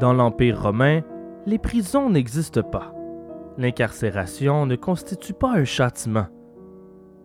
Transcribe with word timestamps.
Dans 0.00 0.14
l'Empire 0.14 0.62
romain, 0.62 1.02
les 1.44 1.58
prisons 1.58 2.08
n'existent 2.08 2.62
pas. 2.62 2.94
L'incarcération 3.58 4.64
ne 4.64 4.74
constitue 4.74 5.34
pas 5.34 5.52
un 5.52 5.64
châtiment. 5.64 6.26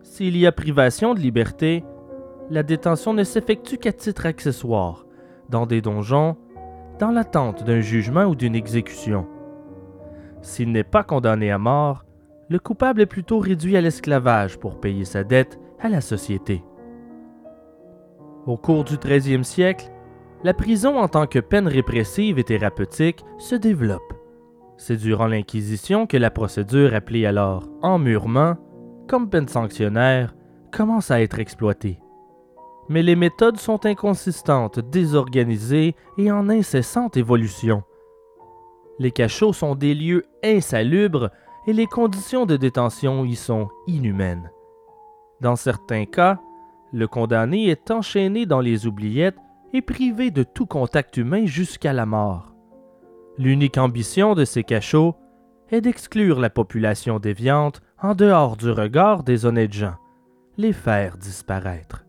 S'il 0.02 0.36
y 0.36 0.46
a 0.46 0.52
privation 0.52 1.14
de 1.14 1.20
liberté, 1.20 1.84
la 2.50 2.62
détention 2.62 3.14
ne 3.14 3.24
s'effectue 3.24 3.78
qu'à 3.78 3.94
titre 3.94 4.26
accessoire, 4.26 5.06
dans 5.48 5.64
des 5.64 5.80
donjons, 5.80 6.36
dans 6.98 7.10
l'attente 7.10 7.64
d'un 7.64 7.80
jugement 7.80 8.24
ou 8.24 8.34
d'une 8.34 8.54
exécution. 8.54 9.26
S'il 10.42 10.70
n'est 10.70 10.84
pas 10.84 11.02
condamné 11.02 11.50
à 11.50 11.56
mort, 11.56 12.04
le 12.50 12.58
coupable 12.58 13.00
est 13.00 13.06
plutôt 13.06 13.38
réduit 13.38 13.78
à 13.78 13.80
l'esclavage 13.80 14.58
pour 14.58 14.80
payer 14.80 15.06
sa 15.06 15.24
dette 15.24 15.58
à 15.80 15.88
la 15.88 16.02
société. 16.02 16.62
Au 18.44 18.58
cours 18.58 18.84
du 18.84 18.96
13e 18.96 19.44
siècle, 19.44 19.90
la 20.44 20.54
prison 20.54 20.98
en 20.98 21.08
tant 21.08 21.26
que 21.26 21.38
peine 21.38 21.68
répressive 21.68 22.38
et 22.38 22.44
thérapeutique 22.44 23.24
se 23.38 23.54
développe. 23.54 24.12
C'est 24.76 24.96
durant 24.96 25.26
l'Inquisition 25.26 26.06
que 26.06 26.16
la 26.16 26.30
procédure 26.30 26.94
appelée 26.94 27.26
alors 27.26 27.68
emmurement, 27.82 28.56
comme 29.08 29.30
peine 29.30 29.48
sanctionnaire, 29.48 30.34
commence 30.70 31.10
à 31.10 31.22
être 31.22 31.38
exploitée. 31.38 31.98
Mais 32.88 33.02
les 33.02 33.16
méthodes 33.16 33.56
sont 33.56 33.84
inconsistantes, 33.86 34.78
désorganisées 34.78 35.96
et 36.18 36.30
en 36.30 36.48
incessante 36.48 37.16
évolution. 37.16 37.82
Les 38.98 39.10
cachots 39.10 39.52
sont 39.52 39.74
des 39.74 39.94
lieux 39.94 40.24
insalubres 40.44 41.30
et 41.66 41.72
les 41.72 41.86
conditions 41.86 42.46
de 42.46 42.56
détention 42.56 43.24
y 43.24 43.34
sont 43.34 43.68
inhumaines. 43.86 44.50
Dans 45.40 45.56
certains 45.56 46.04
cas, 46.04 46.38
le 46.92 47.08
condamné 47.08 47.68
est 47.68 47.90
enchaîné 47.90 48.46
dans 48.46 48.60
les 48.60 48.86
oubliettes 48.86 49.36
et 49.76 50.30
de 50.30 50.42
tout 50.42 50.66
contact 50.66 51.16
humain 51.18 51.44
jusqu'à 51.44 51.92
la 51.92 52.06
mort. 52.06 52.54
L'unique 53.38 53.76
ambition 53.76 54.34
de 54.34 54.46
ces 54.46 54.64
cachots 54.64 55.14
est 55.70 55.82
d'exclure 55.82 56.40
la 56.40 56.48
population 56.48 57.18
déviante 57.18 57.82
en 58.00 58.14
dehors 58.14 58.56
du 58.56 58.70
regard 58.70 59.22
des 59.22 59.44
honnêtes 59.44 59.74
gens, 59.74 59.96
les 60.56 60.72
faire 60.72 61.18
disparaître. 61.18 62.04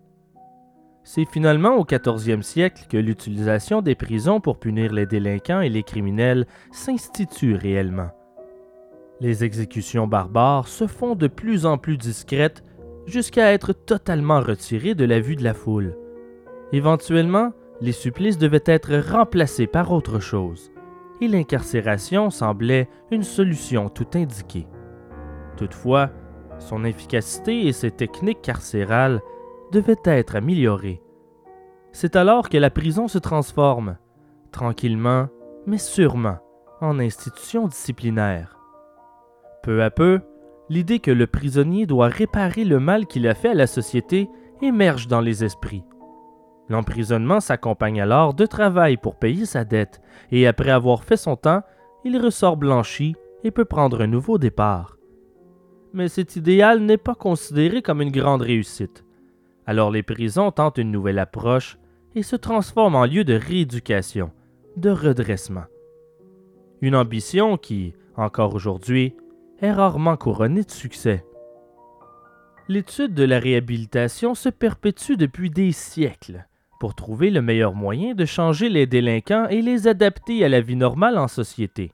C'est 1.03 1.25
finalement 1.25 1.75
au 1.75 1.83
14e 1.83 2.41
siècle 2.41 2.85
que 2.89 2.97
l'utilisation 2.97 3.81
des 3.81 3.95
prisons 3.95 4.39
pour 4.39 4.59
punir 4.59 4.93
les 4.93 5.05
délinquants 5.05 5.61
et 5.61 5.69
les 5.69 5.83
criminels 5.83 6.45
s'institue 6.71 7.55
réellement. 7.55 8.11
Les 9.19 9.43
exécutions 9.43 10.07
barbares 10.07 10.67
se 10.67 10.87
font 10.87 11.15
de 11.15 11.27
plus 11.27 11.65
en 11.65 11.77
plus 11.77 11.97
discrètes 11.97 12.63
jusqu'à 13.07 13.51
être 13.51 13.73
totalement 13.73 14.41
retirées 14.41 14.95
de 14.95 15.05
la 15.05 15.19
vue 15.19 15.35
de 15.35 15.43
la 15.43 15.53
foule. 15.53 15.95
Éventuellement, 16.73 17.53
les 17.81 17.91
supplices 17.91 18.37
devaient 18.37 18.63
être 18.65 18.95
remplacés 18.97 19.67
par 19.67 19.91
autre 19.91 20.19
chose, 20.19 20.71
et 21.21 21.27
l'incarcération 21.27 22.29
semblait 22.29 22.89
une 23.11 23.23
solution 23.23 23.89
tout 23.89 24.07
indiquée. 24.15 24.67
Toutefois, 25.55 26.09
son 26.59 26.83
efficacité 26.83 27.67
et 27.67 27.71
ses 27.71 27.91
techniques 27.91 28.41
carcérales 28.41 29.21
devait 29.71 29.95
être 30.05 30.35
améliorée. 30.35 31.01
C'est 31.91 32.15
alors 32.15 32.49
que 32.49 32.57
la 32.57 32.69
prison 32.69 33.07
se 33.07 33.17
transforme, 33.17 33.97
tranquillement 34.51 35.29
mais 35.67 35.77
sûrement, 35.77 36.37
en 36.79 36.97
institution 36.97 37.67
disciplinaire. 37.67 38.57
Peu 39.63 39.83
à 39.83 39.91
peu, 39.91 40.21
l'idée 40.69 40.99
que 40.99 41.11
le 41.11 41.27
prisonnier 41.27 41.85
doit 41.85 42.07
réparer 42.07 42.63
le 42.63 42.79
mal 42.79 43.05
qu'il 43.05 43.27
a 43.27 43.35
fait 43.35 43.49
à 43.49 43.53
la 43.53 43.67
société 43.67 44.29
émerge 44.61 45.07
dans 45.07 45.19
les 45.19 45.43
esprits. 45.43 45.83
L'emprisonnement 46.69 47.39
s'accompagne 47.39 48.01
alors 48.01 48.33
de 48.33 48.45
travail 48.45 48.97
pour 48.97 49.15
payer 49.15 49.45
sa 49.45 49.63
dette, 49.63 50.01
et 50.31 50.47
après 50.47 50.71
avoir 50.71 51.03
fait 51.03 51.17
son 51.17 51.35
temps, 51.35 51.63
il 52.03 52.17
ressort 52.17 52.57
blanchi 52.57 53.15
et 53.43 53.51
peut 53.51 53.65
prendre 53.65 54.01
un 54.01 54.07
nouveau 54.07 54.37
départ. 54.37 54.97
Mais 55.93 56.09
cet 56.09 56.35
idéal 56.35 56.81
n'est 56.81 56.97
pas 56.97 57.15
considéré 57.15 57.81
comme 57.81 58.01
une 58.01 58.11
grande 58.11 58.41
réussite. 58.41 59.05
Alors 59.65 59.91
les 59.91 60.03
prisons 60.03 60.51
tentent 60.51 60.77
une 60.77 60.91
nouvelle 60.91 61.19
approche 61.19 61.77
et 62.15 62.23
se 62.23 62.35
transforment 62.35 62.95
en 62.95 63.05
lieu 63.05 63.23
de 63.23 63.33
rééducation, 63.33 64.31
de 64.75 64.89
redressement. 64.89 65.65
Une 66.81 66.95
ambition 66.95 67.57
qui, 67.57 67.93
encore 68.15 68.53
aujourd'hui, 68.53 69.15
est 69.61 69.71
rarement 69.71 70.17
couronnée 70.17 70.63
de 70.63 70.71
succès. 70.71 71.25
L'étude 72.67 73.13
de 73.13 73.23
la 73.23 73.39
réhabilitation 73.39 74.35
se 74.35 74.49
perpétue 74.49 75.13
depuis 75.15 75.49
des 75.49 75.71
siècles 75.71 76.45
pour 76.79 76.95
trouver 76.95 77.29
le 77.29 77.41
meilleur 77.41 77.73
moyen 77.73 78.13
de 78.13 78.25
changer 78.25 78.69
les 78.69 78.85
délinquants 78.85 79.47
et 79.49 79.61
les 79.61 79.87
adapter 79.87 80.43
à 80.43 80.49
la 80.49 80.61
vie 80.61 80.75
normale 80.75 81.17
en 81.17 81.27
société. 81.27 81.91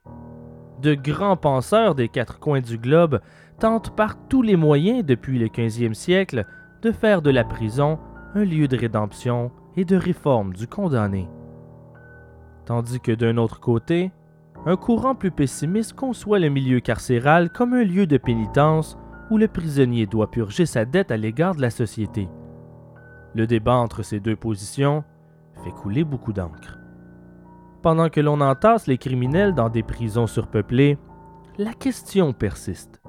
De 0.82 0.96
grands 0.96 1.38
penseurs 1.38 1.96
des 1.96 2.10
quatre 2.10 2.40
coins 2.40 2.62
du 2.62 2.78
globe 2.78 3.22
tentent 3.60 3.96
par 3.96 4.18
tous 4.28 4.42
les 4.42 4.56
moyens 4.56 5.06
depuis 5.06 5.40
le 5.40 5.48
15e 5.48 5.94
siècle 5.94 6.46
de 6.82 6.92
faire 6.92 7.22
de 7.22 7.30
la 7.30 7.44
prison 7.44 8.00
un 8.36 8.44
lieu 8.44 8.68
de 8.68 8.78
rédemption 8.78 9.52
et 9.78 9.86
de 9.86 9.96
réforme 9.96 10.54
du 10.54 10.68
condamné. 10.68 11.30
Tandis 12.66 13.00
que 13.00 13.12
d'un 13.12 13.38
autre 13.38 13.60
côté, 13.60 14.12
un 14.66 14.76
courant 14.76 15.16
plus 15.16 15.32
pessimiste 15.32 15.94
conçoit 15.94 16.40
le 16.40 16.50
milieu 16.50 16.80
carcéral 16.80 17.50
comme 17.50 17.74
un 17.74 17.84
lieu 17.84 18.08
de 18.08 18.18
pénitence 18.18 18.98
où 19.30 19.38
le 19.38 19.48
prisonnier 19.48 20.06
doit 20.06 20.32
purger 20.32 20.66
sa 20.66 20.86
dette 20.86 21.12
à 21.12 21.18
l'égard 21.18 21.56
de 21.56 21.62
la 21.62 21.70
société. 21.70 22.28
Le 23.36 23.48
débat 23.48 23.76
entre 23.76 24.04
ces 24.04 24.20
deux 24.20 24.36
positions 24.36 25.04
fait 25.64 25.72
couler 25.72 26.04
beaucoup 26.04 26.34
d'encre. 26.34 26.78
Pendant 27.82 28.10
que 28.10 28.22
l'on 28.22 28.42
entasse 28.42 28.88
les 28.88 28.98
criminels 28.98 29.56
dans 29.56 29.70
des 29.70 29.84
prisons 29.84 30.28
surpeuplées, 30.28 30.98
la 31.58 31.74
question 31.74 32.34
persiste. 32.34 33.02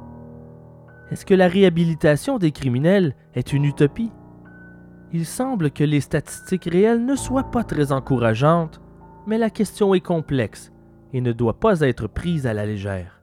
Est-ce 1.10 1.26
que 1.26 1.34
la 1.34 1.48
réhabilitation 1.48 2.38
des 2.38 2.50
criminels 2.50 3.14
est 3.34 3.52
une 3.52 3.64
utopie? 3.64 4.10
Il 5.12 5.26
semble 5.26 5.70
que 5.70 5.84
les 5.84 6.00
statistiques 6.00 6.64
réelles 6.64 7.04
ne 7.04 7.14
soient 7.14 7.50
pas 7.50 7.62
très 7.62 7.92
encourageantes, 7.92 8.80
mais 9.26 9.38
la 9.38 9.50
question 9.50 9.94
est 9.94 10.00
complexe 10.00 10.72
et 11.12 11.20
ne 11.20 11.32
doit 11.32 11.60
pas 11.60 11.80
être 11.80 12.08
prise 12.08 12.46
à 12.46 12.54
la 12.54 12.66
légère. 12.66 13.22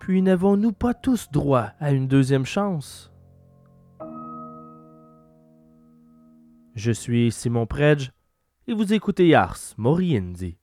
Puis 0.00 0.22
n'avons-nous 0.22 0.72
pas 0.72 0.94
tous 0.94 1.30
droit 1.30 1.68
à 1.78 1.92
une 1.92 2.08
deuxième 2.08 2.46
chance? 2.46 3.11
Je 6.74 6.90
suis 6.90 7.30
Simon 7.30 7.66
Predge 7.66 8.12
et 8.66 8.72
vous 8.72 8.94
écoutez 8.94 9.28
Yars 9.28 9.58
Moriendi. 9.76 10.56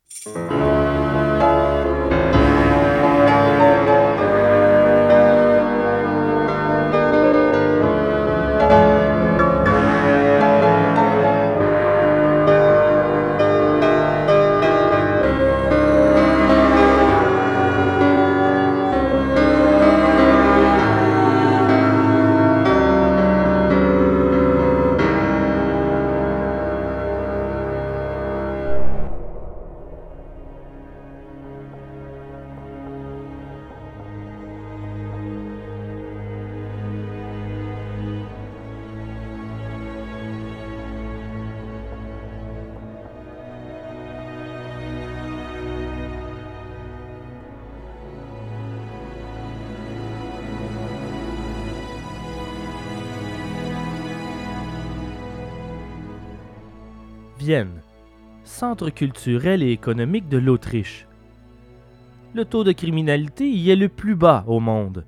Centre 58.44 58.92
culturel 58.92 59.64
et 59.64 59.72
économique 59.72 60.30
de 60.30 60.38
l'Autriche. 60.38 61.08
Le 62.36 62.46
taux 62.46 62.64
de 62.64 62.72
criminalité 62.72 63.50
y 63.50 63.72
est 63.72 63.76
le 63.76 63.90
plus 63.90 64.16
bas 64.16 64.44
au 64.46 64.60
monde, 64.60 65.06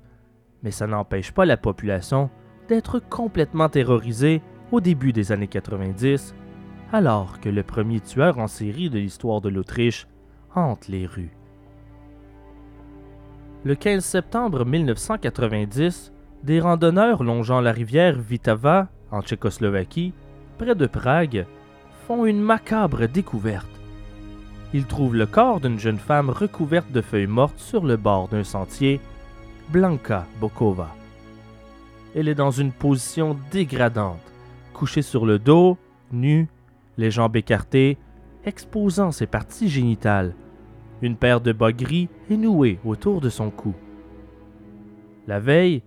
mais 0.62 0.72
ça 0.72 0.88
n'empêche 0.88 1.30
pas 1.30 1.44
la 1.44 1.56
population 1.56 2.30
d'être 2.68 2.98
complètement 2.98 3.68
terrorisée 3.68 4.42
au 4.72 4.80
début 4.80 5.12
des 5.12 5.30
années 5.30 5.46
90, 5.46 6.34
alors 6.92 7.38
que 7.38 7.48
le 7.48 7.62
premier 7.62 8.00
tueur 8.00 8.38
en 8.38 8.48
série 8.48 8.90
de 8.90 8.98
l'histoire 8.98 9.40
de 9.40 9.48
l'Autriche 9.48 10.08
hante 10.54 10.88
les 10.88 11.06
rues. 11.06 11.36
Le 13.64 13.76
15 13.76 14.04
septembre 14.04 14.64
1990, 14.64 16.12
des 16.42 16.58
randonneurs 16.58 17.22
longeant 17.22 17.60
la 17.60 17.70
rivière 17.70 18.18
Vitava, 18.18 18.88
en 19.12 19.22
Tchécoslovaquie, 19.22 20.12
près 20.58 20.74
de 20.74 20.86
Prague, 20.86 21.46
font 22.06 22.24
une 22.26 22.40
macabre 22.40 23.06
découverte. 23.06 23.68
il 24.74 24.86
trouve 24.86 25.14
le 25.14 25.26
corps 25.26 25.60
d'une 25.60 25.78
jeune 25.78 25.98
femme 25.98 26.30
recouverte 26.30 26.90
de 26.90 27.02
feuilles 27.02 27.26
mortes 27.26 27.58
sur 27.58 27.84
le 27.84 27.96
bord 27.96 28.28
d'un 28.28 28.44
sentier, 28.44 29.00
Blanca 29.70 30.26
Bokova. 30.40 30.94
Elle 32.14 32.28
est 32.28 32.34
dans 32.34 32.50
une 32.50 32.72
position 32.72 33.36
dégradante, 33.50 34.20
couchée 34.72 35.02
sur 35.02 35.26
le 35.26 35.38
dos, 35.38 35.76
nue, 36.10 36.48
les 36.96 37.10
jambes 37.10 37.36
écartées, 37.36 37.98
exposant 38.44 39.12
ses 39.12 39.26
parties 39.26 39.68
génitales. 39.68 40.34
Une 41.02 41.16
paire 41.16 41.40
de 41.40 41.52
bas 41.52 41.72
gris 41.72 42.08
est 42.30 42.36
nouée 42.36 42.78
autour 42.84 43.20
de 43.20 43.28
son 43.28 43.50
cou. 43.50 43.74
La 45.26 45.38
veille, 45.38 45.82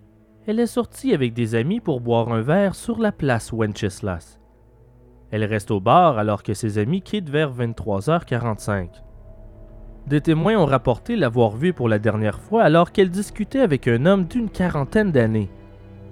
elle 0.47 0.59
est 0.59 0.67
sortie 0.67 1.13
avec 1.13 1.33
des 1.33 1.55
amis 1.55 1.79
pour 1.79 2.01
boire 2.01 2.31
un 2.31 2.41
verre 2.41 2.75
sur 2.75 2.99
la 2.99 3.11
place 3.11 3.51
Wenceslas. 3.51 4.39
Elle 5.31 5.43
reste 5.43 5.71
au 5.71 5.79
bar 5.79 6.17
alors 6.17 6.43
que 6.43 6.53
ses 6.53 6.77
amis 6.77 7.01
quittent 7.01 7.29
vers 7.29 7.53
23h45. 7.53 8.89
Des 10.07 10.21
témoins 10.21 10.57
ont 10.57 10.65
rapporté 10.65 11.15
l'avoir 11.15 11.55
vue 11.57 11.73
pour 11.73 11.89
la 11.89 11.97
dernière 11.97 12.39
fois 12.39 12.63
alors 12.63 12.91
qu'elle 12.91 13.09
discutait 13.09 13.61
avec 13.61 13.87
un 13.87 14.05
homme 14.05 14.25
d'une 14.25 14.49
quarantaine 14.49 15.11
d'années, 15.11 15.49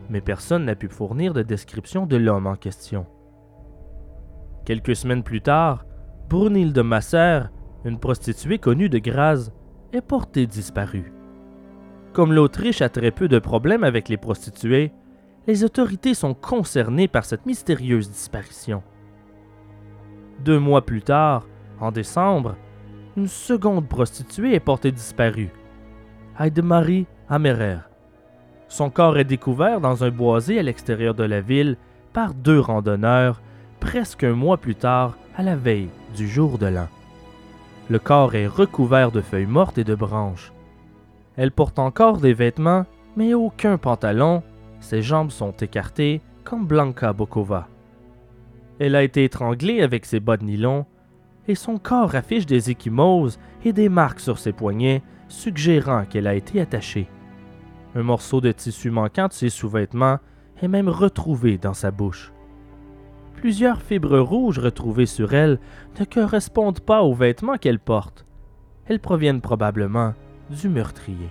mais 0.10 0.22
personne 0.22 0.66
n'a 0.66 0.76
pu 0.76 0.90
fournir 0.90 1.34
de 1.34 1.44
description 1.44 2.08
de 2.08 2.18
l'homme 2.18 2.48
en 2.48 2.56
question. 2.56 3.06
Quelques 4.66 4.96
semaines 4.96 5.24
plus 5.24 5.42
tard, 5.42 5.86
Brunilde 6.30 6.80
Masser, 6.80 7.42
une 7.86 8.00
prostituée 8.00 8.58
connue 8.58 8.90
de 8.90 8.98
Graz, 8.98 9.52
est 9.92 10.02
portée 10.02 10.48
disparue. 10.48 11.14
Comme 12.14 12.34
l'Autriche 12.34 12.82
a 12.82 12.90
très 12.90 13.12
peu 13.12 13.28
de 13.28 13.40
problèmes 13.40 13.84
avec 13.84 14.10
les 14.10 14.18
prostituées, 14.18 14.92
les 15.46 15.64
autorités 15.64 16.14
sont 16.14 16.34
concernées 16.34 17.08
par 17.08 17.26
cette 17.26 17.46
mystérieuse 17.46 18.10
disparition. 18.10 18.82
Deux 20.44 20.60
mois 20.60 20.86
plus 20.86 21.02
tard, 21.02 21.48
en 21.80 21.92
décembre, 21.92 22.56
une 23.16 23.30
seconde 23.30 23.88
prostituée 23.88 24.56
est 24.56 24.60
portée 24.60 24.92
disparue, 24.92 25.52
Heidemarie 26.38 27.06
Amerer. 27.30 27.78
Son 28.68 28.90
corps 28.90 29.18
est 29.18 29.24
découvert 29.24 29.80
dans 29.80 30.04
un 30.04 30.10
boisé 30.10 30.60
à 30.60 30.64
l'extérieur 30.64 31.14
de 31.14 31.24
la 31.24 31.40
ville 31.40 31.78
par 32.12 32.34
deux 32.34 32.60
randonneurs 32.60 33.42
presque 33.80 34.26
un 34.26 34.34
mois 34.34 34.58
plus 34.58 34.76
tard, 34.76 35.18
à 35.38 35.44
la 35.44 35.56
veille 35.56 35.90
du 36.16 36.28
jour 36.28 36.58
de 36.58 36.68
l'an. 36.68 36.88
Le 37.90 38.00
corps 38.00 38.36
est 38.36 38.48
recouvert 38.48 39.12
de 39.12 39.22
feuilles 39.22 39.46
mortes 39.46 39.78
et 39.78 39.84
de 39.84 39.96
branches. 39.96 40.52
Elle 41.38 41.52
porte 41.52 41.80
encore 41.80 42.18
des 42.18 42.34
vêtements, 42.34 42.86
mais 43.16 43.34
aucun 43.34 43.78
pantalon, 43.78 44.44
ses 44.82 45.02
jambes 45.02 45.32
sont 45.32 45.52
écartées 45.52 46.22
comme 46.44 46.66
Blanca 46.66 47.14
Bokova. 47.14 47.68
Elle 48.80 48.96
a 48.96 49.04
été 49.04 49.24
étranglée 49.24 49.82
avec 49.82 50.06
ses 50.06 50.20
bas 50.20 50.38
de 50.38 50.44
nylon, 50.44 50.86
et 51.48 51.56
son 51.56 51.78
corps 51.78 52.16
affiche 52.16 52.46
des 52.46 52.72
échymoses 52.72 53.40
et 53.66 53.74
des 53.74 53.90
marques 53.90 54.20
sur 54.20 54.40
ses 54.40 54.54
poignets, 54.54 55.02
suggérant 55.28 56.06
qu'elle 56.06 56.28
a 56.28 56.36
été 56.36 56.62
attachée. 56.62 57.08
Un 57.96 58.04
morceau 58.04 58.42
de 58.42 58.52
tissu 58.52 58.90
manquant 58.90 59.28
de 59.28 59.34
ses 59.34 59.50
sous-vêtements 59.50 60.20
est 60.62 60.68
même 60.68 60.90
retrouvé 60.90 61.58
dans 61.58 61.74
sa 61.74 61.92
bouche. 61.92 62.32
Plusieurs 63.36 63.82
fibres 63.82 64.20
rouges 64.20 64.60
retrouvées 64.60 65.06
sur 65.06 65.34
elle 65.34 65.60
ne 66.00 66.06
correspondent 66.06 66.80
pas 66.80 67.04
aux 67.04 67.14
vêtements 67.14 67.58
qu'elle 67.58 67.80
porte. 67.80 68.26
Elles 68.88 69.00
proviennent 69.02 69.42
probablement 69.42 70.14
du 70.50 70.70
meurtrier. 70.70 71.30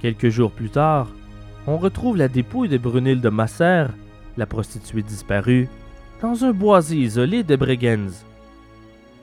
Quelques 0.00 0.28
jours 0.28 0.52
plus 0.52 0.70
tard, 0.70 1.08
on 1.66 1.78
retrouve 1.78 2.16
la 2.16 2.28
dépouille 2.28 2.68
de 2.68 2.78
Brunilde 2.78 3.20
de 3.20 3.28
Masser, 3.28 3.86
la 4.36 4.46
prostituée 4.46 5.02
disparue, 5.02 5.68
dans 6.22 6.44
un 6.44 6.52
boisé 6.52 6.96
isolé 6.96 7.42
de 7.42 7.56
Bregenz. 7.56 8.24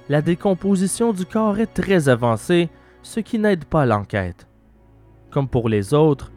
La 0.09 0.21
décomposition 0.21 1.13
du 1.13 1.25
corps 1.25 1.59
est 1.59 1.73
très 1.73 2.09
avancée, 2.09 2.69
ce 3.01 3.19
qui 3.19 3.39
n'aide 3.39 3.65
pas 3.65 3.85
l'enquête. 3.85 4.47
Comme 5.31 5.47
pour 5.47 5.69
les 5.69 5.93
autres, 5.93 6.31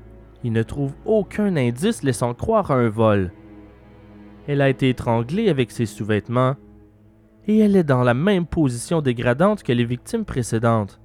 il 0.44 0.52
ne 0.52 0.62
trouve 0.62 0.93
aucun 1.05 1.56
indice 1.56 2.02
laissant 2.02 2.32
croire 2.34 2.70
à 2.70 2.76
un 2.76 2.88
vol. 2.88 3.32
Elle 4.46 4.61
a 4.61 4.69
été 4.69 4.88
étranglée 4.88 5.49
avec 5.49 5.70
ses 5.70 5.87
sous-vêtements 5.87 6.55
et 7.49 7.58
elle 7.58 7.76
est 7.76 7.84
dans 7.84 8.02
la 8.02 8.14
même 8.14 8.46
position 8.46 9.02
dégradante 9.02 9.62
que 9.62 9.72
les 9.72 9.84
victimes 9.84 10.25
précédentes. 10.25 11.00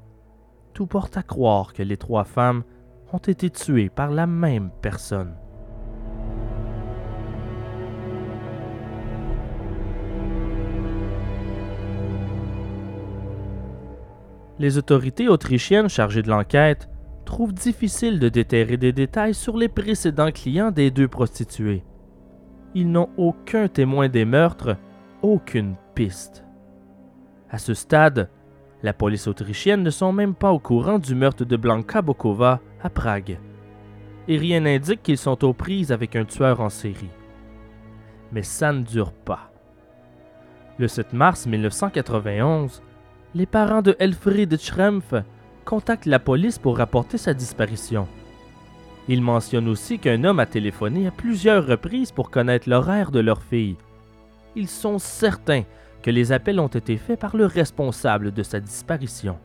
Tout 0.74 0.86
porte 0.86 1.18
à 1.18 1.24
croire 1.24 1.74
que 1.74 1.84
les 1.84 1.98
trois 1.98 2.24
femmes 2.24 2.64
ont 3.12 3.18
été 3.18 3.50
tuées 3.50 3.90
par 3.90 4.12
la 4.12 4.28
même 4.28 4.72
personne. 4.82 5.36
Les 14.62 14.78
autorités 14.78 15.28
autrichiennes 15.28 15.90
chargées 15.90 16.22
de 16.22 16.30
l'enquête 16.30 16.88
trouvent 17.26 17.52
difficile 17.52 18.20
de 18.20 18.30
déterrer 18.30 18.78
des 18.78 18.92
détails 18.92 19.34
sur 19.34 19.58
les 19.58 19.68
précédents 19.68 20.30
clients 20.32 20.70
des 20.70 20.92
deux 20.92 21.08
prostituées. 21.08 21.84
Ils 22.76 22.92
n'ont 22.92 23.10
aucun 23.18 23.68
témoin 23.68 24.08
des 24.08 24.24
meurtres, 24.24 24.78
aucune 25.24 25.74
piste. 25.96 26.46
À 27.50 27.58
ce 27.58 27.74
stade, 27.74 28.30
la 28.84 28.94
police 28.94 29.26
autrichienne 29.26 29.82
ne 29.82 29.90
sont 29.90 30.14
même 30.14 30.36
pas 30.36 30.52
au 30.52 30.60
courant 30.60 31.00
du 31.00 31.16
meurtre 31.16 31.44
de 31.44 31.58
Blanka 31.58 32.04
Bokova 32.04 32.60
à 32.84 32.90
Prague. 32.92 33.40
Et 34.28 34.38
rien 34.38 34.60
n'indique 34.60 35.02
qu'ils 35.02 35.18
sont 35.18 35.44
aux 35.44 35.54
prises 35.54 35.92
avec 35.92 36.16
un 36.16 36.26
tueur 36.26 36.62
en 36.62 36.70
série. 36.70 37.10
Mais 38.32 38.44
ça 38.44 38.72
ne 38.74 38.84
dure 38.84 39.12
pas. 39.12 39.52
Le 40.78 40.88
7 40.88 41.14
mars 41.14 41.48
1991, 41.48 42.84
les 43.34 43.46
parents 43.46 43.82
de 43.82 43.96
Elfried 44.00 44.60
Schrempf 44.60 45.14
contactent 45.64 46.06
la 46.06 46.20
police 46.20 46.60
pour 46.60 46.78
rapporter 46.78 47.18
sa 47.18 47.34
disparition. 47.34 48.08
Ils 49.08 49.22
mentionnent 49.22 49.70
aussi 49.70 50.00
qu'un 50.00 50.24
homme 50.24 50.40
a 50.40 50.46
téléphoné 50.46 51.08
à 51.08 51.12
plusieurs 51.12 51.66
reprises 51.66 52.12
pour 52.12 52.30
connaître 52.30 52.70
l'horaire 52.70 53.12
de 53.12 53.20
leur 53.20 53.42
fille. 53.42 53.78
Ils 54.56 54.68
sont 54.68 55.00
certains 55.00 55.64
que 56.02 56.12
les 56.12 56.32
appels 56.32 56.60
ont 56.60 56.68
été 56.68 56.98
faits 56.98 57.20
par 57.20 57.38
le 57.38 57.46
responsable 57.46 58.32
de 58.32 58.44
sa 58.44 58.60
disparition. 58.60 59.38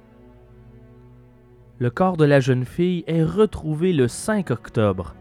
Le 1.78 1.90
corps 1.90 2.16
de 2.16 2.24
la 2.24 2.40
jeune 2.40 2.64
fille 2.64 3.04
est 3.06 3.22
retrouvé 3.22 3.92
le 3.92 4.08
5 4.08 4.50
octobre. 4.50 5.14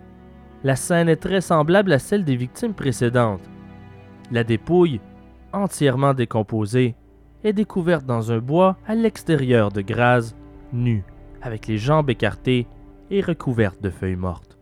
La 0.64 0.76
scène 0.76 1.10
est 1.10 1.18
très 1.18 1.42
semblable 1.42 1.92
à 1.92 2.00
celle 2.00 2.24
des 2.24 2.36
victimes 2.38 2.74
précédentes. 2.74 3.48
La 4.32 4.44
dépouille, 4.44 5.02
entièrement 5.54 6.14
décomposée, 6.14 6.96
est 7.46 7.54
découverte 7.54 8.06
dans 8.06 8.32
un 8.32 8.40
bois 8.40 8.76
à 8.88 8.96
l'extérieur 8.96 9.72
de 9.72 9.82
Graz, 9.82 10.34
nue, 10.74 11.04
avec 11.42 11.68
les 11.68 11.78
jambes 11.78 12.10
écartées 12.10 12.68
et 13.12 13.22
recouverte 13.22 13.82
de 13.82 13.92
feuilles 13.92 14.16
mortes. 14.16 14.58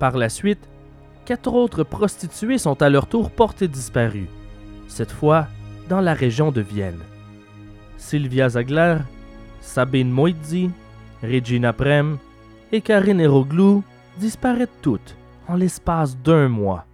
Par 0.00 0.16
la 0.16 0.28
suite, 0.28 0.68
quatre 1.24 1.54
autres 1.54 1.84
prostituées 1.84 2.58
sont 2.58 2.82
à 2.82 2.90
leur 2.90 3.06
tour 3.06 3.30
portées 3.30 3.68
disparues, 3.68 4.28
cette 4.88 5.12
fois 5.12 5.46
dans 5.88 6.00
la 6.00 6.14
région 6.14 6.50
de 6.50 6.60
Vienne. 6.60 7.00
Sylvia 7.96 8.48
Zagler, 8.48 8.98
Sabine 9.60 10.10
Moitzi, 10.10 10.70
Regina 11.22 11.72
Prem 11.72 12.18
et 12.72 12.80
Karine 12.80 13.20
Eroglou 13.20 13.84
disparaissent 14.18 14.68
toutes 14.82 15.16
en 15.46 15.54
l'espace 15.54 16.16
d'un 16.18 16.48
mois. 16.48 16.87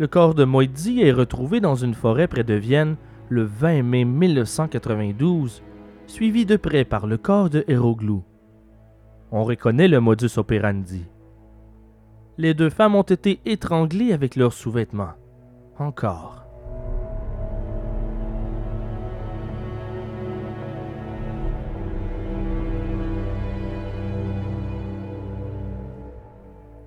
Le 0.00 0.06
corps 0.06 0.34
de 0.34 0.44
Moitzi 0.44 1.02
est 1.02 1.12
retrouvé 1.12 1.60
dans 1.60 1.74
une 1.74 1.92
forêt 1.92 2.26
près 2.26 2.42
de 2.42 2.54
Vienne 2.54 2.96
le 3.28 3.42
20 3.42 3.82
mai 3.82 4.06
1992, 4.06 5.62
suivi 6.06 6.46
de 6.46 6.56
près 6.56 6.86
par 6.86 7.06
le 7.06 7.18
corps 7.18 7.50
de 7.50 7.66
Héroglou. 7.68 8.24
On 9.30 9.44
reconnaît 9.44 9.88
le 9.88 10.00
modus 10.00 10.38
operandi. 10.38 11.04
Les 12.38 12.54
deux 12.54 12.70
femmes 12.70 12.94
ont 12.94 13.02
été 13.02 13.42
étranglées 13.44 14.14
avec 14.14 14.36
leurs 14.36 14.54
sous-vêtements. 14.54 15.12
Encore. 15.78 16.46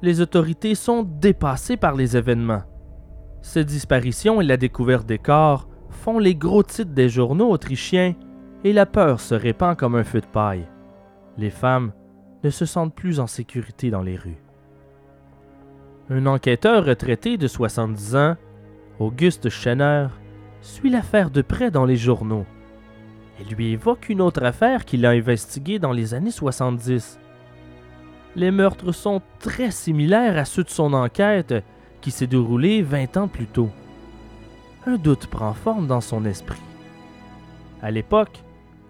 Les 0.02 0.20
autorités 0.20 0.74
sont 0.74 1.04
dépassées 1.04 1.78
par 1.78 1.94
les 1.94 2.18
événements. 2.18 2.64
Cette 3.44 3.68
disparition 3.68 4.40
et 4.40 4.46
la 4.46 4.56
découverte 4.56 5.06
des 5.06 5.20
corps 5.20 5.68
font 5.90 6.18
les 6.18 6.34
gros 6.34 6.64
titres 6.64 6.94
des 6.94 7.10
journaux 7.10 7.52
autrichiens 7.52 8.16
et 8.64 8.72
la 8.72 8.86
peur 8.86 9.20
se 9.20 9.36
répand 9.36 9.76
comme 9.78 9.96
un 9.96 10.06
feu 10.06 10.22
de 10.22 10.26
paille. 10.26 10.66
Les 11.38 11.50
femmes 11.50 11.92
ne 12.46 12.50
se 12.50 12.66
sentent 12.66 12.96
plus 12.96 13.20
en 13.20 13.28
sécurité 13.28 13.92
dans 13.92 14.02
les 14.02 14.16
rues. 14.16 14.42
Un 16.10 16.26
enquêteur 16.26 16.86
retraité 16.86 17.38
de 17.38 17.48
70 17.48 18.16
ans, 18.16 18.36
Auguste 19.00 19.50
Schenner, 19.50 20.08
suit 20.62 20.90
l'affaire 20.90 21.30
de 21.30 21.42
près 21.42 21.70
dans 21.70 21.86
les 21.86 21.98
journaux 21.98 22.46
et 23.42 23.54
lui 23.54 23.72
évoque 23.74 24.08
une 24.08 24.22
autre 24.22 24.44
affaire 24.44 24.86
qu'il 24.86 25.06
a 25.06 25.10
investiguée 25.10 25.80
dans 25.80 25.92
les 25.92 26.14
années 26.14 26.32
70. 26.32 27.20
Les 28.38 28.52
meurtres 28.52 28.94
sont 28.94 29.22
très 29.40 29.72
similaires 29.72 30.38
à 30.38 30.46
ceux 30.46 30.64
de 30.64 30.70
son 30.70 30.94
enquête 30.94 31.54
qui 32.04 32.12
s'est 32.12 32.28
déroulé 32.28 32.84
20 32.84 33.18
ans 33.18 33.28
plus 33.30 33.48
tôt. 33.48 33.70
un 34.86 34.98
doute 34.98 35.28
prend 35.28 35.54
forme 35.54 35.88
dans 35.88 36.02
son 36.02 36.26
esprit. 36.26 36.62
À 37.82 37.90
l'époque, 37.92 38.44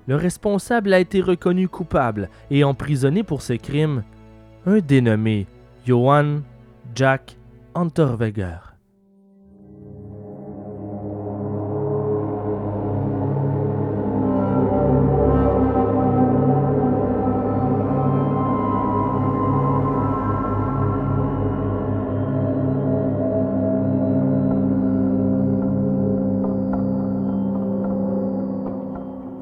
le 0.07 0.15
responsable 0.15 0.91
a 0.91 0.99
été 0.99 1.21
reconnu 1.21 1.69
coupable 1.69 2.29
et 2.49 2.63
emprisonné 2.63 3.21
pour 3.23 3.43
ses 3.43 3.59
crimes, 3.59 4.03
un 4.65 4.79
dénommé 4.79 5.45
Johann 5.85 6.41
Jack 6.95 7.37
Unterweger. 7.75 8.72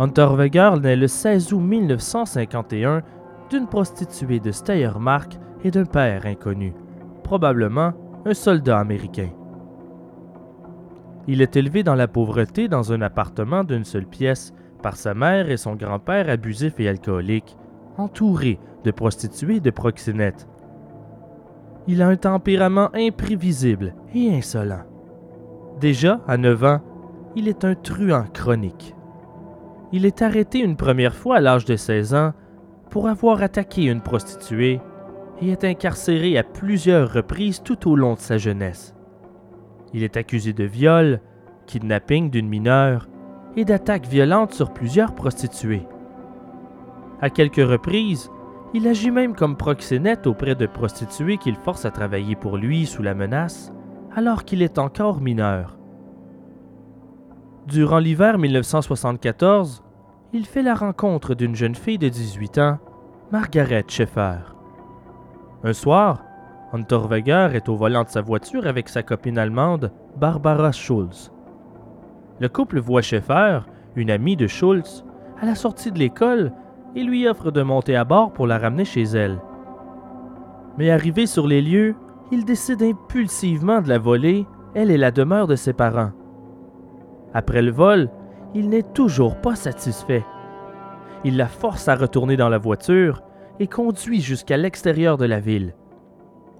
Unterweger 0.01 0.79
naît 0.81 0.95
le 0.95 1.07
16 1.07 1.53
août 1.53 1.59
1951 1.59 3.03
d'une 3.51 3.67
prostituée 3.67 4.39
de 4.39 4.51
Steiermark 4.51 5.37
et 5.63 5.69
d'un 5.69 5.85
père 5.85 6.25
inconnu, 6.25 6.73
probablement 7.23 7.93
un 8.25 8.33
soldat 8.33 8.79
américain. 8.79 9.29
Il 11.27 11.39
est 11.39 11.55
élevé 11.55 11.83
dans 11.83 11.93
la 11.93 12.07
pauvreté 12.07 12.67
dans 12.67 12.91
un 12.91 13.03
appartement 13.03 13.63
d'une 13.63 13.83
seule 13.83 14.07
pièce 14.07 14.55
par 14.81 14.95
sa 14.95 15.13
mère 15.13 15.51
et 15.51 15.57
son 15.57 15.75
grand-père 15.75 16.29
abusif 16.29 16.79
et 16.79 16.89
alcoolique, 16.89 17.55
entouré 17.95 18.57
de 18.83 18.89
prostituées 18.89 19.57
et 19.57 19.59
de 19.59 19.69
proxénètes. 19.69 20.47
Il 21.85 22.01
a 22.01 22.07
un 22.07 22.15
tempérament 22.15 22.89
imprévisible 22.95 23.93
et 24.15 24.33
insolent. 24.33 24.81
Déjà, 25.79 26.21
à 26.27 26.37
9 26.37 26.63
ans, 26.63 26.81
il 27.35 27.47
est 27.47 27.63
un 27.65 27.75
truand 27.75 28.25
chronique 28.33 28.95
il 29.91 30.05
est 30.05 30.21
arrêté 30.21 30.59
une 30.59 30.77
première 30.77 31.15
fois 31.15 31.37
à 31.37 31.41
l'âge 31.41 31.65
de 31.65 31.75
16 31.75 32.13
ans 32.13 32.33
pour 32.89 33.07
avoir 33.07 33.41
attaqué 33.41 33.85
une 33.85 34.01
prostituée 34.01 34.79
et 35.41 35.49
est 35.49 35.63
incarcéré 35.63 36.37
à 36.37 36.43
plusieurs 36.43 37.11
reprises 37.11 37.61
tout 37.63 37.89
au 37.89 37.95
long 37.95 38.13
de 38.13 38.19
sa 38.19 38.37
jeunesse. 38.37 38.95
Il 39.93 40.03
est 40.03 40.17
accusé 40.17 40.53
de 40.53 40.63
viol, 40.63 41.19
kidnapping 41.65 42.29
d'une 42.29 42.47
mineure 42.47 43.07
et 43.57 43.65
d'attaques 43.65 44.07
violentes 44.07 44.53
sur 44.53 44.71
plusieurs 44.71 45.13
prostituées. 45.13 45.87
À 47.21 47.29
quelques 47.29 47.67
reprises, 47.67 48.29
il 48.73 48.87
agit 48.87 49.11
même 49.11 49.35
comme 49.35 49.57
proxénète 49.57 50.27
auprès 50.27 50.55
de 50.55 50.65
prostituées 50.65 51.37
qu'il 51.37 51.55
force 51.55 51.83
à 51.85 51.91
travailler 51.91 52.35
pour 52.35 52.57
lui 52.57 52.85
sous 52.85 53.03
la 53.03 53.13
menace, 53.13 53.73
alors 54.15 54.45
qu'il 54.45 54.61
est 54.61 54.79
encore 54.79 55.19
mineur. 55.19 55.77
Durant 57.67 57.99
l'hiver 57.99 58.39
1974, 58.39 59.83
il 60.33 60.45
fait 60.47 60.63
la 60.63 60.73
rencontre 60.73 61.35
d'une 61.35 61.55
jeune 61.55 61.75
fille 61.75 61.99
de 61.99 62.09
18 62.09 62.57
ans, 62.57 62.79
Margaret 63.31 63.85
Schaeffer. 63.87 64.39
Un 65.63 65.73
soir, 65.73 66.23
Unterweger 66.73 67.49
est 67.53 67.69
au 67.69 67.75
volant 67.75 68.03
de 68.03 68.09
sa 68.09 68.21
voiture 68.21 68.65
avec 68.65 68.89
sa 68.89 69.03
copine 69.03 69.37
allemande, 69.37 69.91
Barbara 70.17 70.71
Schulz. 70.71 71.31
Le 72.39 72.49
couple 72.49 72.79
voit 72.79 73.03
Schaeffer, 73.03 73.59
une 73.95 74.09
amie 74.09 74.35
de 74.35 74.47
Schulz, 74.47 75.05
à 75.39 75.45
la 75.45 75.53
sortie 75.53 75.91
de 75.91 75.99
l'école 75.99 76.51
et 76.95 77.03
lui 77.03 77.27
offre 77.27 77.51
de 77.51 77.61
monter 77.61 77.95
à 77.95 78.05
bord 78.05 78.33
pour 78.33 78.47
la 78.47 78.57
ramener 78.57 78.85
chez 78.85 79.03
elle. 79.03 79.39
Mais 80.79 80.89
arrivé 80.89 81.27
sur 81.27 81.45
les 81.45 81.61
lieux, 81.61 81.95
il 82.31 82.43
décide 82.43 82.81
impulsivement 82.81 83.81
de 83.81 83.89
la 83.89 83.99
voler, 83.99 84.47
elle 84.73 84.89
et 84.89 84.97
la 84.97 85.11
demeure 85.11 85.45
de 85.45 85.55
ses 85.55 85.73
parents. 85.73 86.11
Après 87.33 87.61
le 87.61 87.71
vol, 87.71 88.09
il 88.53 88.69
n'est 88.69 88.83
toujours 88.83 89.37
pas 89.37 89.55
satisfait. 89.55 90.25
Il 91.23 91.37
la 91.37 91.47
force 91.47 91.87
à 91.87 91.95
retourner 91.95 92.35
dans 92.35 92.49
la 92.49 92.57
voiture 92.57 93.21
et 93.59 93.67
conduit 93.67 94.21
jusqu'à 94.21 94.57
l'extérieur 94.57 95.17
de 95.17 95.25
la 95.25 95.39
ville. 95.39 95.75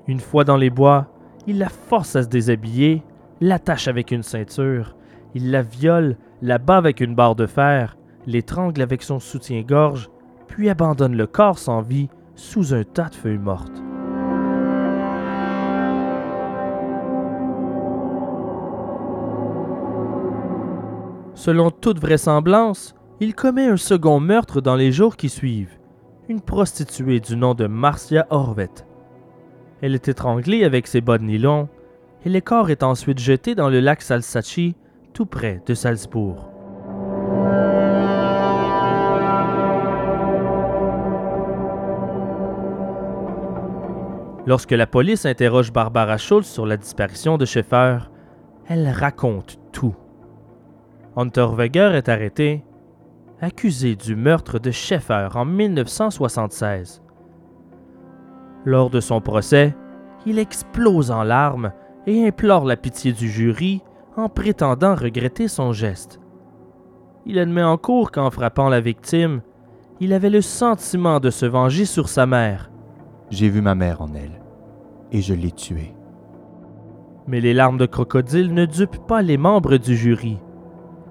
Une 0.08 0.20
fois 0.20 0.44
dans 0.44 0.58
les 0.58 0.70
bois, 0.70 1.08
il 1.48 1.58
la 1.58 1.70
force 1.70 2.16
à 2.16 2.24
se 2.24 2.28
déshabiller, 2.28 3.04
l'attache 3.40 3.88
avec 3.88 4.12
une 4.12 4.24
ceinture, 4.24 4.96
il 5.34 5.52
la 5.52 5.62
viole, 5.62 6.18
la 6.42 6.58
bat 6.58 6.78
avec 6.78 7.02
une 7.02 7.16
barre 7.16 7.36
de 7.36 7.48
fer, 7.48 7.98
l'étrangle 8.28 8.82
avec 8.82 9.04
son 9.04 9.20
soutien-gorge, 9.20 10.10
puis 10.48 10.70
abandonne 10.70 11.16
le 11.16 11.28
corps 11.28 11.60
sans 11.60 11.82
vie 11.82 12.10
sous 12.36 12.74
un 12.74 12.84
tas 12.84 13.10
de 13.10 13.16
feuilles 13.16 13.38
mortes. 13.38 13.82
Selon 21.42 21.72
toute 21.72 22.00
vraisemblance, 22.00 22.94
il 23.20 23.34
commet 23.34 23.66
un 23.66 23.76
second 23.76 24.20
meurtre 24.20 24.62
dans 24.62 24.76
les 24.76 24.92
jours 24.92 25.18
qui 25.18 25.28
suivent, 25.28 25.80
une 26.30 26.40
prostituée 26.40 27.20
du 27.20 27.36
nom 27.36 27.56
de 27.56 27.66
Marcia 27.66 28.28
Horvet. 28.30 28.70
Elle 29.82 29.96
est 29.96 30.08
étranglée 30.08 30.64
avec 30.64 30.86
ses 30.86 31.02
bas 31.02 31.18
de 31.18 31.24
nylon 31.24 31.68
et 32.26 32.30
le 32.30 32.42
corps 32.42 32.70
est 32.70 32.84
ensuite 32.84 33.18
jeté 33.18 33.56
dans 33.56 33.70
le 33.70 33.80
lac 33.80 34.04
Salsachi, 34.04 34.76
tout 35.16 35.26
près 35.26 35.64
de 35.66 35.74
Salzbourg. 35.74 36.52
Lorsque 44.46 44.74
la 44.74 44.86
police 44.86 45.26
interroge 45.26 45.74
Barbara 45.74 46.18
Schultz 46.18 46.48
sur 46.48 46.68
la 46.68 46.78
disparition 46.78 47.40
de 47.40 47.46
Schaeffer, 47.46 47.98
elle 48.68 48.88
raconte 48.90 49.58
tout. 49.72 49.96
Unterweger 51.16 51.92
est 51.96 52.08
arrêté, 52.08 52.64
accusé 53.42 53.96
du 53.96 54.16
meurtre 54.16 54.60
de 54.60 54.72
Schaeffer 54.72 55.30
en 55.36 55.44
1976. 55.44 57.02
Lors 58.64 58.90
de 58.90 59.00
son 59.00 59.20
procès, 59.20 59.76
il 60.26 60.40
explose 60.40 61.12
en 61.12 61.24
larmes 61.24 61.74
et 62.08 62.28
implore 62.28 62.66
la 62.66 62.78
pitié 62.78 63.12
du 63.12 63.30
jury 63.30 63.82
en 64.16 64.30
prétendant 64.30 64.96
regretter 64.96 65.48
son 65.48 65.74
geste. 65.74 66.22
Il 67.26 67.40
admet 67.40 67.64
en 67.64 67.78
cours 67.78 68.12
qu'en 68.12 68.32
frappant 68.32 68.70
la 68.70 68.80
victime, 68.80 69.42
il 70.00 70.14
avait 70.14 70.30
le 70.30 70.42
sentiment 70.42 71.20
de 71.20 71.30
se 71.30 71.46
venger 71.46 71.86
sur 71.86 72.10
sa 72.10 72.26
mère. 72.26 72.72
J'ai 73.30 73.50
vu 73.50 73.62
ma 73.62 73.76
mère 73.76 74.02
en 74.02 74.14
elle, 74.14 74.42
et 75.12 75.22
je 75.22 75.34
l'ai 75.34 75.52
tuée. 75.52 75.94
Mais 77.28 77.42
les 77.42 77.54
larmes 77.54 77.78
de 77.78 77.86
crocodile 77.86 78.54
ne 78.54 78.66
dupent 78.66 79.06
pas 79.08 79.22
les 79.22 79.38
membres 79.38 79.78
du 79.78 79.96
jury. 79.96 80.40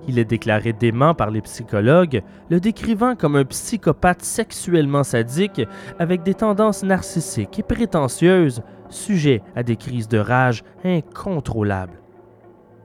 Il 0.08 0.18
est 0.18 0.24
déclaré 0.24 0.72
dément 0.72 1.14
par 1.14 1.30
les 1.30 1.42
psychologues, 1.42 2.22
le 2.48 2.60
décrivant 2.60 3.14
comme 3.14 3.36
un 3.36 3.44
psychopathe 3.44 4.22
sexuellement 4.22 5.04
sadique 5.04 5.62
avec 5.98 6.22
des 6.22 6.34
tendances 6.34 6.82
narcissiques 6.82 7.58
et 7.58 7.62
prétentieuses, 7.62 8.62
sujet 8.88 9.42
à 9.54 9.62
des 9.62 9.76
crises 9.76 10.08
de 10.08 10.18
rage 10.18 10.64
incontrôlables. 10.84 12.00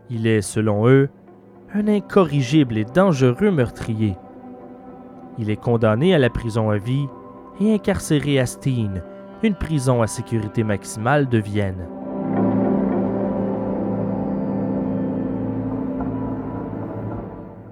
Il 0.10 0.28
est, 0.28 0.42
selon 0.42 0.88
eux, 0.88 1.10
un 1.74 1.88
incorrigible 1.88 2.78
et 2.78 2.86
dangereux 2.86 3.52
meurtrier. 3.52 4.16
Il 5.38 5.50
est 5.50 5.56
condamné 5.56 6.14
à 6.14 6.20
la 6.20 6.30
prison 6.30 6.70
à 6.70 6.78
vie 6.78 7.08
et 7.60 7.74
incarcéré 7.74 8.40
à 8.40 8.46
Steen, 8.46 9.02
une 9.44 9.56
prison 9.56 10.02
à 10.02 10.08
sécurité 10.08 10.64
maximale 10.64 11.28
de 11.28 11.38
Vienne. 11.38 11.88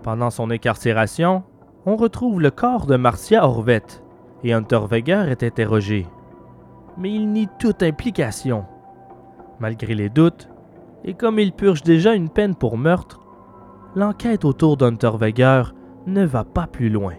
Pendant 0.03 0.29
son 0.29 0.51
incarcération, 0.51 1.43
on 1.85 1.95
retrouve 1.95 2.41
le 2.41 2.51
corps 2.51 2.85
de 2.85 2.97
Marcia 2.97 3.45
Horvet 3.45 3.83
et 4.43 4.51
Unterweger 4.51 5.25
est 5.29 5.43
interrogé. 5.43 6.05
Mais 6.97 7.13
il 7.13 7.31
nie 7.31 7.47
toute 7.57 7.81
implication. 7.81 8.65
Malgré 9.59 9.95
les 9.95 10.09
doutes, 10.09 10.49
et 11.05 11.13
comme 11.13 11.39
il 11.39 11.53
purge 11.53 11.83
déjà 11.83 12.15
une 12.15 12.29
peine 12.29 12.53
pour 12.53 12.77
meurtre, 12.77 13.21
l'enquête 13.95 14.43
autour 14.43 14.75
d'Unterweger 14.75 15.73
ne 16.05 16.25
va 16.25 16.43
pas 16.43 16.67
plus 16.67 16.89
loin. 16.89 17.13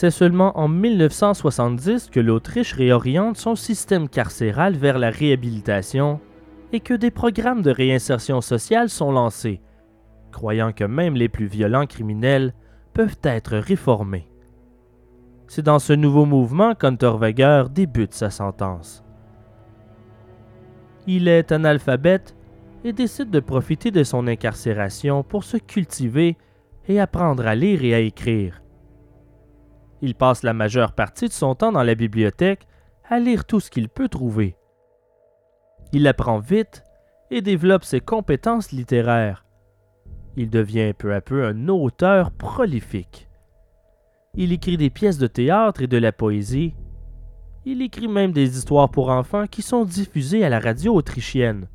C'est 0.00 0.10
seulement 0.10 0.58
en 0.58 0.66
1970 0.66 2.08
que 2.08 2.20
l'Autriche 2.20 2.72
réoriente 2.72 3.36
son 3.36 3.54
système 3.54 4.08
carcéral 4.08 4.74
vers 4.74 4.98
la 4.98 5.10
réhabilitation 5.10 6.20
et 6.72 6.80
que 6.80 6.94
des 6.94 7.10
programmes 7.10 7.60
de 7.60 7.70
réinsertion 7.70 8.40
sociale 8.40 8.88
sont 8.88 9.12
lancés, 9.12 9.60
croyant 10.32 10.72
que 10.72 10.84
même 10.84 11.16
les 11.16 11.28
plus 11.28 11.44
violents 11.44 11.84
criminels 11.84 12.54
peuvent 12.94 13.18
être 13.24 13.58
réformés. 13.58 14.26
C'est 15.48 15.66
dans 15.66 15.78
ce 15.78 15.92
nouveau 15.92 16.24
mouvement 16.24 16.74
qu'Unterweger 16.74 17.64
débute 17.70 18.14
sa 18.14 18.30
sentence. 18.30 19.04
Il 21.06 21.28
est 21.28 21.52
analphabète 21.52 22.34
et 22.84 22.94
décide 22.94 23.28
de 23.28 23.40
profiter 23.40 23.90
de 23.90 24.02
son 24.02 24.28
incarcération 24.28 25.22
pour 25.22 25.44
se 25.44 25.58
cultiver 25.58 26.38
et 26.88 26.98
apprendre 26.98 27.46
à 27.46 27.54
lire 27.54 27.84
et 27.84 27.92
à 27.92 27.98
écrire. 27.98 28.62
Il 30.02 30.14
passe 30.14 30.42
la 30.42 30.52
majeure 30.52 30.92
partie 30.92 31.28
de 31.28 31.32
son 31.32 31.54
temps 31.54 31.72
dans 31.72 31.82
la 31.82 31.94
bibliothèque 31.94 32.66
à 33.08 33.18
lire 33.18 33.44
tout 33.44 33.60
ce 33.60 33.70
qu'il 33.70 33.88
peut 33.88 34.08
trouver. 34.08 34.56
Il 35.92 36.06
apprend 36.06 36.38
vite 36.38 36.84
et 37.30 37.42
développe 37.42 37.84
ses 37.84 38.00
compétences 38.00 38.72
littéraires. 38.72 39.44
Il 40.36 40.48
devient 40.48 40.92
peu 40.96 41.12
à 41.12 41.20
peu 41.20 41.44
un 41.44 41.68
auteur 41.68 42.30
prolifique. 42.30 43.28
Il 44.34 44.52
écrit 44.52 44.76
des 44.76 44.90
pièces 44.90 45.18
de 45.18 45.26
théâtre 45.26 45.82
et 45.82 45.88
de 45.88 45.98
la 45.98 46.12
poésie. 46.12 46.74
Il 47.64 47.82
écrit 47.82 48.08
même 48.08 48.32
des 48.32 48.56
histoires 48.56 48.90
pour 48.90 49.10
enfants 49.10 49.46
qui 49.46 49.60
sont 49.60 49.84
diffusées 49.84 50.44
à 50.44 50.48
la 50.48 50.60
radio 50.60 50.94
autrichienne. 50.94 51.68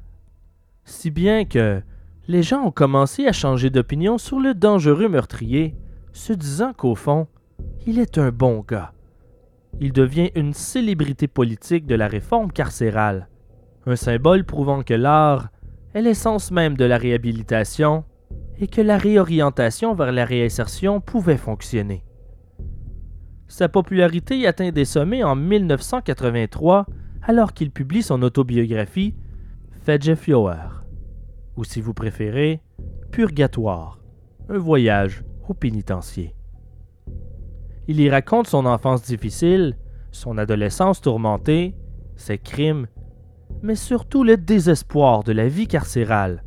Si 0.86 1.12
bien 1.12 1.46
que 1.46 1.82
les 2.28 2.44
gens 2.44 2.64
ont 2.64 2.72
commencé 2.72 3.28
à 3.28 3.34
changer 3.34 3.70
d'opinion 3.70 4.18
sur 4.18 4.40
le 4.40 4.54
dangereux 4.54 5.10
meurtrier, 5.10 5.76
se 6.14 6.34
disant 6.34 6.74
qu'au 6.74 6.96
fond, 6.96 7.28
il 7.88 8.00
est 8.00 8.18
un 8.18 8.32
bon 8.32 8.64
gars. 8.68 8.94
Il 9.80 9.94
devient 9.94 10.32
une 10.36 10.54
célébrité 10.54 11.28
politique 11.28 11.86
de 11.86 11.96
la 11.96 12.08
réforme 12.08 12.52
carcérale, 12.52 13.30
un 13.86 13.96
symbole 13.96 14.44
prouvant 14.44 14.82
que 14.82 14.94
l'art 14.94 15.50
est 15.94 16.02
l'essence 16.02 16.50
même 16.50 16.76
de 16.76 16.86
la 16.86 16.98
réhabilitation 16.98 18.04
et 18.58 18.68
que 18.68 18.82
la 18.82 18.98
réorientation 18.98 19.94
vers 19.94 20.12
la 20.12 20.26
réinsertion 20.26 21.00
pouvait 21.00 21.38
fonctionner. 21.38 22.04
Sa 23.48 23.70
popularité 23.70 24.48
atteint 24.48 24.72
des 24.72 24.86
sommets 24.86 25.24
en 25.24 25.36
1983 25.36 26.88
alors 27.22 27.54
qu'il 27.54 27.70
publie 27.70 28.02
son 28.02 28.22
autobiographie 28.24 29.14
Fedgefior, 29.84 30.84
ou 31.56 31.64
si 31.64 31.82
vous 31.82 31.94
préférez, 31.94 32.62
Purgatoire, 33.12 34.00
un 34.50 34.58
voyage 34.58 35.24
au 35.48 35.54
pénitencier. 35.54 36.36
Il 37.88 38.00
y 38.00 38.10
raconte 38.10 38.48
son 38.48 38.66
enfance 38.66 39.04
difficile, 39.04 39.78
son 40.12 40.38
adolescence 40.38 41.02
tourmentée, 41.02 41.76
ses 42.16 42.38
crimes, 42.38 42.88
mais 43.62 43.76
surtout 43.76 44.24
le 44.24 44.38
désespoir 44.38 45.24
de 45.24 45.32
la 45.32 45.48
vie 45.48 45.68
carcérale. 45.68 46.44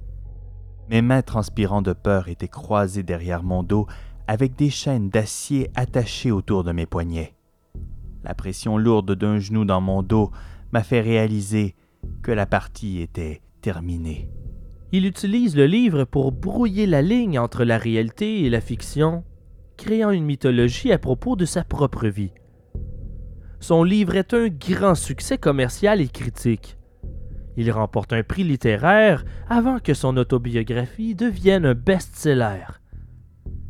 Mes 0.91 1.03
mains 1.03 1.23
transpirant 1.23 1.83
de 1.83 1.93
peur 1.93 2.29
étaient 2.29 2.49
croisées 2.49 3.03
derrière 3.03 3.43
mon 3.43 3.63
dos 3.63 3.87
avec 4.27 4.57
des 4.57 4.71
chaînes 4.71 5.11
d'acier 5.11 5.71
attachées 5.75 6.31
autour 6.31 6.65
de 6.65 6.73
mes 6.73 6.87
poignets. 6.87 7.35
La 8.25 8.35
pression 8.35 8.77
lourde 8.77 9.15
d'un 9.15 9.39
genou 9.39 9.65
dans 9.65 9.81
mon 9.81 10.03
dos 10.03 10.31
m'a 10.73 10.83
fait 10.83 11.01
réaliser 11.01 11.75
que 12.23 12.33
la 12.33 12.47
partie 12.47 13.01
était 13.01 13.43
terminée. 13.61 14.31
Il 14.93 15.07
utilise 15.07 15.57
le 15.57 15.67
livre 15.67 16.05
pour 16.05 16.33
brouiller 16.33 16.87
la 16.87 17.03
ligne 17.03 17.39
entre 17.39 17.65
la 17.65 17.79
réalité 17.79 18.45
et 18.45 18.51
la 18.51 18.61
fiction, 18.61 19.25
créant 19.79 20.11
une 20.11 20.27
mythologie 20.27 20.93
à 20.93 20.99
propos 20.99 21.37
de 21.37 21.47
sa 21.47 21.65
propre 21.65 22.09
vie. 22.09 22.33
Son 23.61 23.83
livre 23.83 24.17
est 24.17 24.35
un 24.35 24.49
grand 24.49 24.95
succès 24.95 25.39
commercial 25.39 26.03
et 26.03 26.09
critique. 26.09 26.77
Il 27.57 27.71
remporte 27.71 28.13
un 28.13 28.23
prix 28.23 28.45
littéraire 28.45 29.25
avant 29.49 29.79
que 29.79 29.95
son 29.95 30.19
autobiographie 30.19 31.15
devienne 31.15 31.65
un 31.65 31.75
best-seller 31.75 32.67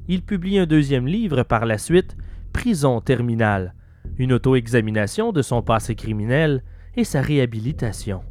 il 0.08 0.22
publie 0.22 0.58
un 0.58 0.66
deuxième 0.66 1.06
livre 1.06 1.42
par 1.42 1.66
la 1.66 1.76
suite, 1.76 2.16
Prison 2.52 3.00
terminale, 3.02 3.74
une 4.16 4.32
auto-examination 4.32 5.32
de 5.32 5.42
son 5.42 5.62
passé 5.62 5.94
criminel 5.94 6.64
et 6.96 7.04
sa 7.04 7.20
réhabilitation. 7.20 8.22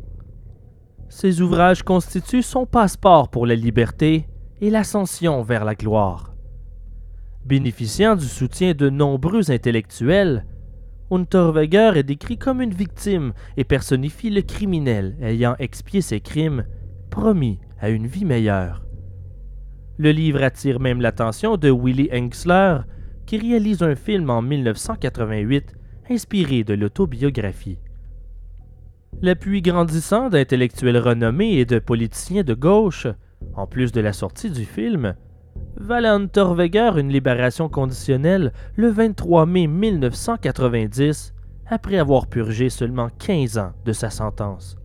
Ces 1.07 1.41
ouvrages 1.41 1.83
constituent 1.83 2.41
son 2.41 2.65
passeport 2.65 3.29
pour 3.29 3.45
la 3.45 3.55
liberté 3.55 4.27
et 4.59 4.71
l'ascension 4.71 5.43
vers 5.43 5.63
la 5.63 5.75
gloire. 5.75 6.33
Bénéficiant 7.47 8.17
du 8.17 8.25
soutien 8.25 8.73
de 8.73 8.89
nombreux 8.89 9.51
intellectuels, 9.51 10.45
Unterweger 11.10 11.93
est 11.95 12.03
décrit 12.03 12.38
comme 12.38 12.62
une 12.62 12.73
victime 12.73 13.31
et 13.55 13.63
personnifie 13.63 14.29
le 14.29 14.41
criminel 14.41 15.15
ayant 15.21 15.55
expié 15.57 16.01
ses 16.01 16.19
crimes, 16.19 16.65
promis 17.10 17.62
à 17.79 17.89
une 17.89 18.05
vie 18.05 18.25
meilleure. 18.25 18.86
Le 19.97 20.12
livre 20.12 20.43
attire 20.43 20.81
même 20.81 20.99
l'attention 20.99 21.55
de 21.55 21.71
Willy 21.71 22.10
Engsler, 22.12 22.79
qui 23.25 23.38
réalise 23.38 23.81
un 23.81 23.95
film 23.95 24.29
en 24.29 24.41
1988 24.41 25.73
inspiré 26.10 26.65
de 26.65 26.73
l'autobiographie. 26.73 27.79
L'appui 29.21 29.62
grandissant 29.62 30.27
d'intellectuels 30.27 30.97
renommés 30.97 31.60
et 31.60 31.65
de 31.65 31.79
politiciens 31.79 32.43
de 32.43 32.53
gauche, 32.53 33.07
en 33.53 33.67
plus 33.67 33.93
de 33.93 34.01
la 34.01 34.12
sortie 34.12 34.51
du 34.51 34.65
film, 34.65 35.15
valait 35.76 36.28
Torweger 36.28 36.91
une 36.98 37.10
libération 37.10 37.70
conditionnelle 37.70 38.54
le 38.76 38.89
23 38.89 39.46
mai 39.46 39.67
1990, 39.67 41.34
après 41.67 41.98
avoir 41.98 42.28
purgé 42.28 42.70
seulement 42.70 43.10
15 43.20 43.58
ans 43.58 43.72
de 43.86 43.93
sa 43.93 44.10
sentence. 44.10 44.78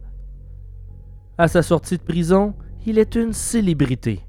À 1.39 1.49
sa 1.49 1.63
sortie 1.63 1.97
de 1.97 2.03
prison, 2.03 2.55
il 2.87 2.99
est 2.99 3.15
une 3.15 3.33
célébrité 3.33 4.23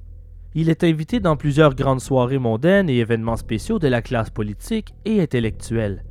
il 0.55 0.69
est 0.69 0.83
invité 0.83 1.19
dans 1.19 1.35
plusieurs 1.35 1.73
grandes 1.73 2.01
soirées 2.01 2.37
mondaines 2.37 2.89
et 2.89 2.99
événements 2.99 3.37
spéciaux 3.37 3.79
de 3.79 3.87
la 3.87 4.01
classe 4.01 4.29
politique 4.29 4.93
et 5.03 5.19
intellectuelle. 5.21 6.03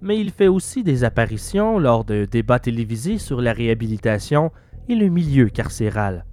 Mais 0.00 0.18
il 0.18 0.30
fait 0.30 0.48
aussi 0.48 0.82
des 0.82 1.04
apparitions 1.04 1.78
lors 1.78 2.04
de 2.04 2.24
débats 2.24 2.58
télévisés 2.58 3.18
sur 3.18 3.40
la 3.40 3.52
réhabilitation 3.52 4.50
et 4.88 4.96
le 4.96 5.08
milieu 5.08 5.48
carcéral. 5.48 6.26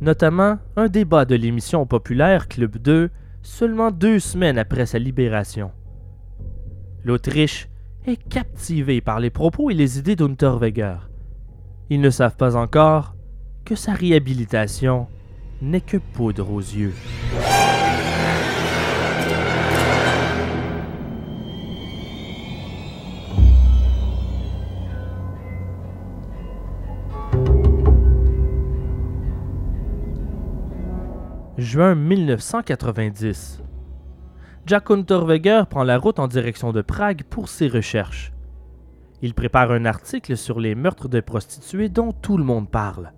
Notamment 0.00 0.58
un 0.76 0.88
débat 0.88 1.26
de 1.26 1.34
l'émission 1.34 1.84
populaire 1.84 2.48
Club 2.48 2.78
2 2.78 3.10
seulement 3.42 3.90
deux 3.90 4.18
semaines 4.18 4.58
après 4.58 4.86
sa 4.86 4.98
libération. 4.98 5.72
L'Autriche 7.04 7.68
est 8.06 8.16
captivée 8.28 9.02
par 9.02 9.20
les 9.20 9.30
propos 9.30 9.70
et 9.70 9.74
les 9.74 9.98
idées 9.98 10.16
d'Unterweger. 10.16 11.08
Ils 11.90 12.00
ne 12.00 12.10
savent 12.10 12.36
pas 12.36 12.56
encore 12.56 13.14
que 13.64 13.74
sa 13.74 13.92
réhabilitation 13.92 15.06
n'est 15.60 15.80
que 15.80 15.98
poudre 15.98 16.50
aux 16.50 16.60
yeux. 16.60 16.94
Juin 31.60 31.94
1990. 31.94 33.62
Jack 34.64 34.90
Unterweger 34.90 35.64
prend 35.68 35.84
la 35.84 35.98
route 35.98 36.18
en 36.18 36.26
direction 36.26 36.72
de 36.72 36.80
Prague 36.80 37.24
pour 37.24 37.50
ses 37.50 37.68
recherches. 37.68 38.32
Il 39.20 39.34
prépare 39.34 39.70
un 39.70 39.84
article 39.84 40.38
sur 40.38 40.58
les 40.58 40.74
meurtres 40.74 41.08
de 41.08 41.20
prostituées 41.20 41.90
dont 41.90 42.12
tout 42.12 42.38
le 42.38 42.44
monde 42.44 42.70
parle. 42.70 43.12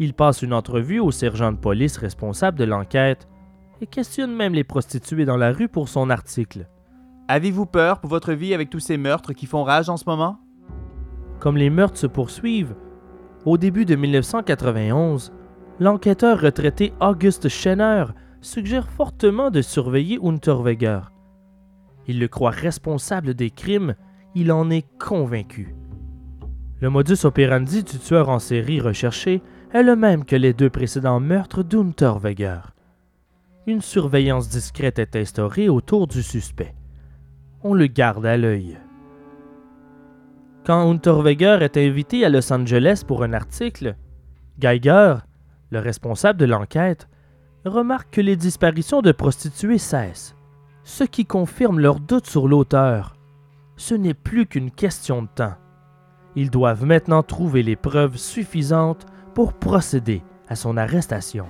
Il 0.00 0.14
passe 0.14 0.42
une 0.42 0.52
entrevue 0.52 0.98
au 0.98 1.12
sergent 1.12 1.52
de 1.52 1.56
police 1.56 1.96
responsable 1.96 2.58
de 2.58 2.64
l'enquête 2.64 3.28
et 3.80 3.86
questionne 3.86 4.34
même 4.34 4.54
les 4.54 4.64
prostituées 4.64 5.24
dans 5.24 5.36
la 5.36 5.52
rue 5.52 5.68
pour 5.68 5.88
son 5.88 6.10
article. 6.10 6.66
Avez-vous 7.28 7.66
peur 7.66 8.00
pour 8.00 8.10
votre 8.10 8.32
vie 8.32 8.52
avec 8.52 8.68
tous 8.68 8.80
ces 8.80 8.96
meurtres 8.96 9.32
qui 9.32 9.46
font 9.46 9.62
rage 9.62 9.88
en 9.88 9.96
ce 9.96 10.08
moment? 10.08 10.40
Comme 11.38 11.56
les 11.56 11.70
meurtres 11.70 11.98
se 11.98 12.08
poursuivent, 12.08 12.74
au 13.44 13.58
début 13.58 13.84
de 13.84 13.94
1991, 13.94 15.32
l'enquêteur 15.80 16.40
retraité 16.40 16.92
Auguste 17.00 17.48
Schenner 17.48 18.04
suggère 18.40 18.88
fortement 18.88 19.50
de 19.50 19.62
surveiller 19.62 20.18
Unterweger. 20.22 21.00
Il 22.06 22.20
le 22.20 22.28
croit 22.28 22.50
responsable 22.50 23.34
des 23.34 23.50
crimes, 23.50 23.94
il 24.34 24.52
en 24.52 24.70
est 24.70 24.86
convaincu. 24.98 25.74
Le 26.80 26.90
modus 26.90 27.24
operandi 27.24 27.82
du 27.82 27.98
tueur 27.98 28.28
en 28.28 28.38
série 28.38 28.80
recherché 28.80 29.42
est 29.72 29.82
le 29.82 29.96
même 29.96 30.24
que 30.24 30.36
les 30.36 30.52
deux 30.52 30.70
précédents 30.70 31.20
meurtres 31.20 31.62
d'Unterweger. 31.62 32.74
Une 33.66 33.80
surveillance 33.80 34.48
discrète 34.48 34.98
est 34.98 35.16
instaurée 35.16 35.68
autour 35.68 36.06
du 36.06 36.22
suspect. 36.22 36.74
On 37.62 37.72
le 37.72 37.86
garde 37.86 38.26
à 38.26 38.36
l'œil. 38.36 38.78
Quand 40.66 40.90
Unterweger 40.90 41.58
est 41.62 41.76
invité 41.78 42.24
à 42.24 42.28
Los 42.28 42.52
Angeles 42.52 43.02
pour 43.06 43.22
un 43.22 43.32
article, 43.32 43.96
Geiger, 44.58 45.16
le 45.70 45.78
responsable 45.78 46.38
de 46.38 46.44
l'enquête, 46.44 47.08
remarque 47.64 48.10
que 48.10 48.20
les 48.20 48.36
disparitions 48.36 49.02
de 49.02 49.12
prostituées 49.12 49.78
cessent, 49.78 50.36
ce 50.82 51.04
qui 51.04 51.24
confirme 51.24 51.80
leur 51.80 52.00
doute 52.00 52.26
sur 52.26 52.48
l'auteur. 52.48 53.16
Ce 53.76 53.94
n'est 53.94 54.14
plus 54.14 54.46
qu'une 54.46 54.70
question 54.70 55.22
de 55.22 55.28
temps. 55.34 55.54
Ils 56.36 56.50
doivent 56.50 56.84
maintenant 56.84 57.22
trouver 57.22 57.62
les 57.62 57.76
preuves 57.76 58.16
suffisantes 58.16 59.06
pour 59.34 59.54
procéder 59.54 60.22
à 60.48 60.56
son 60.56 60.76
arrestation. 60.76 61.46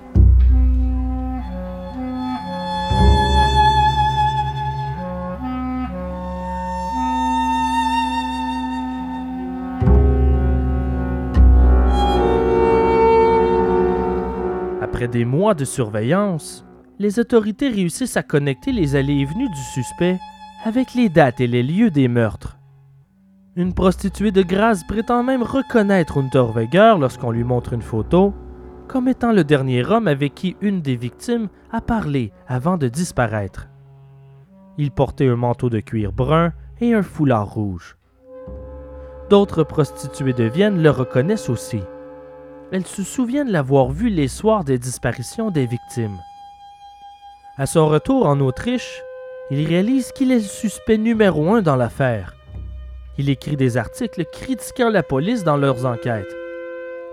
Après 14.95 15.09
des 15.09 15.25
mois 15.25 15.55
de 15.55 15.65
surveillance, 15.65 16.65
les 16.99 17.19
autorités 17.19 17.67
réussissent 17.67 18.15
à 18.15 18.23
connecter 18.23 18.71
les 18.71 18.95
allées 18.95 19.17
et 19.17 19.25
venues 19.25 19.49
du 19.49 19.61
suspect 19.73 20.17
avec 20.63 20.93
les 20.93 21.09
dates 21.09 21.41
et 21.41 21.47
les 21.47 21.63
lieux 21.63 21.91
des 21.91 22.07
meurtres. 22.07 22.57
Une 23.57 23.73
prostituée 23.73 24.31
de 24.31 24.41
Graz 24.41 24.83
prétend 24.87 25.21
même 25.21 25.43
reconnaître 25.43 26.17
Unterweger 26.17 26.95
lorsqu'on 26.97 27.31
lui 27.31 27.43
montre 27.43 27.73
une 27.73 27.81
photo 27.81 28.33
comme 28.87 29.09
étant 29.09 29.33
le 29.33 29.43
dernier 29.43 29.83
homme 29.85 30.07
avec 30.07 30.33
qui 30.33 30.55
une 30.61 30.81
des 30.81 30.95
victimes 30.95 31.49
a 31.73 31.81
parlé 31.81 32.31
avant 32.47 32.77
de 32.77 32.87
disparaître. 32.87 33.67
Il 34.77 34.91
portait 34.91 35.27
un 35.27 35.35
manteau 35.35 35.69
de 35.69 35.81
cuir 35.81 36.13
brun 36.13 36.53
et 36.79 36.93
un 36.93 37.03
foulard 37.03 37.53
rouge. 37.53 37.97
D'autres 39.29 39.63
prostituées 39.63 40.31
de 40.31 40.45
Vienne 40.45 40.81
le 40.81 40.89
reconnaissent 40.89 41.49
aussi. 41.49 41.81
Elles 42.71 42.85
se 42.85 43.03
souviennent 43.03 43.51
l'avoir 43.51 43.89
vu 43.89 44.09
les 44.09 44.27
soirs 44.27 44.63
des 44.63 44.77
disparitions 44.77 45.51
des 45.51 45.65
victimes. 45.65 46.19
À 47.57 47.65
son 47.65 47.87
retour 47.87 48.25
en 48.25 48.39
Autriche, 48.41 49.01
il 49.51 49.65
réalise 49.67 50.11
qu'il 50.11 50.31
est 50.31 50.35
le 50.35 50.41
suspect 50.41 50.97
numéro 50.97 51.53
un 51.53 51.61
dans 51.61 51.75
l'affaire. 51.75 52.35
Il 53.17 53.29
écrit 53.29 53.55
des 53.55 53.77
articles 53.77 54.25
critiquant 54.25 54.89
la 54.89 55.03
police 55.03 55.43
dans 55.43 55.55
leurs 55.55 55.85
enquêtes. 55.85 56.35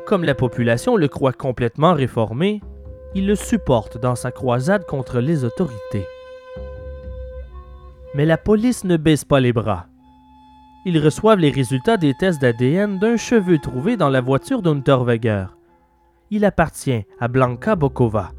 Comme 0.07 0.25
la 0.25 0.35
population 0.35 0.97
le 0.97 1.07
croit 1.07 1.33
complètement 1.33 1.93
réformé, 1.93 2.61
il 3.15 3.27
le 3.27 3.37
supporte 3.37 3.99
dans 3.99 4.17
sa 4.17 4.33
croisade 4.33 4.87
contre 4.87 5.21
les 5.21 5.45
autorités. 5.45 6.07
Mais 8.15 8.25
la 8.25 8.39
police 8.39 8.85
ne 8.85 8.97
baisse 8.97 9.25
pas 9.25 9.41
les 9.41 9.53
bras. 9.53 9.87
Ils 10.85 10.99
reçoivent 10.99 11.39
les 11.39 11.51
résultats 11.51 11.97
des 11.97 12.15
tests 12.15 12.41
d'ADN 12.41 12.99
d'un 12.99 13.17
cheveu 13.17 13.59
trouvé 13.59 13.97
dans 13.97 14.09
la 14.09 14.21
voiture 14.21 14.63
d'Unterweger. 14.63 15.47
Il 16.31 16.45
appartient 16.45 17.05
à 17.21 17.29
Blanka 17.29 17.77
Bokova, 17.77 18.33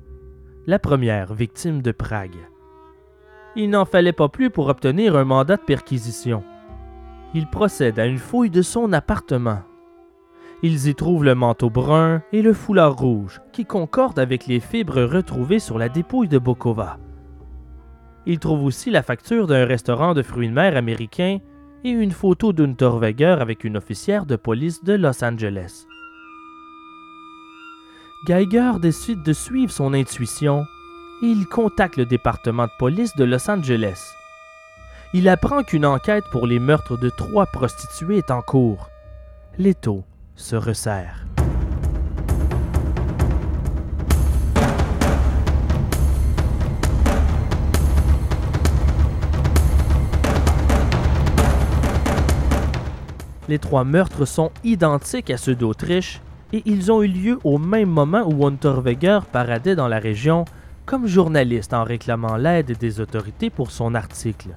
la 0.67 0.79
première 0.79 1.33
victime 1.33 1.81
de 1.81 1.91
Prague. 1.91 2.47
Il 3.55 3.69
n'en 3.69 3.85
fallait 3.85 4.13
pas 4.13 4.29
plus 4.29 4.49
pour 4.49 4.67
obtenir 4.67 5.15
un 5.15 5.25
mandat 5.25 5.57
de 5.57 5.61
perquisition. 5.61 6.43
Il 7.33 7.47
procède 7.47 7.99
à 7.99 8.05
une 8.05 8.17
fouille 8.17 8.49
de 8.49 8.61
son 8.61 8.93
appartement 8.93 9.59
ils 10.63 10.87
y 10.87 10.95
trouvent 10.95 11.25
le 11.25 11.35
manteau 11.35 11.69
brun 11.69 12.21
et 12.31 12.41
le 12.41 12.53
foulard 12.53 12.95
rouge, 12.95 13.41
qui 13.51 13.65
concordent 13.65 14.17
avec 14.17 14.47
les 14.47 14.61
fibres 14.61 15.03
retrouvées 15.03 15.59
sur 15.59 15.77
la 15.77 15.89
dépouille 15.89 16.29
de 16.29 16.39
Bokova. 16.39 16.99
Ils 18.25 18.39
trouvent 18.39 18.63
aussi 18.63 18.89
la 18.89 19.03
facture 19.03 19.45
d'un 19.45 19.65
restaurant 19.65 20.13
de 20.13 20.21
fruits 20.21 20.47
de 20.47 20.53
mer 20.53 20.77
américain 20.77 21.39
et 21.83 21.89
une 21.89 22.11
photo 22.11 22.53
d'une 22.53 22.75
Torweger 22.75 23.37
avec 23.39 23.63
une 23.63 23.77
officière 23.77 24.25
de 24.25 24.35
police 24.35 24.83
de 24.83 24.93
Los 24.93 25.23
Angeles. 25.23 25.85
Geiger 28.25 28.73
décide 28.81 29.21
de 29.23 29.33
suivre 29.33 29.71
son 29.71 29.93
intuition 29.93 30.65
et 31.21 31.27
il 31.27 31.45
contacte 31.47 31.97
le 31.97 32.05
département 32.05 32.65
de 32.65 32.71
police 32.79 33.15
de 33.15 33.25
Los 33.25 33.49
Angeles. 33.49 34.13
Il 35.13 35.27
apprend 35.27 35.63
qu'une 35.63 35.85
enquête 35.85 36.23
pour 36.31 36.47
les 36.47 36.59
meurtres 36.59 36.97
de 36.97 37.09
trois 37.09 37.45
prostituées 37.45 38.17
est 38.17 38.31
en 38.31 38.41
cours. 38.41 38.89
L'étau 39.57 40.03
se 40.35 40.55
resserre. 40.55 41.25
Les 53.49 53.59
trois 53.59 53.83
meurtres 53.83 54.25
sont 54.25 54.51
identiques 54.63 55.29
à 55.29 55.37
ceux 55.37 55.55
d'Autriche 55.55 56.21
et 56.53 56.61
ils 56.65 56.91
ont 56.91 57.01
eu 57.01 57.07
lieu 57.07 57.39
au 57.43 57.57
même 57.57 57.89
moment 57.89 58.23
où 58.25 58.45
Unterweger 58.45 59.19
paradait 59.31 59.75
dans 59.75 59.87
la 59.87 59.99
région 59.99 60.45
comme 60.85 61.07
journaliste 61.07 61.73
en 61.73 61.83
réclamant 61.83 62.37
l'aide 62.37 62.77
des 62.77 62.99
autorités 62.99 63.49
pour 63.49 63.71
son 63.71 63.95
article. 63.95 64.49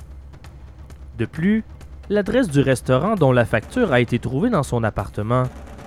De 1.19 1.25
plus, 1.25 1.65
l'adresse 2.11 2.49
du 2.49 2.61
restaurant 2.61 3.15
dont 3.15 3.33
la 3.33 3.45
facture 3.45 3.93
a 3.93 4.01
été 4.01 4.19
trouvée 4.19 4.51
dans 4.51 4.63
son 4.63 4.85
appartement 4.85 5.45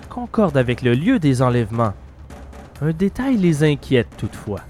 concorde 0.09 0.57
avec 0.57 0.81
le 0.81 0.93
lieu 0.93 1.19
des 1.19 1.41
enlèvements. 1.41 1.93
Un 2.81 2.91
détail 2.91 3.37
les 3.37 3.63
inquiète 3.63 4.09
toutefois. 4.17 4.61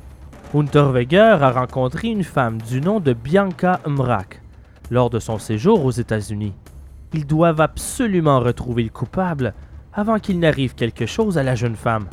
Unterweger 0.54 1.38
a 1.42 1.52
rencontré 1.52 2.10
une 2.10 2.24
femme 2.24 2.60
du 2.62 2.82
nom 2.82 3.00
de 3.00 3.13
Bianca 3.13 3.80
Mrak 3.88 4.42
lors 4.92 5.10
de 5.10 5.20
son 5.20 5.38
séjour 5.38 5.86
aux 5.86 5.92
États-Unis. 5.92 6.54
Ils 7.13 7.26
doivent 7.26 7.62
absolument 7.62 8.39
retrouver 8.39 8.84
le 8.84 8.89
coupable 8.89 9.54
avant 9.93 10.19
qu'il 10.19 10.39
n'arrive 10.39 10.76
quelque 10.76 11.08
chose 11.08 11.38
à 11.39 11.43
la 11.43 11.56
jeune 11.56 11.76
femme. 11.76 12.06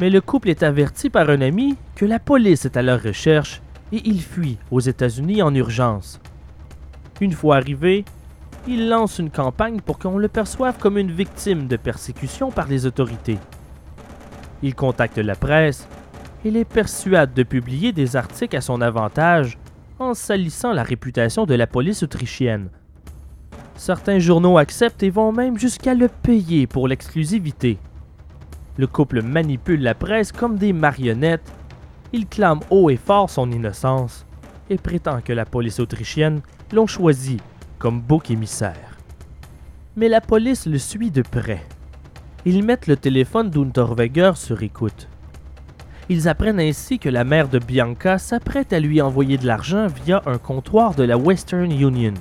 Mais 0.00 0.10
le 0.10 0.20
couple 0.20 0.50
est 0.50 0.62
averti 0.62 1.10
par 1.10 1.28
un 1.30 1.40
ami 1.40 1.76
que 1.96 2.04
la 2.04 2.18
police 2.18 2.64
est 2.66 2.76
à 2.76 2.82
leur 2.82 3.02
recherche 3.02 3.62
et 3.90 4.00
il 4.04 4.20
fuit 4.20 4.58
aux 4.70 4.80
États-Unis 4.80 5.42
en 5.42 5.54
urgence. 5.54 6.20
Une 7.20 7.32
fois 7.32 7.56
arrivé, 7.56 8.04
il 8.68 8.88
lance 8.88 9.18
une 9.18 9.30
campagne 9.30 9.80
pour 9.80 9.98
qu'on 9.98 10.18
le 10.18 10.28
perçoive 10.28 10.78
comme 10.78 10.98
une 10.98 11.10
victime 11.10 11.66
de 11.66 11.76
persécution 11.76 12.50
par 12.50 12.68
les 12.68 12.86
autorités. 12.86 13.38
Il 14.62 14.74
contacte 14.74 15.18
la 15.18 15.34
presse 15.34 15.88
et 16.44 16.50
les 16.50 16.64
persuade 16.64 17.34
de 17.34 17.42
publier 17.42 17.92
des 17.92 18.16
articles 18.16 18.56
à 18.56 18.60
son 18.60 18.80
avantage 18.80 19.58
en 19.98 20.14
salissant 20.14 20.72
la 20.72 20.82
réputation 20.82 21.46
de 21.46 21.54
la 21.54 21.66
police 21.66 22.02
autrichienne. 22.02 22.70
Certains 23.74 24.18
journaux 24.18 24.58
acceptent 24.58 25.02
et 25.02 25.10
vont 25.10 25.32
même 25.32 25.58
jusqu'à 25.58 25.94
le 25.94 26.08
payer 26.08 26.66
pour 26.66 26.88
l'exclusivité. 26.88 27.78
Le 28.76 28.86
couple 28.86 29.22
manipule 29.22 29.82
la 29.82 29.94
presse 29.94 30.32
comme 30.32 30.56
des 30.56 30.72
marionnettes 30.72 31.52
il 32.12 32.26
clame 32.26 32.60
haut 32.70 32.90
et 32.90 32.96
fort 32.96 33.28
son 33.28 33.50
innocence 33.50 34.24
et 34.70 34.78
prétend 34.78 35.20
que 35.20 35.32
la 35.32 35.44
police 35.44 35.80
autrichienne 35.80 36.40
l'ont 36.72 36.86
choisi 36.86 37.38
comme 37.78 38.00
bouc 38.00 38.30
émissaire. 38.30 38.96
Mais 39.96 40.08
la 40.08 40.20
police 40.20 40.66
le 40.66 40.78
suit 40.78 41.10
de 41.10 41.22
près. 41.22 41.62
Ils 42.44 42.64
mettent 42.64 42.86
le 42.86 42.96
téléphone 42.96 43.50
d'Unterweger 43.50 44.32
sur 44.36 44.62
écoute. 44.62 45.08
Ils 46.10 46.26
apprennent 46.26 46.58
ainsi 46.58 46.98
que 46.98 47.10
la 47.10 47.22
mère 47.22 47.48
de 47.48 47.58
Bianca 47.58 48.16
s'apprête 48.16 48.72
à 48.72 48.80
lui 48.80 49.02
envoyer 49.02 49.36
de 49.36 49.46
l'argent 49.46 49.88
via 49.88 50.22
un 50.24 50.38
comptoir 50.38 50.94
de 50.94 51.02
la 51.02 51.18
Western 51.18 51.70
Union. 51.70 52.14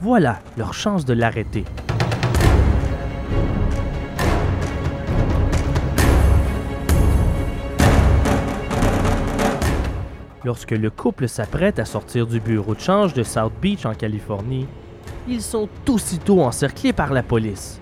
Voilà 0.00 0.40
leur 0.56 0.74
chance 0.74 1.04
de 1.04 1.12
l'arrêter. 1.12 1.64
Lorsque 10.44 10.72
le 10.72 10.90
couple 10.90 11.28
s'apprête 11.28 11.78
à 11.78 11.84
sortir 11.84 12.26
du 12.26 12.40
bureau 12.40 12.74
de 12.74 12.80
change 12.80 13.14
de 13.14 13.22
South 13.22 13.52
Beach 13.62 13.86
en 13.86 13.94
Californie, 13.94 14.66
ils 15.28 15.42
sont 15.42 15.68
aussitôt 15.88 16.42
encerclés 16.42 16.92
par 16.92 17.12
la 17.12 17.22
police. 17.22 17.78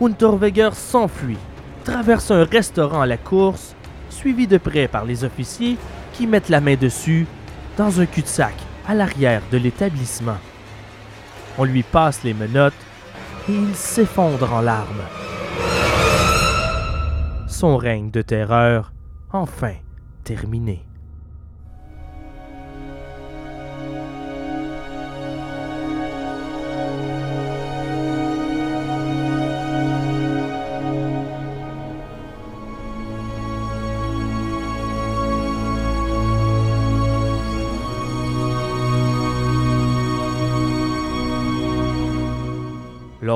Unterweger 0.00 0.70
s'enfuit, 0.72 1.36
traverse 1.84 2.30
un 2.30 2.44
restaurant 2.44 3.02
à 3.02 3.06
la 3.06 3.18
course, 3.18 3.74
suivi 4.10 4.46
de 4.46 4.58
près 4.58 4.88
par 4.88 5.04
les 5.04 5.24
officiers 5.24 5.76
qui 6.12 6.26
mettent 6.26 6.48
la 6.48 6.60
main 6.60 6.76
dessus 6.76 7.26
dans 7.76 8.00
un 8.00 8.06
cul-de-sac 8.06 8.54
à 8.86 8.94
l'arrière 8.94 9.42
de 9.50 9.58
l'établissement. 9.58 10.38
On 11.58 11.64
lui 11.64 11.82
passe 11.82 12.22
les 12.24 12.34
menottes 12.34 12.74
et 13.48 13.52
il 13.52 13.74
s'effondre 13.74 14.52
en 14.52 14.60
larmes. 14.60 15.04
Son 17.48 17.76
règne 17.76 18.10
de 18.10 18.22
terreur, 18.22 18.92
enfin 19.32 19.74
terminé. 20.24 20.89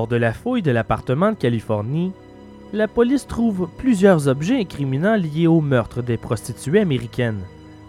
Lors 0.04 0.10
de 0.10 0.16
la 0.16 0.34
fouille 0.34 0.60
de 0.60 0.70
l'appartement 0.70 1.30
de 1.30 1.36
Californie, 1.36 2.12
la 2.74 2.88
police 2.88 3.26
trouve 3.26 3.70
plusieurs 3.78 4.28
objets 4.28 4.60
incriminants 4.60 5.16
liés 5.16 5.46
au 5.46 5.62
meurtre 5.62 6.02
des 6.02 6.18
prostituées 6.18 6.80
américaines, 6.80 7.40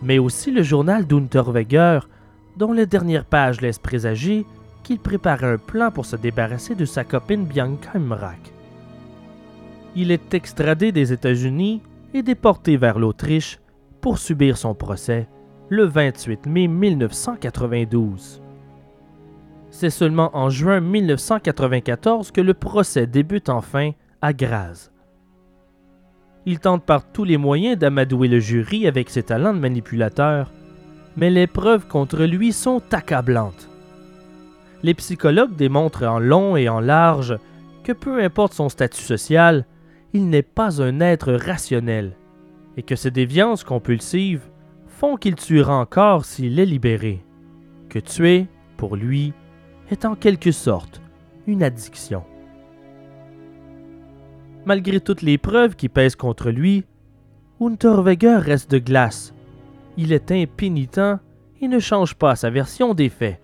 mais 0.02 0.18
aussi 0.18 0.50
le 0.50 0.64
journal 0.64 1.06
d'Unterweger, 1.06 2.08
dont 2.56 2.72
la 2.72 2.86
dernière 2.86 3.26
page 3.26 3.60
laisse 3.60 3.80
présager 3.80 4.46
qu'il 4.82 5.00
prépare 5.00 5.44
un 5.44 5.58
plan 5.58 5.92
pour 5.92 6.06
se 6.06 6.16
débarrasser 6.16 6.74
de 6.74 6.86
sa 6.86 7.04
copine 7.04 7.44
Bianca 7.44 8.00
Mrak. 8.00 8.54
Il 9.98 10.10
est 10.10 10.34
extradé 10.34 10.94
des 10.94 11.12
États-Unis 11.12 11.82
et 12.14 12.24
déporté 12.24 12.78
vers 12.78 12.98
l'Autriche 12.98 13.60
pour 14.00 14.20
subir 14.20 14.56
son 14.56 14.74
procès 14.74 15.28
le 15.68 15.84
28 15.84 16.46
mai 16.46 16.70
1992. 16.70 18.45
C'est 19.78 19.90
seulement 19.90 20.30
en 20.38 20.50
juin 20.50 20.80
1994 20.80 22.32
que 22.32 22.40
le 22.40 22.54
procès 22.54 23.08
débute 23.08 23.50
enfin 23.50 23.92
à 24.22 24.32
Graz. 24.32 24.90
Il 26.46 26.60
tente 26.60 26.86
par 26.86 27.12
tous 27.12 27.26
les 27.26 27.36
moyens 27.36 27.78
d'amadouer 27.78 28.30
le 28.30 28.40
jury 28.40 28.88
avec 28.88 29.10
ses 29.10 29.24
talents 29.24 29.54
de 29.54 29.60
manipulateur, 29.60 30.54
mais 31.18 31.30
les 31.30 31.46
preuves 31.46 31.88
contre 31.88 32.24
lui 32.24 32.54
sont 32.54 32.82
accablantes. 32.94 33.70
Les 34.82 34.94
psychologues 34.94 35.58
démontrent 35.58 36.06
en 36.06 36.20
long 36.20 36.56
et 36.56 36.70
en 36.70 36.80
large 36.80 37.38
que 37.84 37.92
peu 37.92 38.24
importe 38.24 38.54
son 38.54 38.70
statut 38.70 39.04
social, 39.04 39.66
il 40.14 40.30
n'est 40.30 40.42
pas 40.42 40.82
un 40.82 41.02
être 41.02 41.34
rationnel, 41.34 42.16
et 42.78 42.82
que 42.84 42.96
ses 42.96 43.12
déviances 43.12 43.66
compulsives 43.66 44.48
font 44.88 45.18
qu'il 45.18 45.36
tuera 45.36 45.76
encore 45.76 46.24
s'il 46.24 46.62
est 46.62 46.66
libéré. 46.66 47.26
Que 47.90 48.00
tuer, 48.00 48.48
pour 48.78 48.96
lui, 48.96 49.34
est 49.90 50.06
en 50.06 50.16
quelque 50.16 50.52
sorte 50.52 51.02
une 51.48 51.64
addiction. 51.64 52.24
Malgré 54.66 55.00
toutes 55.00 55.22
les 55.22 55.38
preuves 55.38 55.76
qui 55.76 55.90
pèsent 55.90 56.16
contre 56.16 56.50
lui, 56.50 56.86
Unterweger 57.62 58.38
reste 58.38 58.72
de 58.72 58.80
glace. 58.80 59.34
Il 59.96 60.12
est 60.12 60.32
impénitent 60.32 61.20
et 61.62 61.68
ne 61.68 61.80
change 61.80 62.16
pas 62.16 62.36
sa 62.36 62.50
version 62.50 62.94
des 62.94 63.10
faits. 63.10 63.40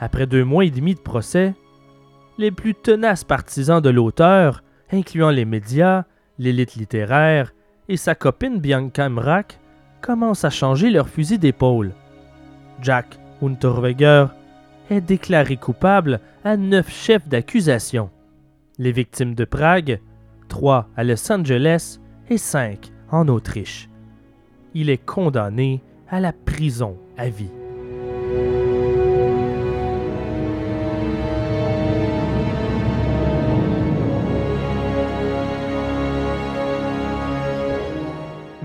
Après 0.00 0.26
deux 0.26 0.44
mois 0.44 0.64
et 0.64 0.70
demi 0.70 0.94
de 0.94 1.00
procès, 1.00 1.54
les 2.38 2.50
plus 2.50 2.74
tenaces 2.74 3.24
partisans 3.24 3.80
de 3.80 3.90
l'auteur, 3.90 4.62
incluant 4.92 5.30
les 5.30 5.44
médias, 5.44 6.04
l'élite 6.38 6.74
littéraire 6.74 7.52
et 7.88 7.96
sa 7.96 8.14
copine 8.14 8.60
Bianca 8.60 9.08
Mrak, 9.08 9.58
commencent 10.00 10.44
à 10.44 10.50
changer 10.50 10.90
leur 10.90 11.08
fusil 11.08 11.38
d'épaule. 11.38 11.92
Jack 12.82 13.18
Unterweger 13.42 14.26
est 14.90 15.00
déclaré 15.00 15.56
coupable 15.56 16.20
à 16.44 16.56
neuf 16.56 16.90
chefs 16.90 17.28
d'accusation. 17.28 18.10
Les 18.78 18.92
victimes 18.92 19.34
de 19.34 19.44
Prague, 19.44 20.00
trois 20.48 20.88
à 20.96 21.04
Los 21.04 21.30
Angeles 21.32 21.98
et 22.30 22.38
cinq 22.38 22.92
en 23.10 23.28
Autriche. 23.28 23.88
Il 24.74 24.90
est 24.90 25.04
condamné 25.04 25.82
à 26.08 26.20
la 26.20 26.32
prison 26.32 26.96
à 27.16 27.28
vie. 27.28 27.50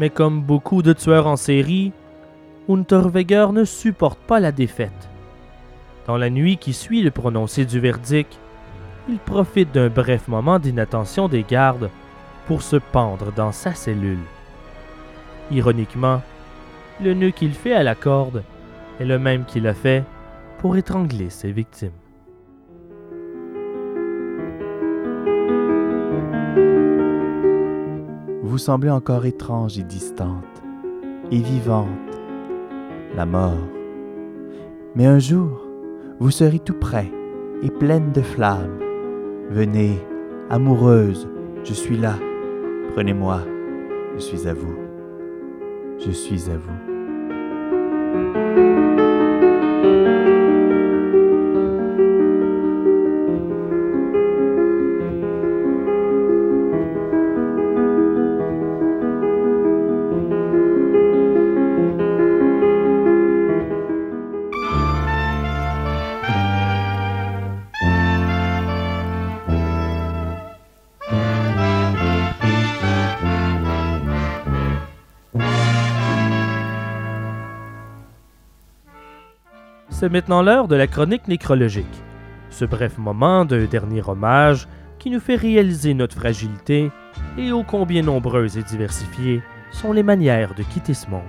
Mais 0.04 0.10
comme 0.10 0.42
beaucoup 0.42 0.82
de 0.82 0.92
tueurs 0.92 1.28
en 1.28 1.38
série, 1.38 1.94
Unterweger 2.68 3.54
ne 3.54 3.64
supporte 3.64 4.20
pas 4.20 4.42
la 4.42 4.52
défaite. 4.52 5.08
Dans 6.08 6.18
la 6.18 6.30
nuit 6.30 6.58
qui 6.58 6.74
suit 6.74 7.02
le 7.02 7.10
prononcé 7.10 7.64
du 7.64 7.80
verdict, 7.80 8.38
il 9.08 9.18
profite 9.18 9.72
d'un 9.72 9.88
bref 9.88 10.28
moment 10.28 10.60
d'inattention 10.60 11.30
des 11.30 11.44
gardes 11.44 11.90
pour 12.48 12.64
se 12.64 12.76
pendre 12.76 13.32
dans 13.32 13.54
sa 13.54 13.74
cellule. 13.74 14.20
Ironiquement, 15.52 16.22
le 17.02 17.14
nœud 17.14 17.32
qu'il 17.32 17.54
fait 17.54 17.72
à 17.74 17.84
la 17.84 17.96
corde 17.96 18.44
est 19.00 19.06
le 19.06 19.20
même 19.20 19.46
qu'il 19.46 19.66
a 19.68 19.74
fait 19.74 20.04
pour 20.58 20.76
étrangler 20.76 21.30
ses 21.30 21.54
victimes. 21.54 22.03
Vous 28.54 28.60
semblez 28.60 28.92
encore 28.92 29.26
étrange 29.26 29.80
et 29.80 29.84
distante, 29.84 30.62
et 31.32 31.40
vivante, 31.40 31.88
la 33.16 33.26
mort. 33.26 33.58
Mais 34.94 35.08
un 35.08 35.18
jour, 35.18 35.66
vous 36.20 36.30
serez 36.30 36.60
tout 36.60 36.76
près 36.76 37.12
et 37.64 37.72
pleine 37.72 38.12
de 38.12 38.22
flammes. 38.22 38.78
Venez, 39.50 39.98
amoureuse, 40.52 41.28
je 41.64 41.74
suis 41.74 41.98
là. 41.98 42.14
Prenez-moi, 42.94 43.42
je 44.14 44.20
suis 44.20 44.48
à 44.48 44.54
vous. 44.54 44.76
Je 46.06 46.12
suis 46.12 46.48
à 46.52 46.56
vous. 46.56 46.83
C'est 80.04 80.10
maintenant 80.10 80.42
l'heure 80.42 80.68
de 80.68 80.76
la 80.76 80.86
chronique 80.86 81.30
nécrologique. 81.30 82.04
Ce 82.50 82.66
bref 82.66 82.98
moment 82.98 83.46
d'un 83.46 83.64
dernier 83.64 84.02
hommage 84.06 84.68
qui 85.00 85.10
nous 85.10 85.22
fait 85.22 85.38
réaliser 85.38 85.94
notre 85.94 86.18
fragilité 86.18 86.92
et 87.38 87.54
ô 87.54 87.64
combien 87.64 88.02
nombreuses 88.02 88.58
et 88.58 88.64
diversifiées 88.64 89.42
sont 89.72 89.94
les 89.94 90.04
manières 90.04 90.56
de 90.56 90.64
quitter 90.64 90.94
ce 90.94 91.10
monde. 91.10 91.24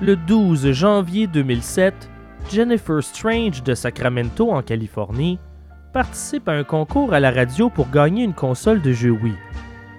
Le 0.00 0.14
12 0.14 0.70
janvier 0.70 1.26
2007, 1.26 2.08
Jennifer 2.48 3.02
Strange 3.02 3.64
de 3.64 3.74
Sacramento 3.74 4.52
en 4.52 4.62
Californie 4.62 5.40
participe 5.92 6.48
à 6.48 6.52
un 6.52 6.64
concours 6.64 7.12
à 7.12 7.20
la 7.20 7.30
radio 7.30 7.68
pour 7.68 7.90
gagner 7.90 8.24
une 8.24 8.32
console 8.32 8.80
de 8.80 8.92
jeu 8.92 9.10
Wii. 9.10 9.34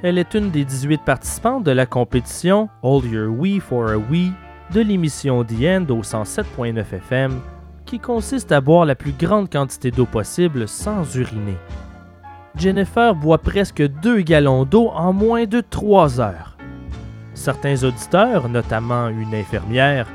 Elle 0.03 0.17
est 0.17 0.33
une 0.33 0.49
des 0.49 0.65
18 0.65 1.01
participantes 1.03 1.63
de 1.63 1.71
la 1.71 1.85
compétition 1.85 2.69
All 2.83 3.05
Your 3.05 3.29
Wii 3.37 3.59
for 3.59 3.89
a 3.89 3.97
Wii 3.97 4.31
de 4.73 4.81
l'émission 4.81 5.43
The 5.43 5.63
End 5.63 5.85
au 5.89 6.01
107.9 6.01 6.79
FM, 6.79 7.39
qui 7.85 7.99
consiste 7.99 8.51
à 8.51 8.61
boire 8.61 8.85
la 8.85 8.95
plus 8.95 9.11
grande 9.11 9.51
quantité 9.51 9.91
d'eau 9.91 10.05
possible 10.05 10.67
sans 10.67 11.15
uriner. 11.15 11.57
Jennifer 12.55 13.13
boit 13.13 13.39
presque 13.39 13.81
2 13.81 14.21
gallons 14.21 14.65
d'eau 14.65 14.89
en 14.89 15.13
moins 15.13 15.45
de 15.45 15.61
3 15.61 16.19
heures. 16.21 16.57
Certains 17.33 17.83
auditeurs, 17.83 18.49
notamment 18.49 19.09
une 19.09 19.35
infirmière, 19.35 20.07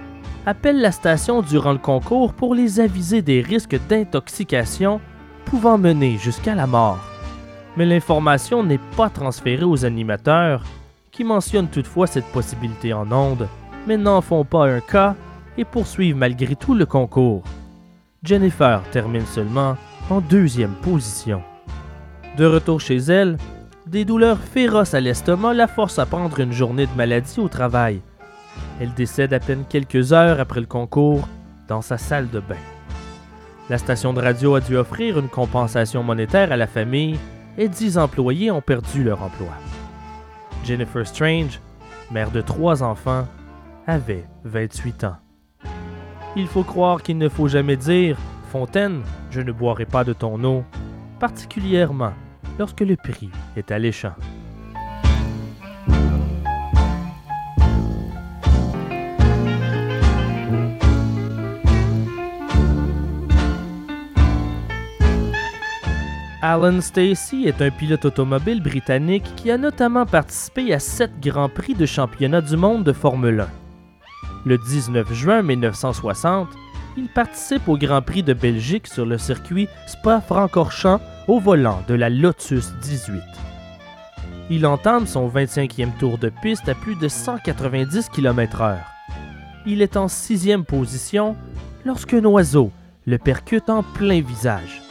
appellent 0.46 0.80
la 0.80 0.92
station 0.92 1.42
durant 1.42 1.72
le 1.72 1.78
concours 1.78 2.32
pour 2.32 2.54
les 2.54 2.80
aviser 2.80 3.20
des 3.20 3.40
risques 3.40 3.78
d'intoxication 3.88 5.00
pouvant 5.46 5.78
mener 5.78 6.18
jusqu'à 6.18 6.54
la 6.54 6.66
mort. 6.66 6.98
Mais 7.76 7.87
l'information 7.87 8.62
n'est 8.62 8.80
pas 8.96 9.09
transférée 9.09 9.64
aux 9.64 9.85
animateurs, 9.85 10.62
qui 11.11 11.24
mentionnent 11.24 11.68
toutefois 11.68 12.06
cette 12.06 12.26
possibilité 12.26 12.92
en 12.92 13.11
ondes, 13.11 13.48
mais 13.87 13.96
n'en 13.96 14.20
font 14.20 14.44
pas 14.44 14.66
un 14.66 14.80
cas 14.80 15.14
et 15.56 15.64
poursuivent 15.64 16.16
malgré 16.16 16.54
tout 16.56 16.74
le 16.74 16.85
concours. 16.85 17.42
Jennifer 18.22 18.82
termine 18.90 19.24
seulement 19.24 19.76
en 20.11 20.20
deuxième 20.20 20.74
position. 20.82 21.42
De 22.37 22.44
retour 22.44 22.80
chez 22.80 22.96
elle, 22.96 23.38
des 23.87 24.04
douleurs 24.04 24.40
féroces 24.40 24.94
à 24.94 25.00
l'estomac 25.00 25.54
la 25.54 25.68
forcent 25.68 26.00
à 26.00 26.06
prendre 26.06 26.40
une 26.40 26.52
journée 26.52 26.87
de 26.87 26.96
maladie 26.96 27.40
au 27.40 27.48
travail. 27.48 28.02
Elle 28.80 28.92
décède 28.94 29.32
à 29.32 29.38
peine 29.38 29.64
quelques 29.68 30.12
heures 30.12 30.40
après 30.40 30.61
le 30.61 30.66
concours 30.66 31.28
dans 31.68 31.82
sa 31.82 31.98
salle 31.98 32.28
de 32.30 32.40
bain. 32.40 32.75
La 33.68 33.79
station 33.79 34.12
de 34.12 34.20
radio 34.20 34.55
a 34.55 34.61
dû 34.61 34.76
offrir 34.76 35.18
une 35.18 35.29
compensation 35.29 36.05
monétaire 36.05 36.52
à 36.52 36.57
la 36.57 36.68
famille 36.68 37.18
et 37.59 37.68
10 37.68 37.98
employés 37.98 38.52
ont 38.52 38.61
perdu 38.61 39.02
leur 39.02 39.20
emploi. 39.22 39.48
Jennifer 40.64 41.05
Strange, 41.05 41.61
mère 42.12 42.31
de 42.31 42.40
trois 42.40 42.85
enfants, 42.85 43.26
avait 43.88 44.24
28 44.44 45.05
ans. 45.05 45.16
Il 46.37 46.46
faut 46.46 46.62
croire 46.62 47.02
qu'il 47.02 47.18
ne 47.18 47.29
faut 47.29 47.48
jamais 47.48 47.76
dire 47.76 48.16
Fontaine, 48.52 49.02
je 49.33 49.40
ne 49.40 49.50
boirai 49.50 49.85
pas 49.85 50.05
de 50.05 50.12
ton 50.12 50.42
eau, 50.44 50.62
particulièrement 51.18 52.12
lorsque 52.61 52.83
le 52.83 52.94
prix 52.96 53.31
est 53.57 53.72
alléchant. 53.72 54.14
Alan 66.42 66.83
Stacey 66.83 67.44
est 67.44 67.62
un 67.62 67.70
pilote 67.70 68.05
automobile 68.05 68.62
britannique 68.62 69.25
qui 69.37 69.51
a 69.51 69.57
notamment 69.57 70.05
participé 70.05 70.75
à 70.75 70.79
sept 70.79 71.18
grands 71.18 71.49
prix 71.49 71.72
de 71.72 71.87
championnat 71.87 72.42
du 72.42 72.59
monde 72.59 72.85
de 72.85 72.92
Formule 72.92 73.40
1. 73.40 73.49
Le 74.44 74.59
19 74.59 75.14
juin 75.14 75.40
1960, 75.40 76.49
il 76.99 77.09
participe 77.09 77.66
au 77.68 77.79
Grand 77.79 78.03
Prix 78.03 78.22
de 78.22 78.35
Belgique 78.35 78.87
sur 78.87 79.07
le 79.07 79.16
circuit 79.16 79.66
Spa-Francorchamps 79.87 81.01
au 81.27 81.40
volant 81.40 81.83
de 81.88 81.94
la 81.94 82.11
Lotus 82.11 82.70
18. 82.83 83.22
Il 84.51 84.66
entame 84.66 85.07
son 85.07 85.29
25e 85.29 85.96
tour 85.99 86.18
de 86.18 86.31
piste 86.42 86.68
à 86.68 86.75
plus 86.75 86.96
de 86.96 87.09
190 87.09 88.11
km/h. 88.11 88.77
Il 89.64 89.81
est 89.81 89.96
en 89.96 90.07
sixième 90.07 90.66
position 90.66 91.35
lorsqu'un 91.87 92.25
oiseau 92.27 92.70
le 93.07 93.16
percute 93.16 93.70
en 93.70 93.83
plein 93.83 94.20
visage. 94.20 94.86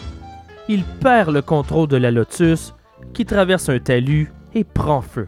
Il 0.67 0.83
perd 0.83 1.31
le 1.31 1.41
contrôle 1.41 1.87
de 1.87 1.97
la 1.97 2.09
Lotus 2.09 2.73
qui 3.13 3.25
traverse 3.25 3.69
un 3.69 3.79
talus 3.79 4.31
et 4.53 4.63
prend 4.63 5.01
feu. 5.01 5.27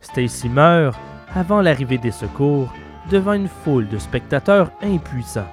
Stacy 0.00 0.48
meurt 0.48 0.98
avant 1.34 1.62
l'arrivée 1.62 1.98
des 1.98 2.10
secours 2.10 2.72
devant 3.10 3.32
une 3.32 3.48
foule 3.48 3.88
de 3.88 3.98
spectateurs 3.98 4.70
impuissants. 4.82 5.48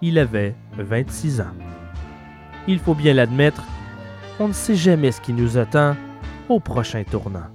Il 0.00 0.18
avait 0.18 0.54
26 0.78 1.40
ans. 1.40 1.54
Il 2.68 2.78
faut 2.78 2.94
bien 2.94 3.14
l'admettre, 3.14 3.62
on 4.38 4.48
ne 4.48 4.52
sait 4.52 4.76
jamais 4.76 5.12
ce 5.12 5.20
qui 5.20 5.32
nous 5.32 5.58
attend 5.58 5.96
au 6.48 6.60
prochain 6.60 7.02
tournant. 7.04 7.53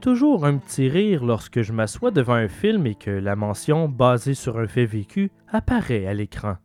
Toujours 0.00 0.46
un 0.46 0.56
petit 0.56 0.88
rire 0.88 1.24
lorsque 1.24 1.62
je 1.62 1.72
m'assois 1.72 2.10
devant 2.10 2.34
un 2.34 2.48
film 2.48 2.86
et 2.86 2.94
que 2.94 3.10
la 3.10 3.36
mention 3.36 3.88
basée 3.88 4.34
sur 4.34 4.58
un 4.58 4.66
fait 4.66 4.86
vécu 4.86 5.30
apparaît 5.48 6.06
à 6.06 6.14
l'écran. 6.14 6.56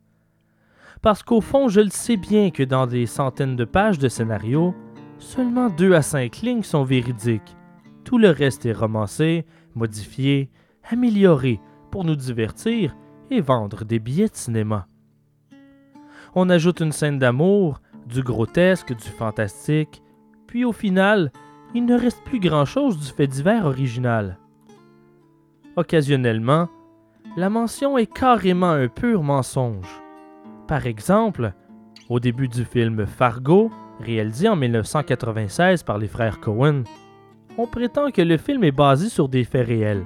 Parce 1.02 1.22
qu'au 1.22 1.40
fond, 1.40 1.68
je 1.68 1.80
le 1.80 1.90
sais 1.90 2.16
bien 2.16 2.50
que 2.50 2.62
dans 2.62 2.86
des 2.86 3.06
centaines 3.06 3.54
de 3.54 3.64
pages 3.64 3.98
de 3.98 4.08
scénario, 4.08 4.74
seulement 5.18 5.68
deux 5.68 5.92
à 5.92 6.02
cinq 6.02 6.38
lignes 6.38 6.62
sont 6.62 6.84
véridiques. 6.84 7.56
Tout 8.04 8.18
le 8.18 8.30
reste 8.30 8.66
est 8.66 8.72
romancé, 8.72 9.44
modifié, 9.74 10.50
amélioré 10.90 11.60
pour 11.90 12.04
nous 12.04 12.16
divertir 12.16 12.96
et 13.30 13.40
vendre 13.40 13.84
des 13.84 13.98
billets 13.98 14.28
de 14.28 14.34
cinéma. 14.34 14.88
On 16.34 16.48
ajoute 16.48 16.80
une 16.80 16.92
scène 16.92 17.18
d'amour, 17.18 17.80
du 18.06 18.22
grotesque, 18.22 18.94
du 18.94 19.08
fantastique, 19.08 20.02
puis 20.46 20.64
au 20.64 20.72
final, 20.72 21.32
il 21.74 21.84
ne 21.84 21.98
reste 21.98 22.22
plus 22.24 22.40
grand-chose 22.40 22.98
du 22.98 23.06
fait 23.06 23.26
divers 23.26 23.66
original. 23.66 24.38
Occasionnellement, 25.76 26.68
la 27.36 27.50
mention 27.50 27.98
est 27.98 28.10
carrément 28.10 28.70
un 28.70 28.88
pur 28.88 29.22
mensonge. 29.22 30.02
Par 30.66 30.86
exemple, 30.86 31.52
au 32.08 32.18
début 32.18 32.48
du 32.48 32.64
film 32.64 33.04
Fargo, 33.04 33.70
réalisé 34.00 34.48
en 34.48 34.56
1996 34.56 35.82
par 35.82 35.98
les 35.98 36.08
frères 36.08 36.40
Cohen, 36.40 36.84
on 37.58 37.66
prétend 37.66 38.10
que 38.10 38.22
le 38.22 38.36
film 38.36 38.64
est 38.64 38.72
basé 38.72 39.08
sur 39.08 39.28
des 39.28 39.44
faits 39.44 39.66
réels. 39.66 40.04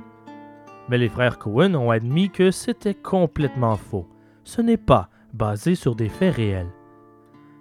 Mais 0.89 0.99
les 0.99 1.09
frères 1.09 1.39
Cohen 1.39 1.75
ont 1.75 1.91
admis 1.91 2.31
que 2.31 2.51
c'était 2.51 2.95
complètement 2.95 3.77
faux. 3.77 4.09
Ce 4.45 4.61
n'est 4.61 4.77
pas 4.77 5.09
basé 5.33 5.75
sur 5.75 5.95
des 5.95 6.09
faits 6.09 6.35
réels. 6.35 6.71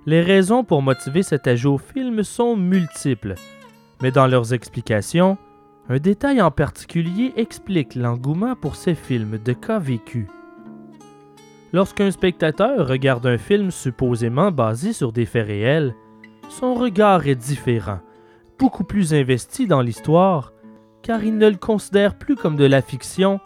Les 0.06 0.22
raisons 0.22 0.64
pour 0.64 0.82
motiver 0.82 1.22
cet 1.22 1.46
ajout 1.46 1.74
au 1.74 1.78
film 1.78 2.24
sont 2.24 2.56
multiples, 2.56 3.36
mais 4.02 4.12
dans 4.12 4.28
leurs 4.28 4.54
explications, 4.54 5.38
un 5.90 5.98
détail 5.98 6.42
en 6.42 6.52
particulier 6.52 7.34
explique 7.36 7.96
l'engouement 7.96 8.56
pour 8.56 8.76
ces 8.76 8.96
films 8.96 9.40
de 9.44 9.54
cas 9.54 9.80
vécus. 9.80 10.28
Lorsqu'un 11.74 12.12
spectateur 12.12 12.88
regarde 12.88 13.26
un 13.28 13.38
film 13.38 13.72
supposément 13.72 14.52
basé 14.52 14.94
sur 14.94 15.12
des 15.12 15.26
faits 15.26 15.48
réels, 15.48 15.96
son 16.50 16.74
regard 16.74 17.28
est 17.28 17.36
différent, 17.36 18.00
beaucoup 18.58 18.84
plus 18.84 19.14
investi 19.14 19.68
dans 19.68 19.82
l'histoire, 19.82 20.54
car 21.04 21.24
il 21.24 21.38
ne 21.38 21.50
le 21.50 21.58
considère 21.58 22.18
plus 22.18 22.36
comme 22.36 22.56
de 22.56 22.66
la 22.66 22.82
fiction, 22.82 23.40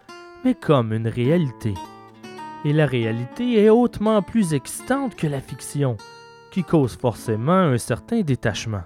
mais 0.45 0.55
comme 0.55 0.93
une 0.93 1.07
réalité. 1.07 1.73
Et 2.65 2.73
la 2.73 2.85
réalité 2.85 3.61
est 3.61 3.69
hautement 3.69 4.21
plus 4.21 4.53
excitante 4.53 5.15
que 5.15 5.27
la 5.27 5.41
fiction, 5.41 5.97
qui 6.51 6.63
cause 6.63 6.95
forcément 6.95 7.51
un 7.51 7.77
certain 7.77 8.21
détachement. 8.21 8.83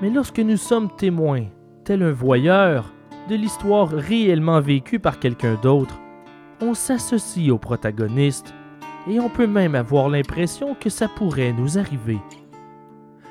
Mais 0.00 0.10
lorsque 0.10 0.40
nous 0.40 0.56
sommes 0.56 0.94
témoins, 0.96 1.46
tel 1.84 2.02
un 2.02 2.12
voyeur, 2.12 2.92
de 3.28 3.34
l'histoire 3.36 3.88
réellement 3.88 4.60
vécue 4.60 4.98
par 4.98 5.18
quelqu'un 5.18 5.54
d'autre, 5.62 5.98
on 6.60 6.74
s'associe 6.74 7.50
au 7.50 7.58
protagoniste 7.58 8.54
et 9.08 9.20
on 9.20 9.28
peut 9.28 9.46
même 9.46 9.74
avoir 9.74 10.08
l'impression 10.08 10.74
que 10.74 10.90
ça 10.90 11.08
pourrait 11.08 11.52
nous 11.52 11.78
arriver. 11.78 12.18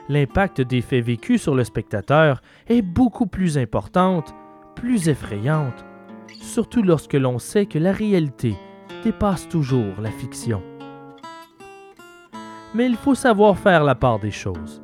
L'impact 0.09 0.61
des 0.61 0.81
faits 0.81 1.05
vécus 1.05 1.41
sur 1.41 1.55
le 1.55 1.63
spectateur 1.63 2.41
est 2.67 2.81
beaucoup 2.81 3.27
plus 3.27 3.57
importante, 3.57 4.35
plus 4.75 5.07
effrayante, 5.07 5.85
surtout 6.41 6.83
lorsque 6.83 7.13
l'on 7.13 7.39
sait 7.39 7.65
que 7.65 7.79
la 7.79 7.91
réalité 7.91 8.55
dépasse 9.03 9.47
toujours 9.47 9.93
la 10.01 10.11
fiction. 10.11 10.61
Mais 12.73 12.85
il 12.85 12.95
faut 12.95 13.15
savoir 13.15 13.57
faire 13.57 13.83
la 13.83 13.95
part 13.95 14.19
des 14.19 14.31
choses. 14.31 14.82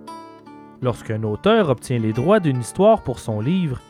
Lorsqu'un 0.81 1.23
auteur 1.23 1.69
obtient 1.69 1.99
les 1.99 2.13
droits 2.13 2.39
d'une 2.39 2.59
histoire 2.59 3.03
pour 3.03 3.19
son 3.19 3.41
livre, 3.41 3.81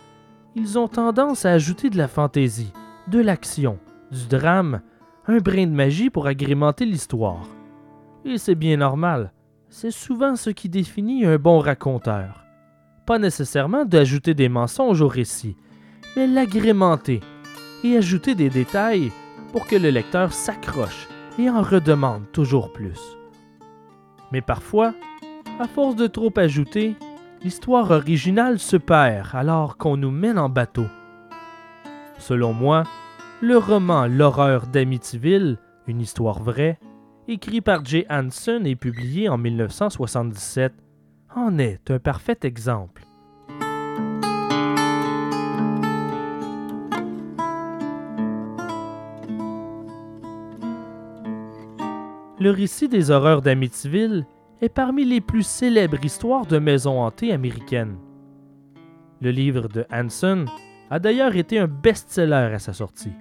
ils 0.56 0.80
ont 0.80 0.88
tendance 0.88 1.46
à 1.46 1.52
ajouter 1.52 1.90
de 1.90 1.98
la 1.98 2.08
fantaisie, 2.08 2.74
de 3.08 3.20
l'action, 3.20 3.78
du 4.12 4.28
drame, 4.28 4.82
un 5.28 5.38
brin 5.38 5.68
de 5.68 5.72
magie 5.72 6.10
pour 6.10 6.26
agrémenter 6.26 6.86
l'histoire. 6.86 7.46
Et 8.26 8.38
c'est 8.38 8.56
bien 8.56 8.78
normal, 8.78 9.32
c'est 9.70 9.92
souvent 9.92 10.36
ce 10.36 10.50
qui 10.50 10.68
définit 10.68 11.26
un 11.26 11.38
bon 11.38 11.60
raconteur. 11.60 12.44
Pas 13.06 13.20
nécessairement 13.20 13.86
d'ajouter 13.86 14.34
des 14.34 14.50
mensonges 14.50 15.02
au 15.02 15.08
récit, 15.08 15.56
mais 16.16 16.26
l'agrémenter 16.26 17.22
et 17.84 17.96
ajouter 17.96 18.34
des 18.34 18.50
détails 18.50 19.12
pour 19.52 19.68
que 19.68 19.76
le 19.76 19.90
lecteur 19.90 20.34
s'accroche 20.34 21.08
et 21.38 21.50
en 21.50 21.62
redemande 21.62 22.24
toujours 22.32 22.74
plus. 22.74 23.00
Mais 24.32 24.42
parfois, 24.42 24.94
à 25.60 25.68
force 25.68 25.98
de 25.98 26.08
trop 26.08 26.32
ajouter, 26.38 26.96
l'histoire 27.44 27.92
originale 27.92 28.60
se 28.60 28.78
perd 28.78 29.28
alors 29.34 29.76
qu'on 29.78 29.98
nous 29.98 30.12
mène 30.12 30.40
en 30.40 30.48
bateau. 30.48 30.86
Selon 32.18 32.54
moi, 32.54 32.84
le 33.42 33.58
roman 33.58 34.08
L'horreur 34.08 34.68
d'Amityville, 34.68 35.58
une 35.86 36.00
histoire 36.00 36.42
vraie, 36.42 36.80
écrit 37.28 37.60
par 37.60 37.84
Jay 37.84 38.06
Hanson 38.10 38.62
et 38.64 38.78
publié 38.78 39.28
en 39.28 39.38
1977, 39.38 40.74
en 41.36 41.58
est 41.60 41.92
un 41.92 42.00
parfait 42.00 42.40
exemple. 42.44 43.04
Le 52.40 52.52
récit 52.52 52.88
des 52.88 53.12
horreurs 53.12 53.42
d'Amityville 53.42 54.26
est 54.62 54.70
parmi 54.70 55.06
les 55.06 55.22
plus 55.22 55.44
célèbres 55.44 56.04
histoires 56.04 56.46
de 56.46 56.60
maisons 56.60 57.02
hantées 57.02 57.32
américaines. 57.32 57.98
Le 59.22 59.32
livre 59.32 59.68
de 59.68 59.86
Hanson 59.92 60.46
a 60.90 61.00
d'ailleurs 61.00 61.36
été 61.36 61.60
un 61.60 61.68
best-seller 61.68 62.54
à 62.54 62.60
sa 62.60 62.74
sortie. 62.74 63.14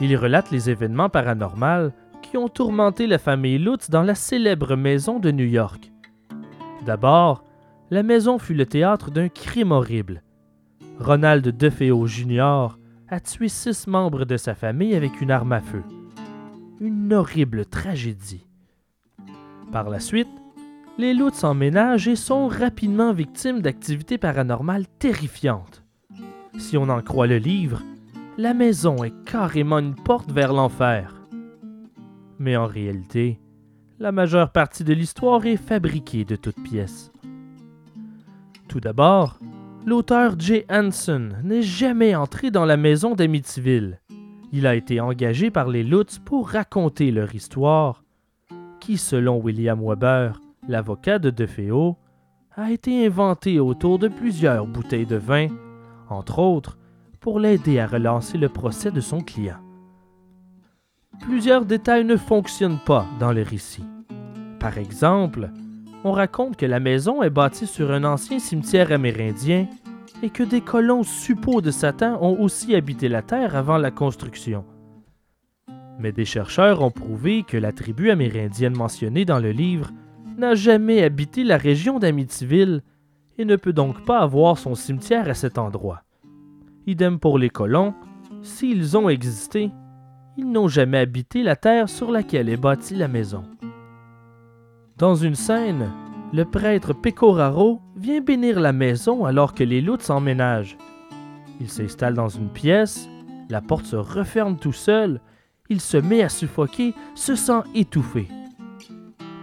Il 0.00 0.16
relate 0.16 0.50
les 0.50 0.70
événements 0.70 1.08
paranormaux 1.08 1.90
qui 2.22 2.36
ont 2.36 2.48
tourmenté 2.48 3.06
la 3.06 3.18
famille 3.18 3.58
Lutz 3.58 3.90
dans 3.90 4.02
la 4.02 4.14
célèbre 4.14 4.76
maison 4.76 5.18
de 5.18 5.30
New 5.30 5.46
York. 5.46 5.92
D'abord, 6.84 7.44
la 7.90 8.02
maison 8.02 8.38
fut 8.38 8.54
le 8.54 8.66
théâtre 8.66 9.10
d'un 9.10 9.28
crime 9.28 9.72
horrible. 9.72 10.22
Ronald 10.98 11.46
DeFeo 11.46 12.06
Jr. 12.06 12.78
a 13.08 13.20
tué 13.20 13.48
six 13.48 13.86
membres 13.86 14.24
de 14.24 14.36
sa 14.36 14.54
famille 14.54 14.94
avec 14.94 15.20
une 15.20 15.30
arme 15.30 15.52
à 15.52 15.60
feu. 15.60 15.82
Une 16.80 17.12
horrible 17.12 17.66
tragédie. 17.66 18.46
Par 19.74 19.90
la 19.90 19.98
suite, 19.98 20.28
les 20.98 21.14
Lutz 21.14 21.38
s'emménagent 21.38 22.06
et 22.06 22.14
sont 22.14 22.46
rapidement 22.46 23.12
victimes 23.12 23.60
d'activités 23.60 24.18
paranormales 24.18 24.86
terrifiantes. 25.00 25.82
Si 26.58 26.76
on 26.76 26.88
en 26.88 27.02
croit 27.02 27.26
le 27.26 27.38
livre, 27.38 27.82
la 28.38 28.54
maison 28.54 29.02
est 29.02 29.24
carrément 29.24 29.80
une 29.80 29.96
porte 29.96 30.30
vers 30.30 30.52
l'enfer. 30.52 31.20
Mais 32.38 32.56
en 32.56 32.66
réalité, 32.66 33.40
la 33.98 34.12
majeure 34.12 34.52
partie 34.52 34.84
de 34.84 34.92
l'histoire 34.92 35.44
est 35.44 35.56
fabriquée 35.56 36.24
de 36.24 36.36
toutes 36.36 36.62
pièces. 36.62 37.10
Tout 38.68 38.78
d'abord, 38.78 39.40
l'auteur 39.84 40.38
Jay 40.38 40.66
Hanson 40.70 41.30
n'est 41.42 41.62
jamais 41.62 42.14
entré 42.14 42.52
dans 42.52 42.64
la 42.64 42.76
maison 42.76 43.16
d'Amityville. 43.16 44.00
Il 44.52 44.68
a 44.68 44.76
été 44.76 45.00
engagé 45.00 45.50
par 45.50 45.66
les 45.68 45.82
Lutz 45.82 46.20
pour 46.20 46.50
raconter 46.50 47.10
leur 47.10 47.34
histoire, 47.34 48.03
qui, 48.84 48.98
selon 48.98 49.40
William 49.40 49.80
Weber, 49.82 50.42
l'avocat 50.68 51.18
de 51.18 51.30
DeFeo, 51.30 51.96
a 52.54 52.70
été 52.70 53.06
inventée 53.06 53.58
autour 53.58 53.98
de 53.98 54.08
plusieurs 54.08 54.66
bouteilles 54.66 55.06
de 55.06 55.16
vin, 55.16 55.48
entre 56.10 56.38
autres 56.38 56.76
pour 57.18 57.40
l'aider 57.40 57.78
à 57.78 57.86
relancer 57.86 58.36
le 58.36 58.50
procès 58.50 58.90
de 58.90 59.00
son 59.00 59.22
client. 59.22 59.56
Plusieurs 61.20 61.64
détails 61.64 62.04
ne 62.04 62.16
fonctionnent 62.16 62.78
pas 62.84 63.06
dans 63.18 63.32
le 63.32 63.40
récit. 63.40 63.86
Par 64.60 64.76
exemple, 64.76 65.50
on 66.04 66.12
raconte 66.12 66.56
que 66.56 66.66
la 66.66 66.78
maison 66.78 67.22
est 67.22 67.30
bâtie 67.30 67.66
sur 67.66 67.90
un 67.90 68.04
ancien 68.04 68.38
cimetière 68.38 68.92
amérindien 68.92 69.66
et 70.22 70.28
que 70.28 70.42
des 70.42 70.60
colons 70.60 71.04
suppôts 71.04 71.62
de 71.62 71.70
Satan 71.70 72.18
ont 72.20 72.38
aussi 72.38 72.74
habité 72.74 73.08
la 73.08 73.22
terre 73.22 73.56
avant 73.56 73.78
la 73.78 73.90
construction. 73.90 74.66
Mais 75.98 76.12
des 76.12 76.24
chercheurs 76.24 76.82
ont 76.82 76.90
prouvé 76.90 77.44
que 77.44 77.56
la 77.56 77.72
tribu 77.72 78.10
amérindienne 78.10 78.76
mentionnée 78.76 79.24
dans 79.24 79.38
le 79.38 79.52
livre 79.52 79.90
n'a 80.36 80.54
jamais 80.54 81.02
habité 81.02 81.44
la 81.44 81.56
région 81.56 81.98
d'Amityville 81.98 82.82
et 83.38 83.44
ne 83.44 83.56
peut 83.56 83.72
donc 83.72 84.04
pas 84.04 84.20
avoir 84.20 84.58
son 84.58 84.74
cimetière 84.74 85.28
à 85.28 85.34
cet 85.34 85.58
endroit. 85.58 86.02
Idem 86.86 87.18
pour 87.18 87.38
les 87.38 87.50
colons, 87.50 87.94
s'ils 88.42 88.96
ont 88.96 89.08
existé, 89.08 89.70
ils 90.36 90.50
n'ont 90.50 90.68
jamais 90.68 90.98
habité 90.98 91.42
la 91.42 91.56
terre 91.56 91.88
sur 91.88 92.10
laquelle 92.10 92.48
est 92.48 92.56
bâtie 92.56 92.96
la 92.96 93.08
maison. 93.08 93.44
Dans 94.98 95.14
une 95.14 95.34
scène, 95.34 95.90
le 96.32 96.44
prêtre 96.44 96.92
Pecoraro 96.92 97.80
vient 97.96 98.20
bénir 98.20 98.58
la 98.60 98.72
maison 98.72 99.24
alors 99.24 99.54
que 99.54 99.64
les 99.64 99.80
loups 99.80 100.00
s'emménagent. 100.00 100.76
Il 101.60 101.68
s'installe 101.68 102.14
dans 102.14 102.28
une 102.28 102.48
pièce, 102.48 103.08
la 103.48 103.60
porte 103.60 103.86
se 103.86 103.96
referme 103.96 104.56
tout 104.56 104.72
seul, 104.72 105.20
il 105.68 105.80
se 105.80 105.96
met 105.96 106.22
à 106.22 106.28
suffoquer, 106.28 106.94
se 107.14 107.34
sent 107.34 107.62
étouffé. 107.74 108.28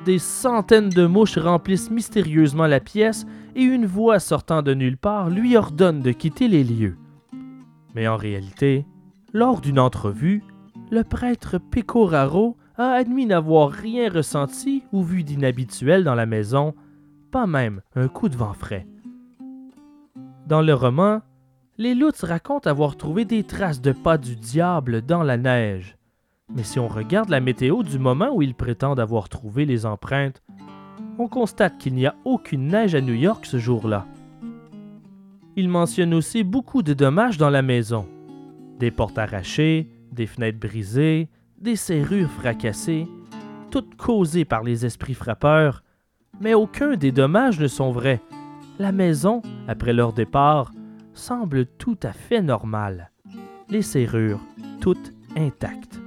Des 0.05 0.19
centaines 0.19 0.89
de 0.89 1.05
mouches 1.05 1.38
remplissent 1.38 1.91
mystérieusement 1.91 2.67
la 2.67 2.80
pièce 2.80 3.26
et 3.55 3.63
une 3.63 3.86
voix 3.86 4.19
sortant 4.19 4.61
de 4.61 4.74
nulle 4.74 4.97
part 4.97 5.30
lui 5.30 5.55
ordonne 5.55 6.01
de 6.01 6.11
quitter 6.11 6.47
les 6.47 6.63
lieux. 6.63 6.97
Mais 7.93 8.07
en 8.07 8.17
réalité, 8.17 8.86
lors 9.34 9.61
d'une 9.61 9.80
entrevue, 9.80 10.43
le 10.89 11.03
prêtre 11.03 11.57
Pecoraro 11.57 12.57
a 12.78 12.91
admis 12.91 13.26
n'avoir 13.26 13.69
rien 13.69 14.09
ressenti 14.09 14.84
ou 14.91 15.03
vu 15.03 15.24
d'inhabituel 15.24 16.03
dans 16.03 16.15
la 16.15 16.26
maison, 16.26 16.74
pas 17.32 17.47
même 17.47 17.82
un 17.95 18.07
coup 18.07 18.30
de 18.30 18.36
vent 18.36 18.53
frais. 18.53 18.88
Dans 20.47 20.61
le 20.61 20.74
roman, 20.74 21.22
les 21.78 21.93
Lutz 21.93 22.24
racontent 22.24 22.69
avoir 22.69 22.97
trouvé 22.97 23.26
des 23.26 23.43
traces 23.43 23.82
de 23.82 23.91
pas 23.91 24.17
du 24.17 24.36
diable 24.36 25.01
dans 25.01 25.24
la 25.24 25.38
neige. 25.38 25.97
Mais 26.54 26.64
si 26.64 26.80
on 26.80 26.88
regarde 26.88 27.30
la 27.30 27.39
météo 27.39 27.84
du 27.84 27.97
moment 27.97 28.30
où 28.34 28.41
ils 28.41 28.56
prétendent 28.56 28.99
avoir 28.99 29.30
trouvé 29.30 29.66
les 29.66 29.86
empreintes, 29.86 30.41
on 31.18 31.28
constate 31.28 31.78
qu'il 31.78 31.93
n'y 31.93 32.06
a 32.06 32.16
aucune 32.26 32.68
neige 32.68 32.95
à 32.95 33.02
New 33.02 33.14
York 33.14 33.45
ce 33.45 33.58
jour-là. 33.58 34.06
Il 35.56 35.70
mentionne 35.70 36.14
aussi 36.14 36.43
beaucoup 36.43 36.82
de 36.82 36.93
dommages 36.93 37.38
dans 37.38 37.49
la 37.49 37.62
maison. 37.62 38.08
Des 38.80 38.91
portes 38.91 39.18
arrachées, 39.18 39.89
des 40.12 40.28
fenêtres 40.28 40.60
brisées, 40.60 41.30
des 41.60 41.76
serrures 41.76 42.32
fracassées, 42.32 43.08
toutes 43.70 43.95
causées 43.95 44.45
par 44.45 44.64
les 44.64 44.86
esprits 44.86 45.14
frappeurs, 45.14 45.84
mais 46.39 46.54
aucun 46.54 46.95
des 46.95 47.12
dommages 47.12 47.60
ne 47.60 47.68
sont 47.68 47.91
vrais. 47.91 48.22
La 48.80 48.91
maison, 48.91 49.41
après 49.68 49.93
leur 49.93 50.12
départ, 50.12 50.72
semble 51.14 51.66
tout 51.66 51.97
à 52.04 52.14
fait 52.14 52.41
normale. 52.41 53.12
Les 53.70 53.84
serrures, 53.84 54.41
toutes 54.80 55.14
intactes. 55.38 56.01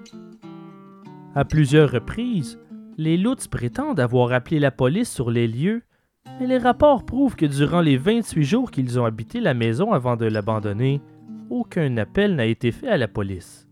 À 1.34 1.44
plusieurs 1.44 1.90
reprises, 1.90 2.58
les 2.96 3.16
Lutz 3.16 3.48
prétendent 3.48 4.00
avoir 4.00 4.32
appelé 4.32 4.60
la 4.60 4.70
police 4.70 5.10
sur 5.10 5.30
les 5.30 5.48
lieux 5.48 5.82
mais 6.40 6.46
les 6.46 6.58
rapports 6.58 7.04
prouvent 7.04 7.36
que 7.36 7.46
durant 7.46 7.80
les 7.80 7.96
28 7.96 8.44
jours 8.44 8.70
qu'ils 8.70 8.98
ont 8.98 9.04
habité 9.04 9.40
la 9.40 9.54
maison 9.54 9.92
avant 9.92 10.16
de 10.16 10.26
l'abandonner, 10.26 11.00
aucun 11.50 11.96
appel 11.96 12.34
n'a 12.34 12.46
été 12.46 12.72
fait 12.72 12.88
à 12.88 12.96
la 12.96 13.08
police. 13.08 13.68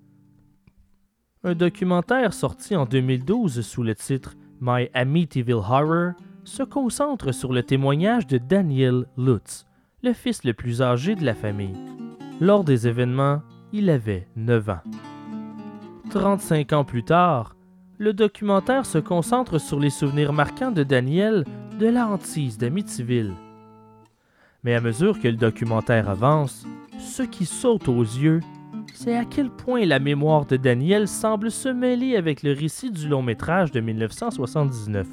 Un 1.45 1.55
documentaire 1.55 2.33
sorti 2.33 2.77
en 2.77 2.87
2012 2.87 3.63
sous 3.63 3.83
le 3.83 3.95
titre 3.95 4.35
My 4.61 4.89
Amityville 4.95 5.55
Horror 5.55 6.13
se 6.45 6.63
concentre 6.63 7.33
sur 7.33 7.53
le 7.53 7.63
témoignage 7.63 8.27
de 8.27 8.39
Daniel 8.39 9.07
Lutz, 9.17 9.67
le 10.03 10.13
fils 10.13 10.45
le 10.45 10.55
plus 10.55 10.83
âgé 10.83 11.17
de 11.17 11.25
la 11.25 11.35
famille. 11.35 11.75
Lors 12.41 12.63
des 12.63 12.87
événements, 12.87 13.43
il 13.73 13.91
avait 13.91 14.29
9 14.37 14.69
ans. 14.69 15.12
35 16.13 16.75
ans 16.75 16.85
plus 16.85 17.05
tard, 17.05 17.57
le 17.97 18.13
documentaire 18.13 18.85
se 18.85 18.99
concentre 18.99 19.59
sur 19.59 19.81
les 19.81 19.89
souvenirs 19.89 20.35
marquants 20.35 20.71
de 20.71 20.83
Daniel 20.83 21.47
de 21.81 21.87
la 21.87 22.07
hantise 22.07 22.59
d'Amityville. 22.59 23.33
Mais 24.63 24.75
à 24.75 24.83
mesure 24.83 25.19
que 25.19 25.29
le 25.29 25.39
documentaire 25.39 26.11
avance, 26.11 26.67
ce 26.99 27.23
qui 27.23 27.47
saute 27.47 27.89
aux 27.89 28.03
yeux, 28.03 28.41
c'est 28.93 29.17
à 29.17 29.25
quel 29.25 29.49
point 29.49 29.87
la 29.87 30.01
mémoire 30.01 30.45
de 30.45 30.59
Daniel 30.59 31.09
semble 31.09 31.51
se 31.51 31.71
mêler 31.71 32.17
avec 32.17 32.43
le 32.43 32.53
récit 32.53 32.91
du 32.91 33.09
long 33.09 33.23
métrage 33.23 33.71
de 33.71 33.81
1979. 33.81 35.09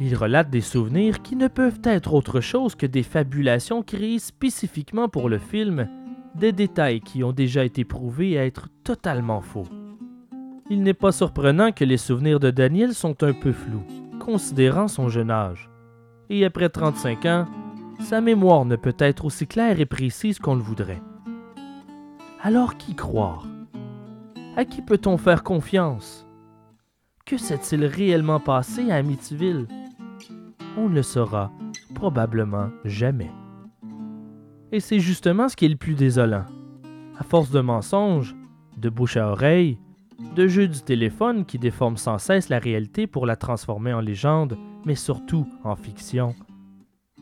Il 0.00 0.14
relate 0.16 0.48
des 0.48 0.62
souvenirs 0.62 1.20
qui 1.20 1.36
ne 1.36 1.48
peuvent 1.48 1.80
être 1.84 2.14
autre 2.14 2.40
chose 2.40 2.74
que 2.74 2.86
des 2.86 3.02
fabulations 3.02 3.82
créées 3.82 4.18
spécifiquement 4.18 5.10
pour 5.10 5.28
le 5.28 5.38
film, 5.38 5.88
des 6.34 6.52
détails 6.52 7.00
qui 7.00 7.22
ont 7.22 7.32
déjà 7.32 7.66
été 7.66 7.84
prouvés 7.84 8.32
être 8.32 8.70
totalement 8.82 9.42
faux. 9.42 9.68
Il 10.68 10.82
n'est 10.82 10.94
pas 10.94 11.12
surprenant 11.12 11.70
que 11.70 11.84
les 11.84 11.96
souvenirs 11.96 12.40
de 12.40 12.50
Daniel 12.50 12.92
sont 12.92 13.22
un 13.22 13.32
peu 13.32 13.52
flous, 13.52 13.84
considérant 14.18 14.88
son 14.88 15.08
jeune 15.08 15.30
âge. 15.30 15.70
Et 16.28 16.44
après 16.44 16.68
35 16.68 17.24
ans, 17.26 17.46
sa 18.00 18.20
mémoire 18.20 18.64
ne 18.64 18.74
peut 18.74 18.96
être 18.98 19.24
aussi 19.24 19.46
claire 19.46 19.78
et 19.78 19.86
précise 19.86 20.40
qu'on 20.40 20.56
le 20.56 20.62
voudrait. 20.62 21.00
Alors 22.42 22.76
qui 22.76 22.96
croire? 22.96 23.46
À 24.56 24.64
qui 24.64 24.82
peut-on 24.82 25.16
faire 25.18 25.44
confiance? 25.44 26.26
Que 27.24 27.38
s'est-il 27.38 27.84
réellement 27.84 28.40
passé 28.40 28.90
à 28.90 28.96
Amityville? 28.96 29.68
On 30.76 30.88
ne 30.88 30.96
le 30.96 31.02
saura 31.02 31.52
probablement 31.94 32.70
jamais. 32.84 33.30
Et 34.72 34.80
c'est 34.80 35.00
justement 35.00 35.48
ce 35.48 35.54
qui 35.54 35.64
est 35.64 35.70
le 35.70 35.76
plus 35.76 35.94
désolant. 35.94 36.44
À 37.18 37.22
force 37.22 37.50
de 37.50 37.60
mensonges, 37.60 38.34
de 38.76 38.90
bouche 38.90 39.16
à 39.16 39.30
oreille, 39.30 39.78
de 40.18 40.46
jeux 40.46 40.68
du 40.68 40.80
téléphone 40.80 41.44
qui 41.44 41.58
déforment 41.58 41.96
sans 41.96 42.18
cesse 42.18 42.48
la 42.48 42.58
réalité 42.58 43.06
pour 43.06 43.26
la 43.26 43.36
transformer 43.36 43.92
en 43.92 44.00
légende, 44.00 44.56
mais 44.84 44.94
surtout 44.94 45.46
en 45.64 45.76
fiction, 45.76 46.34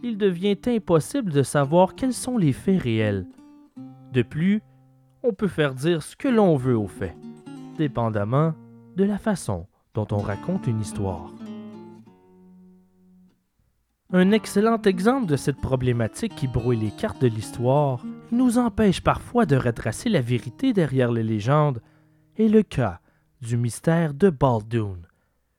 il 0.03 0.19
devient 0.19 0.59
impossible 0.67 1.33
de 1.33 1.43
savoir 1.43 1.95
quels 1.95 2.13
sont 2.13 2.37
les 2.37 2.53
faits 2.53 2.83
réels. 2.83 3.27
De 4.13 4.23
plus, 4.23 4.63
on 5.23 5.33
peut 5.33 5.49
faire 5.49 5.75
dire 5.75 6.03
ce 6.03 6.15
que 6.15 6.29
l'on 6.29 6.57
veut 6.57 6.77
aux 6.77 6.89
faits, 6.89 7.17
dépendamment 7.79 8.55
de 8.97 9.05
la 9.05 9.19
façon 9.19 9.67
dont 9.95 10.07
on 10.13 10.19
raconte 10.19 10.67
une 10.67 10.81
histoire. 10.81 11.33
Un 14.13 14.31
excellent 14.31 14.81
exemple 14.83 15.27
de 15.27 15.37
cette 15.37 15.61
problématique 15.61 16.37
qui 16.37 16.47
brouille 16.47 16.77
les 16.77 16.91
cartes 16.91 17.23
de 17.23 17.27
l'histoire 17.27 18.05
nous 18.31 18.59
empêche 18.59 19.01
parfois 19.01 19.47
de 19.47 19.57
retracer 19.57 20.09
la 20.09 20.21
vérité 20.21 20.73
derrière 20.73 21.11
les 21.11 21.25
légendes 21.25 21.81
est 22.39 22.49
le 22.49 22.63
cas 22.63 23.01
du 23.41 23.57
mystère 23.57 24.15
de 24.15 24.31
Baldoon, 24.31 24.99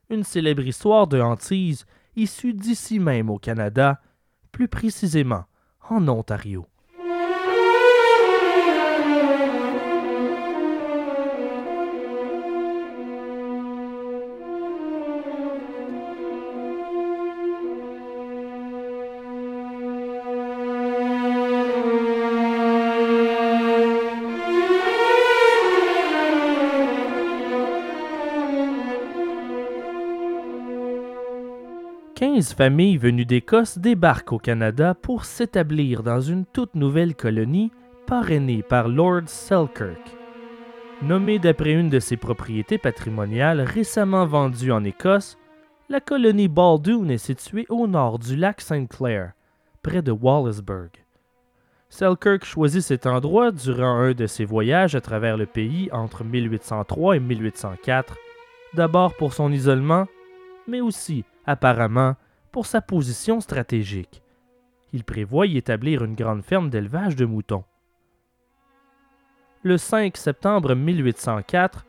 une 0.09 0.23
célèbre 0.23 0.65
histoire 0.65 1.07
de 1.07 1.19
hantise 1.19 1.85
issue 2.15 2.53
d'ici 2.53 2.99
même 2.99 3.29
au 3.29 3.37
Canada, 3.37 4.01
plus 4.51 4.67
précisément 4.67 5.45
en 5.89 6.07
Ontario. 6.07 6.65
15 32.35 32.53
familles 32.53 32.97
venues 32.97 33.23
d'Écosse 33.23 33.77
débarquent 33.77 34.33
au 34.33 34.39
Canada 34.39 34.93
pour 34.93 35.23
s'établir 35.23 36.03
dans 36.03 36.19
une 36.19 36.45
toute 36.45 36.75
nouvelle 36.75 37.15
colonie 37.15 37.71
parrainée 38.07 38.61
par 38.61 38.89
Lord 38.89 39.21
Selkirk. 39.27 40.17
Nommée 41.01 41.39
d'après 41.39 41.71
une 41.71 41.89
de 41.89 42.01
ses 42.01 42.17
propriétés 42.17 42.77
patrimoniales 42.77 43.61
récemment 43.61 44.25
vendue 44.25 44.73
en 44.73 44.83
Écosse, 44.83 45.37
la 45.87 46.01
colonie 46.01 46.49
Baldoon 46.49 47.07
est 47.07 47.19
située 47.19 47.65
au 47.69 47.87
nord 47.87 48.19
du 48.19 48.35
lac 48.35 48.59
St. 48.59 48.89
Clair, 48.89 49.31
près 49.81 50.01
de 50.01 50.11
Wallaceburg. 50.11 50.89
Selkirk 51.87 52.43
choisit 52.43 52.81
cet 52.81 53.05
endroit 53.05 53.51
durant 53.51 53.95
un 53.95 54.11
de 54.11 54.27
ses 54.27 54.43
voyages 54.43 54.95
à 54.95 54.99
travers 54.99 55.37
le 55.37 55.45
pays 55.45 55.87
entre 55.93 56.25
1803 56.25 57.15
et 57.15 57.21
1804, 57.21 58.17
d'abord 58.73 59.15
pour 59.15 59.31
son 59.31 59.53
isolement, 59.53 60.05
mais 60.67 60.81
aussi, 60.81 61.23
apparemment, 61.45 62.15
pour 62.55 62.65
sa 62.65 62.79
position 62.79 63.41
stratégique. 63.41 64.23
Il 64.93 65.03
prévoit 65.03 65.45
y 65.45 65.57
établir 65.57 66.05
une 66.05 66.15
grande 66.15 66.41
ferme 66.41 66.69
d'élevage 66.69 67.17
de 67.17 67.25
moutons. 67.25 67.65
Le 69.61 69.77
5 69.77 70.15
septembre 70.15 70.73
1804, 70.73 71.85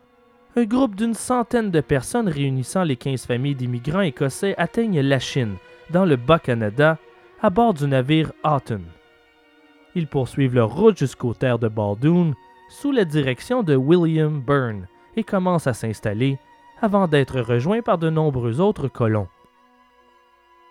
un 0.57 0.65
groupe 0.65 0.95
d'une 0.95 1.13
centaine 1.13 1.71
de 1.71 1.79
personnes 1.79 2.27
réunissant 2.27 2.83
les 2.83 2.97
15 2.97 3.27
familles 3.27 3.55
d'immigrants 3.55 4.01
écossais 4.01 4.55
atteignent 4.57 4.99
la 4.99 5.19
Chine, 5.19 5.55
dans 5.89 6.03
le 6.03 6.17
Bas-Canada, 6.17 6.97
à 7.41 7.49
bord 7.49 7.73
du 7.73 7.87
navire 7.87 8.33
Houghton. 8.43 8.81
Ils 9.95 10.07
poursuivent 10.07 10.55
leur 10.55 10.75
route 10.75 10.97
jusqu'aux 10.97 11.33
terres 11.33 11.59
de 11.59 11.69
Baldoon 11.69 12.33
sous 12.67 12.91
la 12.91 13.05
direction 13.05 13.63
de 13.63 13.77
William 13.77 14.41
Byrne 14.41 14.89
et 15.15 15.23
commencent 15.23 15.67
à 15.67 15.73
s'installer 15.73 16.37
avant 16.81 17.07
d'être 17.07 17.39
rejoints 17.39 17.81
par 17.81 17.97
de 17.97 18.09
nombreux 18.09 18.59
autres 18.59 18.89
colons. 18.89 19.29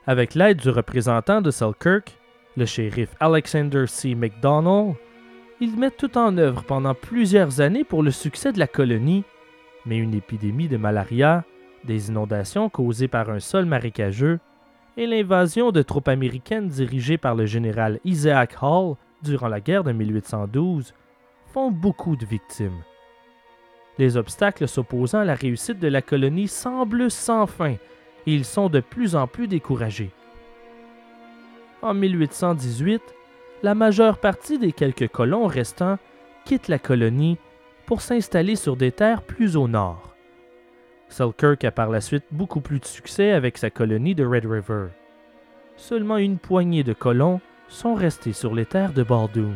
Avec 0.08 0.36
l'aide 0.36 0.58
du 0.58 0.70
représentant 0.70 1.40
de 1.40 1.50
Selkirk, 1.50 2.16
le 2.56 2.64
shérif 2.64 3.08
Alexander 3.18 3.86
C. 3.88 4.14
McDonnell, 4.14 4.94
ils 5.60 5.76
mettent 5.76 5.96
tout 5.96 6.16
en 6.16 6.38
œuvre 6.38 6.62
pendant 6.62 6.94
plusieurs 6.94 7.60
années 7.60 7.82
pour 7.82 8.04
le 8.04 8.12
succès 8.12 8.52
de 8.52 8.60
la 8.60 8.68
colonie, 8.68 9.24
mais 9.84 9.98
une 9.98 10.14
épidémie 10.14 10.68
de 10.68 10.76
malaria, 10.76 11.44
des 11.82 12.08
inondations 12.08 12.68
causées 12.68 13.08
par 13.08 13.30
un 13.30 13.40
sol 13.40 13.64
marécageux 13.64 14.38
et 14.96 15.08
l'invasion 15.08 15.72
de 15.72 15.82
troupes 15.82 16.08
américaines 16.08 16.68
dirigées 16.68 17.18
par 17.18 17.34
le 17.34 17.46
général 17.46 17.98
Isaac 18.04 18.58
Hall 18.62 18.94
durant 19.22 19.48
la 19.48 19.60
guerre 19.60 19.82
de 19.82 19.90
1812 19.90 20.94
font 21.52 21.72
beaucoup 21.72 22.14
de 22.14 22.26
victimes. 22.26 22.84
Les 23.98 24.16
obstacles 24.16 24.68
s'opposant 24.68 25.20
à 25.20 25.24
la 25.24 25.34
réussite 25.34 25.80
de 25.80 25.88
la 25.88 26.02
colonie 26.02 26.48
semblent 26.48 27.10
sans 27.10 27.46
fin 27.46 27.74
et 28.26 28.34
ils 28.34 28.44
sont 28.44 28.68
de 28.68 28.80
plus 28.80 29.16
en 29.16 29.26
plus 29.26 29.48
découragés. 29.48 30.10
En 31.82 31.94
1818, 31.94 33.02
la 33.62 33.74
majeure 33.74 34.18
partie 34.18 34.58
des 34.58 34.72
quelques 34.72 35.08
colons 35.08 35.46
restants 35.46 35.98
quittent 36.44 36.68
la 36.68 36.78
colonie 36.78 37.38
pour 37.86 38.00
s'installer 38.00 38.56
sur 38.56 38.76
des 38.76 38.92
terres 38.92 39.22
plus 39.22 39.56
au 39.56 39.68
nord. 39.68 40.14
Selkirk 41.08 41.64
a 41.64 41.70
par 41.70 41.88
la 41.88 42.00
suite 42.00 42.24
beaucoup 42.32 42.60
plus 42.60 42.80
de 42.80 42.84
succès 42.84 43.30
avec 43.30 43.58
sa 43.58 43.70
colonie 43.70 44.14
de 44.14 44.26
Red 44.26 44.44
River. 44.44 44.88
Seulement 45.76 46.16
une 46.16 46.38
poignée 46.38 46.82
de 46.82 46.92
colons 46.92 47.40
sont 47.68 47.94
restés 47.94 48.32
sur 48.32 48.54
les 48.54 48.66
terres 48.66 48.92
de 48.92 49.02
Baldoon. 49.02 49.54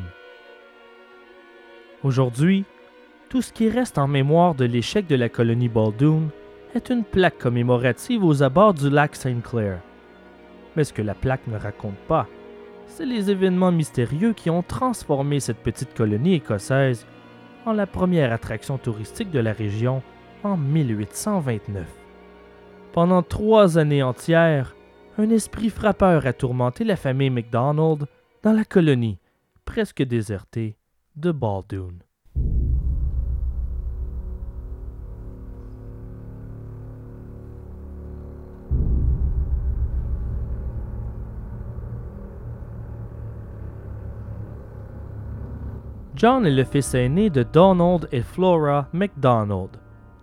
Aujourd'hui, 2.03 2.65
tout 3.29 3.43
ce 3.43 3.53
qui 3.53 3.69
reste 3.69 3.99
en 3.99 4.07
mémoire 4.07 4.55
de 4.55 4.65
l'échec 4.65 5.07
de 5.07 5.17
la 5.17 5.29
colonie 5.29 5.69
Baldoon 5.69 6.31
est 6.75 6.91
une 6.91 7.05
plaque 7.05 7.39
commémorative 7.39 8.25
aux 8.25 8.43
abords 8.43 8.75
du 8.75 8.91
lac 8.91 9.17
St. 9.17 9.43
Clair. 9.43 9.81
Mais 10.77 10.85
ce 10.85 10.93
que 10.93 11.03
la 11.03 11.15
plaque 11.15 11.47
ne 11.47 11.57
raconte 11.57 11.99
pas, 12.09 12.27
c'est 12.87 13.07
les 13.07 13.31
événements 13.31 13.73
mystérieux 13.73 14.33
qui 14.33 14.51
ont 14.51 14.63
transformé 14.63 15.41
cette 15.41 15.63
petite 15.63 15.95
colonie 15.95 16.35
écossaise 16.35 17.07
en 17.67 17.73
la 17.73 17.87
première 17.87 18.33
attraction 18.33 18.79
touristique 18.79 19.31
de 19.31 19.39
la 19.39 19.53
région 19.53 20.03
en 20.43 20.57
1829. 20.57 21.87
Pendant 22.93 23.23
trois 23.23 23.79
années 23.79 24.03
entières, 24.03 24.75
un 25.19 25.31
esprit 25.31 25.71
frappeur 25.71 26.27
a 26.27 26.33
tourmenté 26.33 26.85
la 26.85 26.97
famille 26.97 27.31
MacDonald 27.31 28.07
dans 28.43 28.53
la 28.53 28.65
colonie, 28.65 29.19
presque 29.65 30.03
désertée, 30.03 30.77
de 31.17 31.31
Baldoon. 31.31 31.99
John 46.21 46.45
est 46.45 46.51
le 46.51 46.65
fils 46.65 46.93
aîné 46.93 47.31
de 47.31 47.43
Donald 47.43 48.07
et 48.13 48.21
Flora 48.21 48.89
MacDonald, 48.93 49.71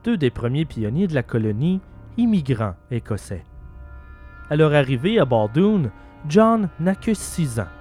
deux 0.04 0.16
des 0.16 0.30
premiers 0.30 0.64
pionniers 0.64 1.08
de 1.08 1.16
la 1.16 1.24
colonie, 1.24 1.82
immigrants 2.18 2.76
écossais. 2.92 3.44
À 4.52 4.56
leur 4.56 4.76
arrivée 4.76 5.18
à 5.18 5.26
Baldoon, 5.26 5.90
John 6.30 6.70
n'a 6.80 6.94
que 6.94 7.16
six 7.16 7.60
ans. 7.60 7.74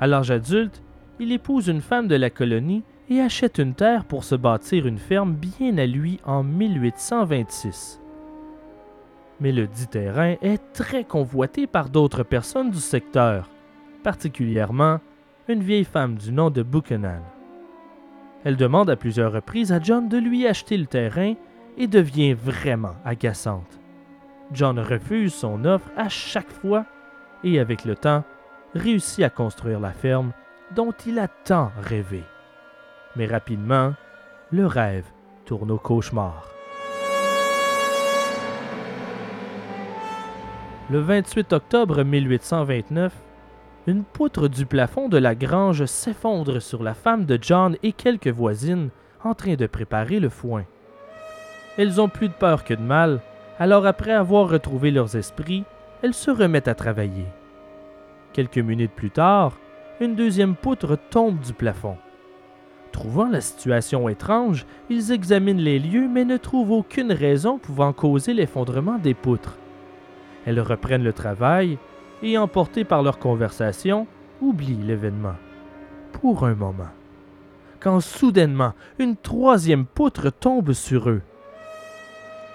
À 0.00 0.08
l'âge 0.08 0.32
adulte, 0.32 0.82
il 1.20 1.30
épouse 1.30 1.68
une 1.68 1.80
femme 1.80 2.08
de 2.08 2.16
la 2.16 2.28
colonie 2.28 2.82
et 3.08 3.20
achète 3.20 3.58
une 3.58 3.74
terre 3.74 4.04
pour 4.04 4.24
se 4.24 4.34
bâtir 4.34 4.84
une 4.88 4.98
ferme 4.98 5.34
bien 5.34 5.78
à 5.78 5.86
lui 5.86 6.18
en 6.24 6.42
1826. 6.42 8.00
Mais 9.38 9.52
le 9.52 9.68
dit 9.68 9.86
terrain 9.86 10.34
est 10.42 10.72
très 10.72 11.04
convoité 11.04 11.68
par 11.68 11.88
d'autres 11.88 12.24
personnes 12.24 12.72
du 12.72 12.80
secteur, 12.80 13.48
particulièrement 14.02 14.98
une 15.48 15.62
vieille 15.62 15.84
femme 15.84 16.16
du 16.16 16.32
nom 16.32 16.50
de 16.50 16.62
Buchanan. 16.62 17.22
Elle 18.44 18.56
demande 18.56 18.90
à 18.90 18.96
plusieurs 18.96 19.32
reprises 19.32 19.72
à 19.72 19.80
John 19.80 20.08
de 20.08 20.18
lui 20.18 20.46
acheter 20.46 20.76
le 20.76 20.86
terrain 20.86 21.34
et 21.76 21.86
devient 21.86 22.34
vraiment 22.34 22.96
agaçante. 23.04 23.80
John 24.52 24.78
refuse 24.78 25.34
son 25.34 25.64
offre 25.64 25.90
à 25.96 26.08
chaque 26.08 26.50
fois 26.50 26.84
et 27.44 27.58
avec 27.58 27.84
le 27.84 27.96
temps 27.96 28.24
réussit 28.74 29.24
à 29.24 29.30
construire 29.30 29.80
la 29.80 29.92
ferme 29.92 30.32
dont 30.74 30.92
il 31.06 31.18
a 31.18 31.28
tant 31.28 31.70
rêvé. 31.80 32.22
Mais 33.16 33.26
rapidement, 33.26 33.94
le 34.50 34.66
rêve 34.66 35.06
tourne 35.44 35.70
au 35.70 35.78
cauchemar. 35.78 36.48
Le 40.90 40.98
28 41.00 41.52
octobre 41.52 42.02
1829, 42.02 43.12
une 43.86 44.04
poutre 44.04 44.48
du 44.48 44.64
plafond 44.64 45.08
de 45.08 45.18
la 45.18 45.34
grange 45.34 45.84
s'effondre 45.86 46.62
sur 46.62 46.82
la 46.82 46.94
femme 46.94 47.24
de 47.24 47.38
John 47.40 47.76
et 47.82 47.92
quelques 47.92 48.28
voisines 48.28 48.90
en 49.24 49.34
train 49.34 49.54
de 49.54 49.66
préparer 49.66 50.20
le 50.20 50.28
foin. 50.28 50.64
Elles 51.76 52.00
ont 52.00 52.08
plus 52.08 52.28
de 52.28 52.34
peur 52.34 52.64
que 52.64 52.74
de 52.74 52.82
mal, 52.82 53.20
alors 53.58 53.86
après 53.86 54.12
avoir 54.12 54.48
retrouvé 54.48 54.90
leurs 54.90 55.16
esprits, 55.16 55.64
elles 56.02 56.14
se 56.14 56.30
remettent 56.30 56.68
à 56.68 56.74
travailler. 56.74 57.26
Quelques 58.32 58.58
minutes 58.58 58.92
plus 58.92 59.10
tard, 59.10 59.58
une 60.00 60.14
deuxième 60.14 60.54
poutre 60.54 60.96
tombe 61.10 61.40
du 61.40 61.52
plafond. 61.52 61.96
Trouvant 62.92 63.28
la 63.28 63.40
situation 63.40 64.08
étrange, 64.08 64.66
ils 64.90 65.12
examinent 65.12 65.60
les 65.60 65.78
lieux 65.78 66.08
mais 66.08 66.24
ne 66.24 66.36
trouvent 66.36 66.72
aucune 66.72 67.12
raison 67.12 67.58
pouvant 67.58 67.92
causer 67.92 68.34
l'effondrement 68.34 68.98
des 68.98 69.14
poutres. 69.14 69.56
Elles 70.44 70.60
reprennent 70.60 71.04
le 71.04 71.12
travail 71.12 71.78
et, 72.22 72.38
emportés 72.38 72.84
par 72.84 73.02
leur 73.02 73.18
conversation, 73.18 74.06
oublient 74.40 74.82
l'événement. 74.82 75.34
Pour 76.12 76.44
un 76.44 76.54
moment. 76.54 76.90
Quand 77.80 78.00
soudainement, 78.00 78.74
une 78.98 79.16
troisième 79.16 79.86
poutre 79.86 80.30
tombe 80.30 80.72
sur 80.72 81.10
eux. 81.10 81.22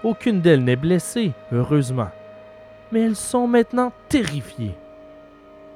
Aucune 0.04 0.42
d'elles 0.42 0.64
n'est 0.64 0.76
blessée, 0.76 1.34
heureusement. 1.52 2.10
Mais 2.92 3.02
elles 3.02 3.16
sont 3.16 3.48
maintenant 3.48 3.92
terrifiées. 4.08 4.76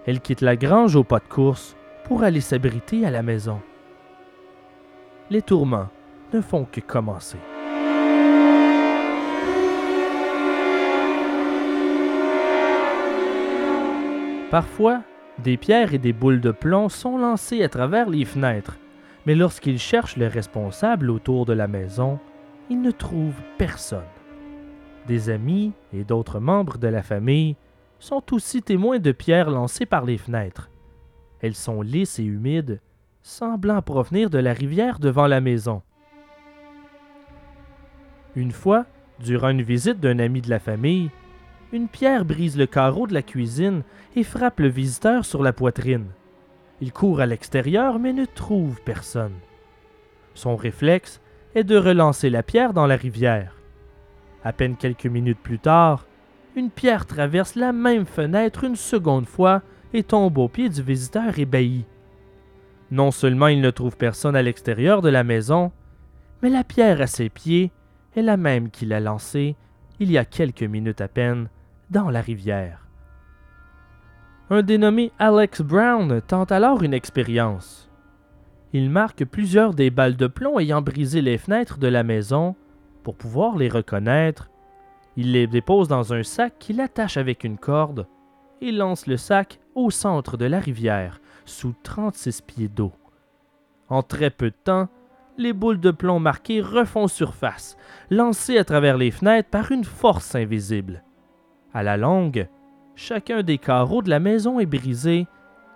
Elles 0.06 0.22
quittent 0.22 0.42
la 0.42 0.56
grange 0.56 0.96
au 0.96 1.04
pas 1.04 1.20
de 1.20 1.28
course 1.28 1.76
pour 2.06 2.24
aller 2.24 2.42
s'abriter 2.42 3.06
à 3.06 3.12
la 3.12 3.24
maison. 3.24 3.60
Les 5.30 5.42
tourments 5.42 5.90
ne 6.34 6.42
font 6.42 6.66
que 6.66 6.82
commencer. 6.82 7.38
Parfois, 14.52 15.02
des 15.40 15.56
pierres 15.56 15.94
et 15.94 15.98
des 15.98 16.12
boules 16.12 16.42
de 16.42 16.52
plomb 16.52 16.90
sont 16.90 17.18
lancées 17.18 17.64
à 17.64 17.70
travers 17.70 18.10
les 18.10 18.26
fenêtres, 18.26 18.78
mais 19.26 19.34
lorsqu'ils 19.34 19.80
cherchent 19.80 20.18
le 20.18 20.28
responsable 20.28 21.10
autour 21.10 21.46
de 21.46 21.54
la 21.54 21.70
maison, 21.70 22.20
ils 22.70 22.82
ne 22.82 22.92
trouvent 22.92 23.42
personne. 23.58 24.04
Des 25.08 25.30
amis 25.30 25.72
et 25.94 26.04
d'autres 26.04 26.42
membres 26.42 26.78
de 26.78 26.90
la 26.90 27.02
famille 27.02 27.56
sont 27.98 28.34
aussi 28.34 28.62
témoins 28.62 29.00
de 29.00 29.14
pierres 29.14 29.50
lancées 29.50 29.86
par 29.86 30.04
les 30.04 30.18
fenêtres. 30.18 30.70
Elles 31.40 31.56
sont 31.56 31.82
lisses 31.82 32.20
et 32.20 32.26
humides, 32.26 32.82
semblant 33.22 33.82
provenir 33.82 34.30
de 34.30 34.38
la 34.38 34.52
rivière 34.52 35.00
devant 35.00 35.28
la 35.28 35.40
maison. 35.40 35.82
Une 38.36 38.52
fois, 38.52 38.86
durant 39.22 39.50
une 39.50 39.62
visite 39.62 40.02
d'un 40.02 40.20
ami 40.20 40.42
de 40.42 40.50
la 40.50 40.60
famille, 40.60 41.10
une 41.72 41.88
pierre 41.88 42.26
brise 42.26 42.58
le 42.58 42.66
carreau 42.66 43.08
de 43.08 43.14
la 43.14 43.22
cuisine 43.22 43.84
et 44.16 44.24
frappe 44.24 44.60
le 44.60 44.68
visiteur 44.68 45.26
sur 45.26 45.42
la 45.42 45.54
poitrine. 45.54 46.08
Il 46.82 46.92
court 46.92 47.22
à 47.22 47.26
l'extérieur 47.26 48.00
mais 48.00 48.14
ne 48.14 48.26
trouve 48.26 48.82
personne. 48.82 49.36
Son 50.34 50.56
réflexe 50.56 51.22
est 51.56 51.64
de 51.64 51.78
relancer 51.78 52.30
la 52.30 52.44
pierre 52.44 52.74
dans 52.74 52.88
la 52.88 52.96
rivière. 52.96 53.56
À 54.44 54.54
peine 54.54 54.76
quelques 54.76 55.06
minutes 55.06 55.40
plus 55.42 55.60
tard, 55.60 56.06
une 56.56 56.70
pierre 56.70 57.06
traverse 57.06 57.56
la 57.56 57.72
même 57.72 58.06
fenêtre 58.06 58.64
une 58.64 58.76
seconde 58.76 59.28
fois 59.28 59.62
et 59.94 60.04
tombe 60.04 60.38
au 60.38 60.48
pied 60.48 60.70
du 60.70 60.82
visiteur 60.82 61.38
ébahi. 61.38 61.86
Non 62.90 63.12
seulement 63.12 63.48
il 63.48 63.62
ne 63.62 63.70
trouve 63.70 63.96
personne 63.96 64.36
à 64.36 64.42
l'extérieur 64.42 65.02
de 65.02 65.10
la 65.10 65.24
maison, 65.24 65.72
mais 66.42 66.50
la 66.50 66.64
pierre 66.64 67.02
à 67.02 67.08
ses 67.08 67.30
pieds 67.30 67.72
est 68.16 68.22
la 68.22 68.36
même 68.36 68.70
qu'il 68.70 68.92
a 68.92 69.00
lancée 69.00 69.56
il 70.02 70.12
y 70.12 70.18
a 70.18 70.26
quelques 70.26 70.64
minutes 70.64 71.00
à 71.00 71.08
peine 71.08 71.48
dans 71.92 72.10
la 72.10 72.22
rivière. 72.22 72.88
Un 74.50 74.64
dénommé 74.64 75.12
Alex 75.20 75.62
Brown 75.62 76.22
tente 76.22 76.52
alors 76.52 76.84
une 76.84 76.94
expérience. 76.94 77.90
Il 78.74 78.90
marque 78.90 79.26
plusieurs 79.26 79.74
des 79.74 79.90
balles 79.90 80.16
de 80.16 80.28
plomb 80.28 80.58
ayant 80.58 80.82
brisé 80.82 81.22
les 81.22 81.38
fenêtres 81.38 81.78
de 81.78 81.88
la 81.88 82.04
maison 82.04 82.56
pour 83.04 83.16
pouvoir 83.16 83.58
les 83.58 83.70
reconnaître. 83.70 84.50
Il 85.18 85.34
les 85.34 85.48
dépose 85.48 85.90
dans 85.90 86.14
un 86.14 86.24
sac 86.24 86.56
qu'il 86.60 86.80
attache 86.80 87.18
avec 87.18 87.44
une 87.44 87.58
corde 87.58 88.08
et 88.62 88.72
lance 88.72 89.08
le 89.08 89.18
sac 89.18 89.60
au 89.76 89.90
centre 89.90 90.38
de 90.38 90.46
la 90.46 90.60
rivière, 90.60 91.20
sous 91.46 91.74
36 91.84 92.42
pieds 92.42 92.68
d'eau. 92.70 92.94
En 93.90 94.04
très 94.04 94.30
peu 94.30 94.52
de 94.52 94.56
temps, 94.64 94.88
les 95.38 95.52
boules 95.52 95.80
de 95.80 95.92
plomb 95.92 96.20
marquées 96.20 96.62
refont 96.62 97.08
surface, 97.08 97.76
lancées 98.10 98.58
à 98.58 98.64
travers 98.64 98.98
les 98.98 99.12
fenêtres 99.12 99.50
par 99.50 99.72
une 99.72 99.84
force 99.84 100.36
invisible. 100.36 101.04
À 101.74 101.84
la 101.84 101.96
longue, 101.96 102.50
chacun 102.96 103.44
des 103.44 103.58
carreaux 103.58 104.02
de 104.02 104.10
la 104.10 104.20
maison 104.20 104.60
est 104.60 104.66
brisé 104.66 105.26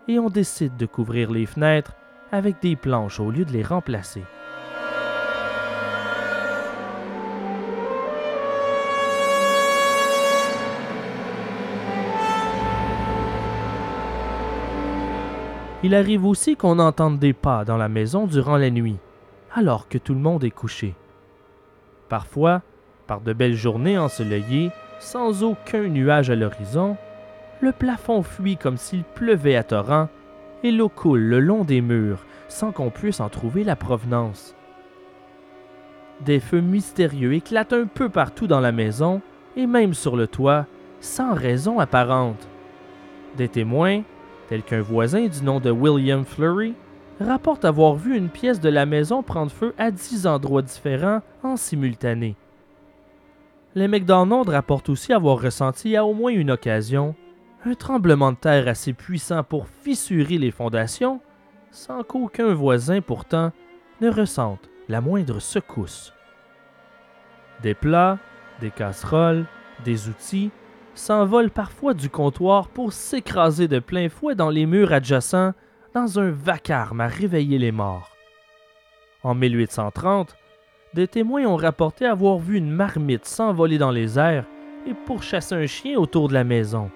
et 0.10 0.20
on 0.20 0.30
décide 0.30 0.76
de 0.76 0.86
couvrir 0.86 1.32
les 1.32 1.46
fenêtres 1.46 1.94
avec 2.34 2.62
des 2.62 2.76
planches 2.76 3.22
au 3.22 3.32
lieu 3.32 3.46
de 3.46 3.54
les 3.54 3.64
remplacer. 3.64 4.24
Il 15.82 15.96
arrive 15.96 16.26
aussi 16.26 16.58
qu'on 16.58 16.80
entende 16.80 17.20
des 17.20 17.32
pas 17.32 17.64
dans 17.64 17.78
la 17.78 17.88
maison 17.88 18.26
durant 18.26 18.58
la 18.58 18.70
nuit, 18.70 18.98
alors 19.54 19.88
que 19.88 19.98
tout 19.98 20.14
le 20.14 20.20
monde 20.20 20.44
est 20.44 20.52
couché. 20.52 20.94
Parfois, 22.10 22.64
par 23.08 23.22
de 23.22 23.32
belles 23.32 23.56
journées 23.56 23.98
ensoleillées, 23.98 24.72
sans 25.06 25.44
aucun 25.44 25.84
nuage 25.84 26.32
à 26.32 26.36
l'horizon, 26.36 26.98
le 27.62 27.72
plafond 27.72 28.24
fuit 28.24 28.58
comme 28.58 28.78
s'il 28.78 29.04
pleuvait 29.04 29.56
à 29.56 29.64
torrent 29.64 30.10
et 30.64 30.72
l'eau 30.72 30.90
coule 30.90 31.22
le 31.22 31.40
long 31.40 31.64
des 31.64 31.82
murs 31.82 32.26
sans 32.48 32.72
qu'on 32.72 32.90
puisse 32.90 33.20
en 33.20 33.30
trouver 33.30 33.64
la 33.64 33.76
provenance. 33.76 34.56
Des 36.22 36.40
feux 36.40 36.60
mystérieux 36.60 37.34
éclatent 37.34 37.74
un 37.74 37.86
peu 37.86 38.10
partout 38.10 38.48
dans 38.48 38.60
la 38.60 38.72
maison 38.72 39.22
et 39.56 39.68
même 39.68 39.94
sur 39.94 40.16
le 40.16 40.26
toit, 40.26 40.66
sans 41.02 41.36
raison 41.36 41.80
apparente. 41.80 42.48
Des 43.38 43.48
témoins, 43.48 44.02
tels 44.50 44.64
qu'un 44.64 44.82
voisin 44.82 45.28
du 45.28 45.44
nom 45.44 45.60
de 45.60 45.70
William 45.70 46.26
Fleury, 46.26 46.74
rapportent 47.20 47.66
avoir 47.66 47.94
vu 47.94 48.18
une 48.18 48.30
pièce 48.30 48.60
de 48.60 48.70
la 48.70 48.88
maison 48.88 49.22
prendre 49.22 49.52
feu 49.52 49.76
à 49.78 49.92
dix 49.92 50.26
endroits 50.26 50.64
différents 50.64 51.22
en 51.44 51.58
simultané. 51.58 52.36
Les 53.78 53.90
McDonald's 53.90 54.50
rapportent 54.50 54.88
aussi 54.88 55.12
avoir 55.12 55.42
ressenti 55.42 55.98
à 55.98 56.06
au 56.06 56.14
moins 56.14 56.32
une 56.32 56.52
occasion 56.52 57.14
un 57.66 57.74
tremblement 57.74 58.32
de 58.32 58.38
terre 58.38 58.70
assez 58.70 58.94
puissant 58.94 59.44
pour 59.44 59.68
fissurer 59.68 60.38
les 60.38 60.52
fondations, 60.52 61.20
sans 61.72 62.04
qu'aucun 62.04 62.54
voisin 62.54 63.02
pourtant 63.02 63.52
ne 64.00 64.10
ressente 64.10 64.70
la 64.88 65.02
moindre 65.02 65.40
secousse. 65.40 66.14
Des 67.64 67.74
plats, 67.74 68.18
des 68.62 68.72
casseroles, 68.72 69.46
des 69.84 70.08
outils 70.08 70.52
s'envolent 70.94 71.52
parfois 71.52 71.94
du 71.94 72.10
comptoir 72.10 72.70
pour 72.70 72.94
s'écraser 72.94 73.68
de 73.68 73.80
plein 73.80 74.08
fouet 74.08 74.36
dans 74.36 74.50
les 74.50 74.66
murs 74.66 74.94
adjacents 74.94 75.52
dans 75.94 76.18
un 76.18 76.30
vacarme 76.32 77.02
à 77.02 77.08
réveiller 77.08 77.58
les 77.58 77.74
morts. 77.74 78.16
En 79.24 79.36
1830, 79.36 80.38
des 80.96 81.10
témoins 81.10 81.46
ont 81.46 81.58
rapporté 81.58 82.06
avoir 82.06 82.38
vu 82.40 82.58
une 82.58 82.72
marmite 82.72 83.26
s'envoler 83.26 83.78
dans 83.78 83.92
les 83.92 84.18
airs 84.18 84.46
et 84.88 84.94
pourchasser 84.94 85.54
un 85.54 85.66
chien 85.66 86.00
autour 86.00 86.30
de 86.30 86.34
la 86.34 86.46
maison. 86.46 86.90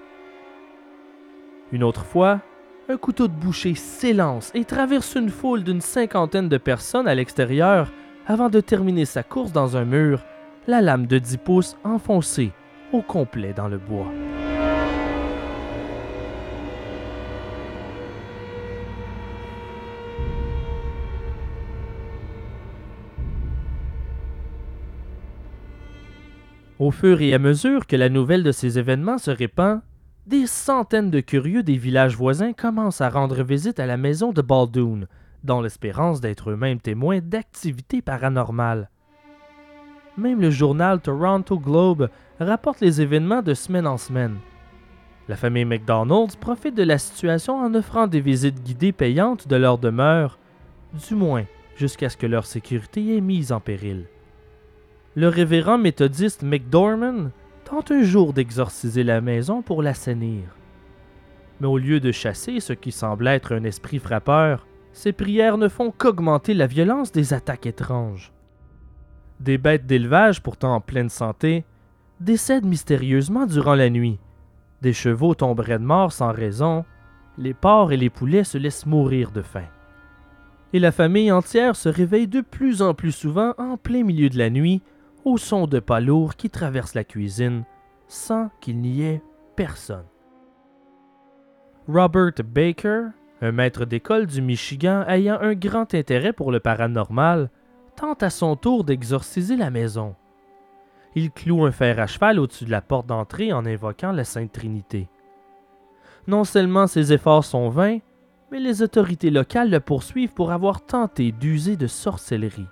Une 1.70 1.84
autre 1.84 2.06
fois, 2.06 2.40
un 2.88 2.96
couteau 2.96 3.28
de 3.28 3.34
boucher 3.34 3.74
s'élance 3.74 4.50
et 4.54 4.64
traverse 4.64 5.14
une 5.16 5.28
foule 5.28 5.62
d'une 5.62 5.82
cinquantaine 5.82 6.48
de 6.48 6.56
personnes 6.56 7.06
à 7.06 7.14
l'extérieur 7.14 7.92
avant 8.26 8.48
de 8.48 8.60
terminer 8.60 9.04
sa 9.04 9.22
course 9.22 9.52
dans 9.52 9.76
un 9.76 9.84
mur, 9.84 10.24
la 10.66 10.80
lame 10.80 11.06
de 11.06 11.18
10 11.18 11.36
pouces 11.36 11.76
enfoncée 11.84 12.52
au 12.92 13.02
complet 13.02 13.52
dans 13.52 13.68
le 13.68 13.78
bois. 13.78 14.10
Au 26.80 26.90
fur 26.90 27.20
et 27.20 27.34
à 27.34 27.38
mesure 27.38 27.86
que 27.86 27.94
la 27.94 28.08
nouvelle 28.08 28.42
de 28.42 28.52
ces 28.52 28.78
événements 28.78 29.18
se 29.18 29.30
répand, 29.30 29.82
des 30.26 30.46
centaines 30.46 31.10
de 31.10 31.20
curieux 31.20 31.62
des 31.62 31.76
villages 31.76 32.16
voisins 32.16 32.54
commencent 32.54 33.02
à 33.02 33.10
rendre 33.10 33.42
visite 33.42 33.78
à 33.78 33.84
la 33.84 33.98
maison 33.98 34.32
de 34.32 34.40
Baldoon, 34.40 35.06
dans 35.44 35.60
l'espérance 35.60 36.22
d'être 36.22 36.48
eux-mêmes 36.48 36.80
témoins 36.80 37.20
d'activités 37.20 38.00
paranormales. 38.00 38.88
Même 40.16 40.40
le 40.40 40.50
journal 40.50 41.02
Toronto 41.02 41.58
Globe 41.58 42.08
rapporte 42.38 42.80
les 42.80 43.02
événements 43.02 43.42
de 43.42 43.52
semaine 43.52 43.86
en 43.86 43.98
semaine. 43.98 44.38
La 45.28 45.36
famille 45.36 45.66
McDonald's 45.66 46.36
profite 46.36 46.74
de 46.74 46.82
la 46.82 46.96
situation 46.96 47.58
en 47.58 47.74
offrant 47.74 48.06
des 48.06 48.22
visites 48.22 48.62
guidées 48.62 48.92
payantes 48.92 49.46
de 49.46 49.56
leur 49.56 49.76
demeure, 49.76 50.38
du 51.06 51.14
moins 51.14 51.44
jusqu'à 51.76 52.08
ce 52.08 52.16
que 52.16 52.26
leur 52.26 52.46
sécurité 52.46 53.18
est 53.18 53.20
mise 53.20 53.52
en 53.52 53.60
péril. 53.60 54.06
Le 55.16 55.26
révérend 55.26 55.76
méthodiste 55.76 56.44
McDorman 56.44 57.32
tente 57.64 57.90
un 57.90 58.04
jour 58.04 58.32
d'exorciser 58.32 59.02
la 59.02 59.20
maison 59.20 59.60
pour 59.60 59.82
l'assainir. 59.82 60.44
Mais 61.60 61.66
au 61.66 61.78
lieu 61.78 61.98
de 61.98 62.12
chasser 62.12 62.60
ce 62.60 62.72
qui 62.72 62.92
semble 62.92 63.26
être 63.26 63.52
un 63.52 63.64
esprit 63.64 63.98
frappeur, 63.98 64.68
ses 64.92 65.12
prières 65.12 65.58
ne 65.58 65.68
font 65.68 65.90
qu'augmenter 65.90 66.54
la 66.54 66.68
violence 66.68 67.10
des 67.10 67.34
attaques 67.34 67.66
étranges. 67.66 68.32
Des 69.40 69.58
bêtes 69.58 69.86
d'élevage 69.86 70.42
pourtant 70.42 70.76
en 70.76 70.80
pleine 70.80 71.08
santé 71.08 71.64
décèdent 72.20 72.66
mystérieusement 72.66 73.46
durant 73.46 73.74
la 73.74 73.90
nuit. 73.90 74.20
Des 74.80 74.92
chevaux 74.92 75.34
tomberaient 75.34 75.80
de 75.80 75.84
mort 75.84 76.12
sans 76.12 76.32
raison, 76.32 76.84
les 77.36 77.54
porcs 77.54 77.90
et 77.90 77.96
les 77.96 78.10
poulets 78.10 78.44
se 78.44 78.58
laissent 78.58 78.86
mourir 78.86 79.32
de 79.32 79.42
faim. 79.42 79.66
Et 80.72 80.78
la 80.78 80.92
famille 80.92 81.32
entière 81.32 81.74
se 81.74 81.88
réveille 81.88 82.28
de 82.28 82.42
plus 82.42 82.80
en 82.80 82.94
plus 82.94 83.12
souvent 83.12 83.54
en 83.58 83.76
plein 83.76 84.04
milieu 84.04 84.28
de 84.28 84.38
la 84.38 84.50
nuit 84.50 84.82
au 85.24 85.36
son 85.36 85.66
de 85.66 85.80
pas 85.80 86.00
lourds 86.00 86.36
qui 86.36 86.50
traversent 86.50 86.94
la 86.94 87.04
cuisine 87.04 87.64
sans 88.08 88.50
qu'il 88.60 88.80
n'y 88.80 89.02
ait 89.02 89.22
personne. 89.56 90.06
Robert 91.88 92.32
Baker, 92.44 93.08
un 93.40 93.52
maître 93.52 93.84
d'école 93.84 94.26
du 94.26 94.42
Michigan 94.42 95.04
ayant 95.08 95.38
un 95.40 95.54
grand 95.54 95.94
intérêt 95.94 96.32
pour 96.32 96.52
le 96.52 96.60
paranormal, 96.60 97.50
tente 97.96 98.22
à 98.22 98.30
son 98.30 98.56
tour 98.56 98.84
d'exorciser 98.84 99.56
la 99.56 99.70
maison. 99.70 100.14
Il 101.14 101.30
cloue 101.30 101.64
un 101.64 101.72
fer 101.72 101.98
à 101.98 102.06
cheval 102.06 102.38
au-dessus 102.38 102.64
de 102.64 102.70
la 102.70 102.80
porte 102.80 103.06
d'entrée 103.06 103.52
en 103.52 103.66
invoquant 103.66 104.12
la 104.12 104.24
Sainte 104.24 104.52
Trinité. 104.52 105.08
Non 106.26 106.44
seulement 106.44 106.86
ses 106.86 107.12
efforts 107.12 107.44
sont 107.44 107.68
vains, 107.68 107.98
mais 108.50 108.60
les 108.60 108.82
autorités 108.82 109.30
locales 109.30 109.70
le 109.70 109.80
poursuivent 109.80 110.34
pour 110.34 110.52
avoir 110.52 110.84
tenté 110.84 111.32
d'user 111.32 111.76
de 111.76 111.86
sorcellerie. 111.86 112.68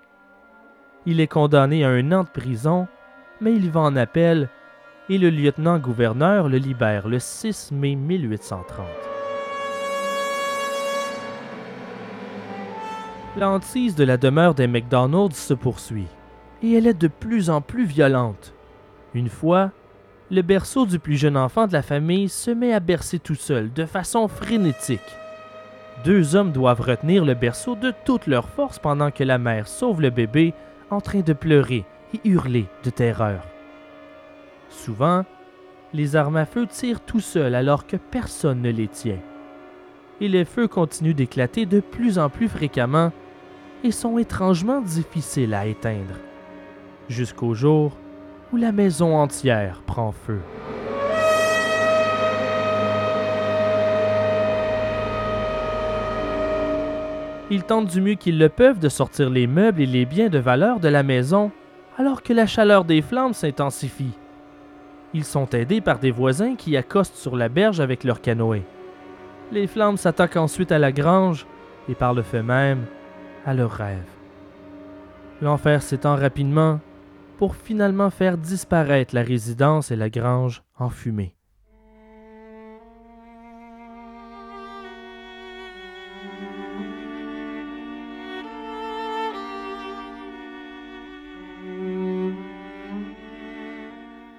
Il 1.10 1.22
est 1.22 1.26
condamné 1.26 1.86
à 1.86 1.88
un 1.88 2.12
an 2.12 2.24
de 2.24 2.28
prison, 2.28 2.86
mais 3.40 3.54
il 3.54 3.70
va 3.70 3.80
en 3.80 3.96
appel 3.96 4.50
et 5.08 5.16
le 5.16 5.30
lieutenant-gouverneur 5.30 6.50
le 6.50 6.58
libère 6.58 7.08
le 7.08 7.18
6 7.18 7.72
mai 7.72 7.94
1830. 7.94 8.84
L'hantise 13.38 13.94
de 13.94 14.04
la 14.04 14.18
demeure 14.18 14.52
des 14.52 14.66
McDonald's 14.66 15.38
se 15.38 15.54
poursuit, 15.54 16.08
et 16.62 16.74
elle 16.74 16.86
est 16.86 17.00
de 17.00 17.08
plus 17.08 17.48
en 17.48 17.62
plus 17.62 17.86
violente. 17.86 18.52
Une 19.14 19.30
fois, 19.30 19.70
le 20.30 20.42
berceau 20.42 20.84
du 20.84 20.98
plus 20.98 21.16
jeune 21.16 21.38
enfant 21.38 21.66
de 21.66 21.72
la 21.72 21.80
famille 21.80 22.28
se 22.28 22.50
met 22.50 22.74
à 22.74 22.80
bercer 22.80 23.18
tout 23.18 23.34
seul, 23.34 23.72
de 23.72 23.86
façon 23.86 24.28
frénétique. 24.28 25.00
Deux 26.04 26.36
hommes 26.36 26.52
doivent 26.52 26.82
retenir 26.82 27.24
le 27.24 27.32
berceau 27.32 27.76
de 27.76 27.94
toute 28.04 28.26
leur 28.26 28.50
force 28.50 28.78
pendant 28.78 29.10
que 29.10 29.24
la 29.24 29.38
mère 29.38 29.68
sauve 29.68 30.02
le 30.02 30.10
bébé 30.10 30.52
en 30.90 31.00
train 31.00 31.20
de 31.20 31.32
pleurer 31.32 31.84
et 32.14 32.28
hurler 32.28 32.66
de 32.84 32.90
terreur. 32.90 33.42
Souvent, 34.68 35.24
les 35.94 36.16
armes 36.16 36.36
à 36.36 36.46
feu 36.46 36.66
tirent 36.66 37.00
tout 37.00 37.20
seuls 37.20 37.54
alors 37.54 37.86
que 37.86 37.96
personne 37.96 38.62
ne 38.62 38.70
les 38.70 38.88
tient. 38.88 39.20
Et 40.20 40.28
les 40.28 40.44
feux 40.44 40.68
continuent 40.68 41.14
d'éclater 41.14 41.64
de 41.66 41.80
plus 41.80 42.18
en 42.18 42.28
plus 42.28 42.48
fréquemment 42.48 43.12
et 43.84 43.92
sont 43.92 44.18
étrangement 44.18 44.80
difficiles 44.80 45.54
à 45.54 45.66
éteindre, 45.66 46.16
jusqu'au 47.08 47.54
jour 47.54 47.96
où 48.52 48.56
la 48.56 48.72
maison 48.72 49.16
entière 49.16 49.82
prend 49.86 50.12
feu. 50.12 50.40
Ils 57.50 57.64
tentent 57.64 57.88
du 57.88 58.02
mieux 58.02 58.14
qu'ils 58.14 58.38
le 58.38 58.50
peuvent 58.50 58.78
de 58.78 58.90
sortir 58.90 59.30
les 59.30 59.46
meubles 59.46 59.80
et 59.80 59.86
les 59.86 60.04
biens 60.04 60.28
de 60.28 60.38
valeur 60.38 60.80
de 60.80 60.88
la 60.88 61.02
maison, 61.02 61.50
alors 61.96 62.22
que 62.22 62.34
la 62.34 62.46
chaleur 62.46 62.84
des 62.84 63.00
flammes 63.00 63.32
s'intensifie. 63.32 64.12
Ils 65.14 65.24
sont 65.24 65.48
aidés 65.50 65.80
par 65.80 65.98
des 65.98 66.10
voisins 66.10 66.56
qui 66.56 66.76
accostent 66.76 67.16
sur 67.16 67.36
la 67.36 67.48
berge 67.48 67.80
avec 67.80 68.04
leur 68.04 68.20
canoë. 68.20 68.62
Les 69.50 69.66
flammes 69.66 69.96
s'attaquent 69.96 70.36
ensuite 70.36 70.72
à 70.72 70.78
la 70.78 70.92
grange 70.92 71.46
et 71.88 71.94
par 71.94 72.12
le 72.12 72.20
fait 72.20 72.42
même 72.42 72.84
à 73.46 73.54
leurs 73.54 73.72
rêves. 73.72 73.96
L'enfer 75.40 75.82
s'étend 75.82 76.16
rapidement 76.16 76.80
pour 77.38 77.56
finalement 77.56 78.10
faire 78.10 78.36
disparaître 78.36 79.14
la 79.14 79.22
résidence 79.22 79.90
et 79.90 79.96
la 79.96 80.10
grange 80.10 80.62
en 80.78 80.90
fumée. 80.90 81.37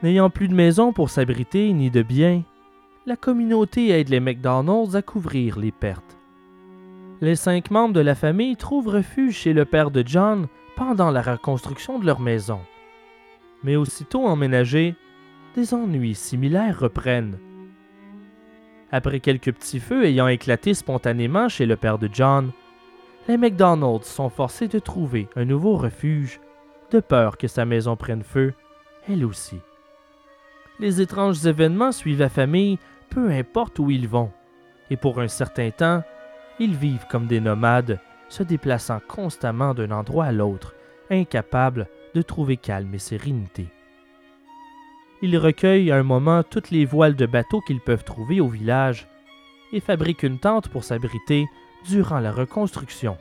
N'ayant 0.01 0.29
plus 0.29 0.47
de 0.47 0.53
maison 0.53 0.93
pour 0.93 1.09
s'abriter 1.09 1.73
ni 1.73 1.91
de 1.91 2.01
biens, 2.01 2.43
la 3.05 3.17
communauté 3.17 3.89
aide 3.89 4.07
les 4.07 4.21
McDonald's 4.21 4.95
à 4.95 5.01
couvrir 5.01 5.59
les 5.59 5.73
pertes. 5.73 6.17
Les 7.19 7.35
cinq 7.35 7.69
membres 7.69 7.93
de 7.93 7.99
la 7.99 8.15
famille 8.15 8.55
trouvent 8.55 8.87
refuge 8.87 9.35
chez 9.35 9.51
le 9.51 9.65
père 9.65 9.91
de 9.91 10.01
John 10.05 10.47
pendant 10.77 11.11
la 11.11 11.21
reconstruction 11.21 11.99
de 11.99 12.05
leur 12.05 12.21
maison. 12.21 12.61
Mais 13.63 13.75
aussitôt 13.75 14.25
emménagés, 14.25 14.95
des 15.55 15.73
ennuis 15.73 16.15
similaires 16.15 16.79
reprennent. 16.79 17.37
Après 18.93 19.19
quelques 19.19 19.51
petits 19.51 19.81
feux 19.81 20.05
ayant 20.05 20.29
éclaté 20.29 20.73
spontanément 20.73 21.49
chez 21.49 21.65
le 21.65 21.75
père 21.75 21.99
de 21.99 22.09
John, 22.09 22.51
les 23.27 23.35
McDonald's 23.35 24.07
sont 24.07 24.29
forcés 24.29 24.69
de 24.69 24.79
trouver 24.79 25.27
un 25.35 25.43
nouveau 25.43 25.75
refuge, 25.75 26.39
de 26.89 27.01
peur 27.01 27.37
que 27.37 27.49
sa 27.49 27.65
maison 27.65 27.97
prenne 27.97 28.23
feu, 28.23 28.53
elle 29.09 29.25
aussi 29.25 29.57
les 30.79 31.01
étranges 31.01 31.45
événements 31.45 31.91
suivent 31.91 32.19
la 32.19 32.29
famille, 32.29 32.79
peu 33.09 33.29
importe 33.31 33.79
où 33.79 33.89
ils 33.89 34.07
vont. 34.07 34.31
Et 34.89 34.97
pour 34.97 35.19
un 35.19 35.27
certain 35.27 35.71
temps, 35.71 36.03
ils 36.59 36.75
vivent 36.75 37.05
comme 37.09 37.27
des 37.27 37.39
nomades, 37.39 37.99
se 38.29 38.43
déplaçant 38.43 38.99
constamment 39.07 39.73
d'un 39.73 39.91
endroit 39.91 40.25
à 40.25 40.31
l'autre, 40.31 40.75
incapables 41.09 41.87
de 42.15 42.21
trouver 42.21 42.57
calme 42.57 42.93
et 42.93 42.99
sérénité. 42.99 43.67
Ils 45.21 45.37
recueillent 45.37 45.91
à 45.91 45.97
un 45.97 46.03
moment 46.03 46.43
toutes 46.43 46.71
les 46.71 46.85
voiles 46.85 47.15
de 47.15 47.25
bateaux 47.25 47.61
qu'ils 47.61 47.81
peuvent 47.81 48.05
trouver 48.05 48.39
au 48.39 48.47
village 48.47 49.07
et 49.73 49.81
fabriquent 49.81 50.23
une 50.23 50.39
tente 50.39 50.69
pour 50.69 50.83
s'abriter 50.83 51.45
durant 51.87 52.19
la 52.19 52.31
reconstruction. 52.31 53.17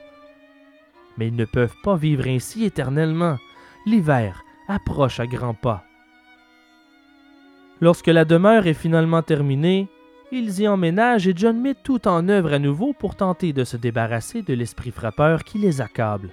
Mais 1.16 1.28
ils 1.28 1.36
ne 1.36 1.44
peuvent 1.44 1.74
pas 1.82 1.96
vivre 1.96 2.28
ainsi 2.28 2.64
éternellement. 2.64 3.36
L'hiver 3.84 4.44
approche 4.68 5.18
à 5.18 5.26
grands 5.26 5.54
pas. 5.54 5.87
Lorsque 7.80 8.08
la 8.08 8.24
demeure 8.24 8.66
est 8.66 8.74
finalement 8.74 9.22
terminée, 9.22 9.88
ils 10.32 10.60
y 10.60 10.68
emménagent 10.68 11.28
et 11.28 11.32
John 11.34 11.60
met 11.60 11.74
tout 11.74 12.08
en 12.08 12.28
œuvre 12.28 12.52
à 12.52 12.58
nouveau 12.58 12.92
pour 12.92 13.14
tenter 13.14 13.52
de 13.52 13.64
se 13.64 13.76
débarrasser 13.76 14.42
de 14.42 14.52
l'esprit 14.52 14.90
frappeur 14.90 15.44
qui 15.44 15.58
les 15.58 15.80
accable. 15.80 16.30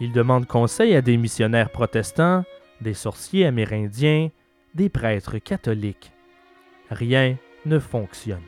Il 0.00 0.12
demande 0.12 0.46
conseil 0.46 0.96
à 0.96 1.02
des 1.02 1.18
missionnaires 1.18 1.70
protestants, 1.70 2.44
des 2.80 2.94
sorciers 2.94 3.46
amérindiens, 3.46 4.30
des 4.74 4.88
prêtres 4.88 5.38
catholiques. 5.38 6.12
Rien 6.90 7.36
ne 7.66 7.78
fonctionne. 7.78 8.40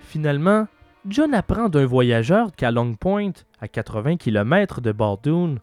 Finalement, 0.00 0.66
John 1.08 1.34
apprend 1.34 1.68
d'un 1.68 1.86
voyageur 1.86 2.52
qu'à 2.54 2.72
Long 2.72 2.94
Point, 2.94 3.32
à 3.60 3.68
80 3.68 4.16
km 4.16 4.80
de 4.80 4.92
Baldoon, 4.92 5.56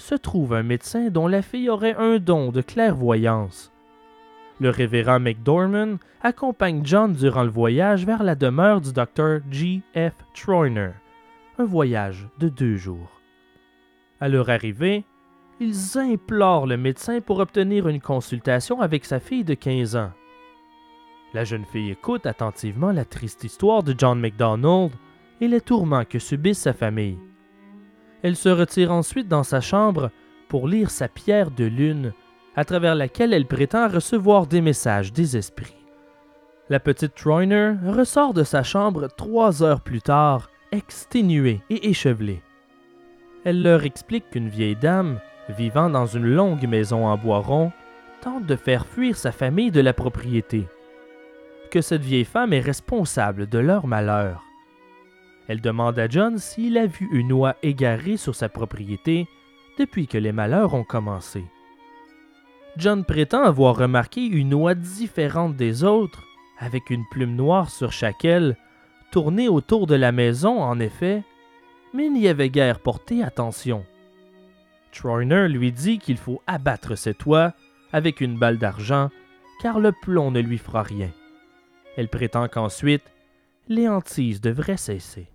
se 0.00 0.14
trouve 0.14 0.54
un 0.54 0.62
médecin 0.62 1.10
dont 1.10 1.28
la 1.28 1.42
fille 1.42 1.68
aurait 1.68 1.94
un 1.94 2.18
don 2.18 2.50
de 2.50 2.62
clairvoyance. 2.62 3.70
Le 4.58 4.70
révérend 4.70 5.20
McDorman 5.20 5.98
accompagne 6.22 6.82
John 6.84 7.12
durant 7.12 7.44
le 7.44 7.50
voyage 7.50 8.04
vers 8.04 8.22
la 8.22 8.34
demeure 8.34 8.80
du 8.80 8.92
docteur 8.92 9.40
G. 9.50 9.82
F. 9.94 10.12
Troyner, 10.34 10.90
un 11.58 11.64
voyage 11.64 12.28
de 12.38 12.48
deux 12.48 12.76
jours. 12.76 13.20
À 14.20 14.28
leur 14.28 14.50
arrivée, 14.50 15.04
ils 15.60 15.98
implorent 15.98 16.66
le 16.66 16.76
médecin 16.76 17.20
pour 17.20 17.38
obtenir 17.38 17.88
une 17.88 18.00
consultation 18.00 18.80
avec 18.80 19.04
sa 19.04 19.20
fille 19.20 19.44
de 19.44 19.54
15 19.54 19.96
ans. 19.96 20.12
La 21.32 21.44
jeune 21.44 21.64
fille 21.64 21.90
écoute 21.90 22.26
attentivement 22.26 22.90
la 22.90 23.04
triste 23.04 23.44
histoire 23.44 23.82
de 23.82 23.94
John 23.96 24.18
MacDonald 24.18 24.92
et 25.40 25.48
les 25.48 25.60
tourments 25.60 26.04
que 26.04 26.18
subissent 26.18 26.60
sa 26.60 26.72
famille. 26.72 27.18
Elle 28.22 28.36
se 28.36 28.48
retire 28.48 28.92
ensuite 28.92 29.28
dans 29.28 29.42
sa 29.42 29.60
chambre 29.60 30.10
pour 30.48 30.68
lire 30.68 30.90
sa 30.90 31.08
pierre 31.08 31.50
de 31.50 31.64
lune, 31.64 32.12
à 32.56 32.64
travers 32.64 32.94
laquelle 32.94 33.32
elle 33.32 33.46
prétend 33.46 33.88
recevoir 33.88 34.46
des 34.46 34.60
messages 34.60 35.12
des 35.12 35.36
esprits. 35.36 35.76
La 36.68 36.80
petite 36.80 37.14
Troyner 37.14 37.74
ressort 37.86 38.34
de 38.34 38.44
sa 38.44 38.62
chambre 38.62 39.08
trois 39.16 39.62
heures 39.62 39.80
plus 39.80 40.02
tard, 40.02 40.50
exténuée 40.72 41.62
et 41.70 41.88
échevelée. 41.88 42.42
Elle 43.44 43.62
leur 43.62 43.84
explique 43.84 44.30
qu'une 44.30 44.48
vieille 44.48 44.76
dame, 44.76 45.18
vivant 45.48 45.88
dans 45.88 46.06
une 46.06 46.26
longue 46.26 46.66
maison 46.68 47.06
en 47.06 47.16
bois 47.16 47.38
rond, 47.38 47.72
tente 48.20 48.46
de 48.46 48.56
faire 48.56 48.86
fuir 48.86 49.16
sa 49.16 49.32
famille 49.32 49.70
de 49.70 49.80
la 49.80 49.94
propriété. 49.94 50.68
Que 51.70 51.80
cette 51.80 52.02
vieille 52.02 52.24
femme 52.24 52.52
est 52.52 52.60
responsable 52.60 53.46
de 53.46 53.58
leur 53.58 53.86
malheur. 53.86 54.49
Elle 55.50 55.60
demande 55.60 55.98
à 55.98 56.08
John 56.08 56.38
s'il 56.38 56.78
a 56.78 56.86
vu 56.86 57.08
une 57.10 57.32
oie 57.32 57.56
égarée 57.64 58.16
sur 58.16 58.36
sa 58.36 58.48
propriété 58.48 59.26
depuis 59.80 60.06
que 60.06 60.16
les 60.16 60.30
malheurs 60.30 60.74
ont 60.74 60.84
commencé. 60.84 61.44
John 62.76 63.04
prétend 63.04 63.42
avoir 63.42 63.76
remarqué 63.76 64.24
une 64.24 64.54
oie 64.54 64.76
différente 64.76 65.56
des 65.56 65.82
autres, 65.82 66.22
avec 66.56 66.88
une 66.90 67.04
plume 67.10 67.34
noire 67.34 67.68
sur 67.68 67.90
chaque 67.90 68.24
aile, 68.24 68.56
tournée 69.10 69.48
autour 69.48 69.88
de 69.88 69.96
la 69.96 70.12
maison 70.12 70.62
en 70.62 70.78
effet, 70.78 71.24
mais 71.94 72.10
n'y 72.10 72.28
avait 72.28 72.48
guère 72.48 72.78
porté 72.78 73.24
attention. 73.24 73.84
Troyner 74.92 75.48
lui 75.48 75.72
dit 75.72 75.98
qu'il 75.98 76.18
faut 76.18 76.40
abattre 76.46 76.96
cette 76.96 77.26
oie 77.26 77.54
avec 77.92 78.20
une 78.20 78.38
balle 78.38 78.58
d'argent, 78.58 79.10
car 79.60 79.80
le 79.80 79.90
plomb 79.90 80.30
ne 80.30 80.38
lui 80.38 80.58
fera 80.58 80.84
rien. 80.84 81.10
Elle 81.96 82.08
prétend 82.08 82.46
qu'ensuite, 82.46 83.10
les 83.66 83.88
hantises 83.88 84.40
devraient 84.40 84.76
cesser. 84.76 85.26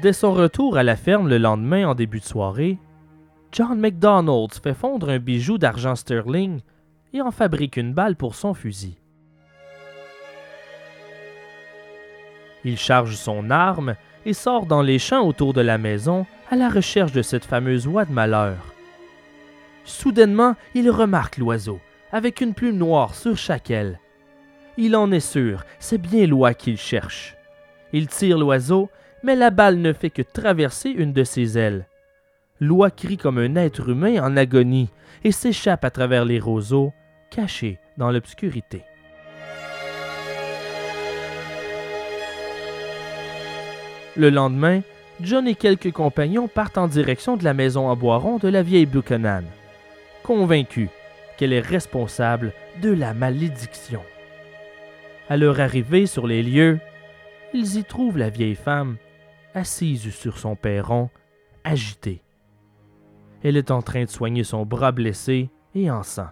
Dès 0.00 0.12
son 0.12 0.32
retour 0.32 0.76
à 0.76 0.84
la 0.84 0.94
ferme 0.94 1.28
le 1.28 1.38
lendemain 1.38 1.88
en 1.88 1.94
début 1.96 2.20
de 2.20 2.24
soirée, 2.24 2.78
John 3.50 3.80
McDonald 3.80 4.52
fait 4.54 4.74
fondre 4.74 5.08
un 5.08 5.18
bijou 5.18 5.58
d'argent 5.58 5.96
sterling 5.96 6.60
et 7.12 7.20
en 7.20 7.32
fabrique 7.32 7.76
une 7.76 7.94
balle 7.94 8.14
pour 8.14 8.36
son 8.36 8.54
fusil. 8.54 8.96
Il 12.64 12.78
charge 12.78 13.16
son 13.16 13.50
arme 13.50 13.96
et 14.24 14.34
sort 14.34 14.66
dans 14.66 14.82
les 14.82 15.00
champs 15.00 15.26
autour 15.26 15.52
de 15.52 15.62
la 15.62 15.78
maison 15.78 16.26
à 16.48 16.54
la 16.54 16.68
recherche 16.68 17.12
de 17.12 17.22
cette 17.22 17.44
fameuse 17.44 17.88
oie 17.88 18.04
de 18.04 18.12
malheur. 18.12 18.74
Soudainement, 19.84 20.54
il 20.74 20.90
remarque 20.90 21.38
l'oiseau, 21.38 21.80
avec 22.12 22.40
une 22.40 22.54
plume 22.54 22.76
noire 22.76 23.14
sur 23.16 23.36
chaque 23.36 23.70
aile. 23.70 23.98
Il 24.76 24.94
en 24.94 25.10
est 25.10 25.18
sûr, 25.18 25.64
c'est 25.80 25.98
bien 25.98 26.26
l'oie 26.26 26.54
qu'il 26.54 26.76
cherche. 26.76 27.36
Il 27.92 28.06
tire 28.06 28.38
l'oiseau 28.38 28.90
mais 29.22 29.36
la 29.36 29.50
balle 29.50 29.78
ne 29.78 29.92
fait 29.92 30.10
que 30.10 30.22
traverser 30.22 30.90
une 30.90 31.12
de 31.12 31.24
ses 31.24 31.58
ailes. 31.58 31.86
L'oie 32.60 32.90
crie 32.90 33.16
comme 33.16 33.38
un 33.38 33.56
être 33.56 33.88
humain 33.88 34.22
en 34.22 34.36
agonie 34.36 34.90
et 35.24 35.32
s'échappe 35.32 35.84
à 35.84 35.90
travers 35.90 36.24
les 36.24 36.40
roseaux, 36.40 36.92
caché 37.30 37.78
dans 37.96 38.10
l'obscurité. 38.10 38.82
Le 44.16 44.30
lendemain, 44.30 44.80
John 45.20 45.46
et 45.46 45.54
quelques 45.54 45.92
compagnons 45.92 46.48
partent 46.48 46.78
en 46.78 46.88
direction 46.88 47.36
de 47.36 47.44
la 47.44 47.54
maison 47.54 47.88
en 47.88 47.96
boiron 47.96 48.38
de 48.38 48.48
la 48.48 48.62
vieille 48.62 48.86
Buchanan, 48.86 49.44
convaincus 50.22 50.88
qu'elle 51.36 51.52
est 51.52 51.60
responsable 51.60 52.52
de 52.82 52.90
la 52.90 53.14
malédiction. 53.14 54.02
À 55.28 55.36
leur 55.36 55.60
arrivée 55.60 56.06
sur 56.06 56.26
les 56.26 56.42
lieux, 56.42 56.80
ils 57.54 57.76
y 57.76 57.84
trouvent 57.84 58.18
la 58.18 58.30
vieille 58.30 58.56
femme 58.56 58.96
assise 59.58 60.10
sur 60.10 60.38
son 60.38 60.56
perron, 60.56 61.10
agitée. 61.64 62.22
Elle 63.42 63.56
est 63.56 63.70
en 63.70 63.82
train 63.82 64.04
de 64.04 64.10
soigner 64.10 64.44
son 64.44 64.64
bras 64.64 64.92
blessé 64.92 65.50
et 65.74 65.90
en 65.90 66.02
sang. 66.02 66.30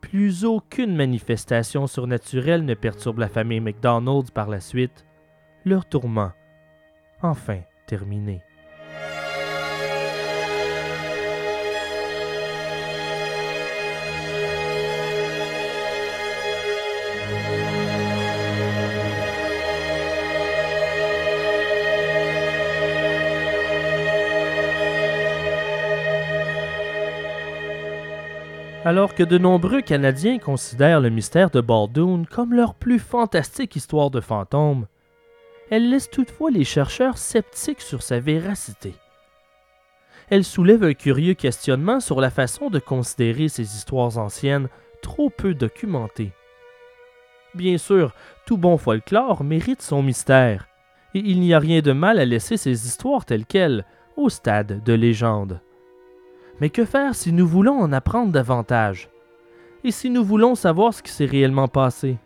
plus 0.00 0.44
aucune 0.44 0.96
manifestation 0.96 1.86
surnaturelle 1.86 2.64
ne 2.64 2.74
perturbe 2.74 3.20
la 3.20 3.28
famille 3.28 3.60
McDonald's 3.60 4.32
par 4.32 4.48
la 4.48 4.60
suite, 4.60 5.06
leur 5.64 5.86
tourment, 5.86 6.32
enfin 7.22 7.60
terminé. 7.86 8.42
Alors 28.84 29.14
que 29.14 29.22
de 29.22 29.38
nombreux 29.38 29.80
Canadiens 29.80 30.38
considèrent 30.38 31.00
le 31.00 31.08
mystère 31.08 31.50
de 31.50 31.60
Baldoon 31.60 32.24
comme 32.28 32.52
leur 32.52 32.74
plus 32.74 32.98
fantastique 32.98 33.76
histoire 33.76 34.10
de 34.10 34.20
fantôme, 34.20 34.88
elle 35.70 35.88
laisse 35.88 36.10
toutefois 36.10 36.50
les 36.50 36.64
chercheurs 36.64 37.16
sceptiques 37.16 37.80
sur 37.80 38.02
sa 38.02 38.18
véracité. 38.18 38.94
Elle 40.30 40.42
soulève 40.42 40.82
un 40.82 40.94
curieux 40.94 41.34
questionnement 41.34 42.00
sur 42.00 42.20
la 42.20 42.30
façon 42.30 42.70
de 42.70 42.80
considérer 42.80 43.48
ces 43.48 43.76
histoires 43.76 44.18
anciennes 44.18 44.68
trop 45.00 45.30
peu 45.30 45.54
documentées. 45.54 46.32
Bien 47.54 47.78
sûr, 47.78 48.12
tout 48.46 48.56
bon 48.56 48.78
folklore 48.78 49.44
mérite 49.44 49.82
son 49.82 50.02
mystère, 50.02 50.66
et 51.14 51.20
il 51.20 51.38
n'y 51.38 51.54
a 51.54 51.60
rien 51.60 51.82
de 51.82 51.92
mal 51.92 52.18
à 52.18 52.24
laisser 52.24 52.56
ces 52.56 52.86
histoires 52.86 53.26
telles 53.26 53.46
quelles, 53.46 53.84
au 54.16 54.28
stade 54.28 54.82
de 54.82 54.92
légende. 54.92 55.60
Mais 56.60 56.70
que 56.70 56.84
faire 56.84 57.14
si 57.14 57.32
nous 57.32 57.46
voulons 57.46 57.80
en 57.80 57.92
apprendre 57.92 58.32
davantage? 58.32 59.08
Et 59.84 59.90
si 59.90 60.10
nous 60.10 60.24
voulons 60.24 60.54
savoir 60.54 60.94
ce 60.94 61.02
qui 61.02 61.10
s'est 61.10 61.26
réellement 61.26 61.68
passé? 61.68 62.18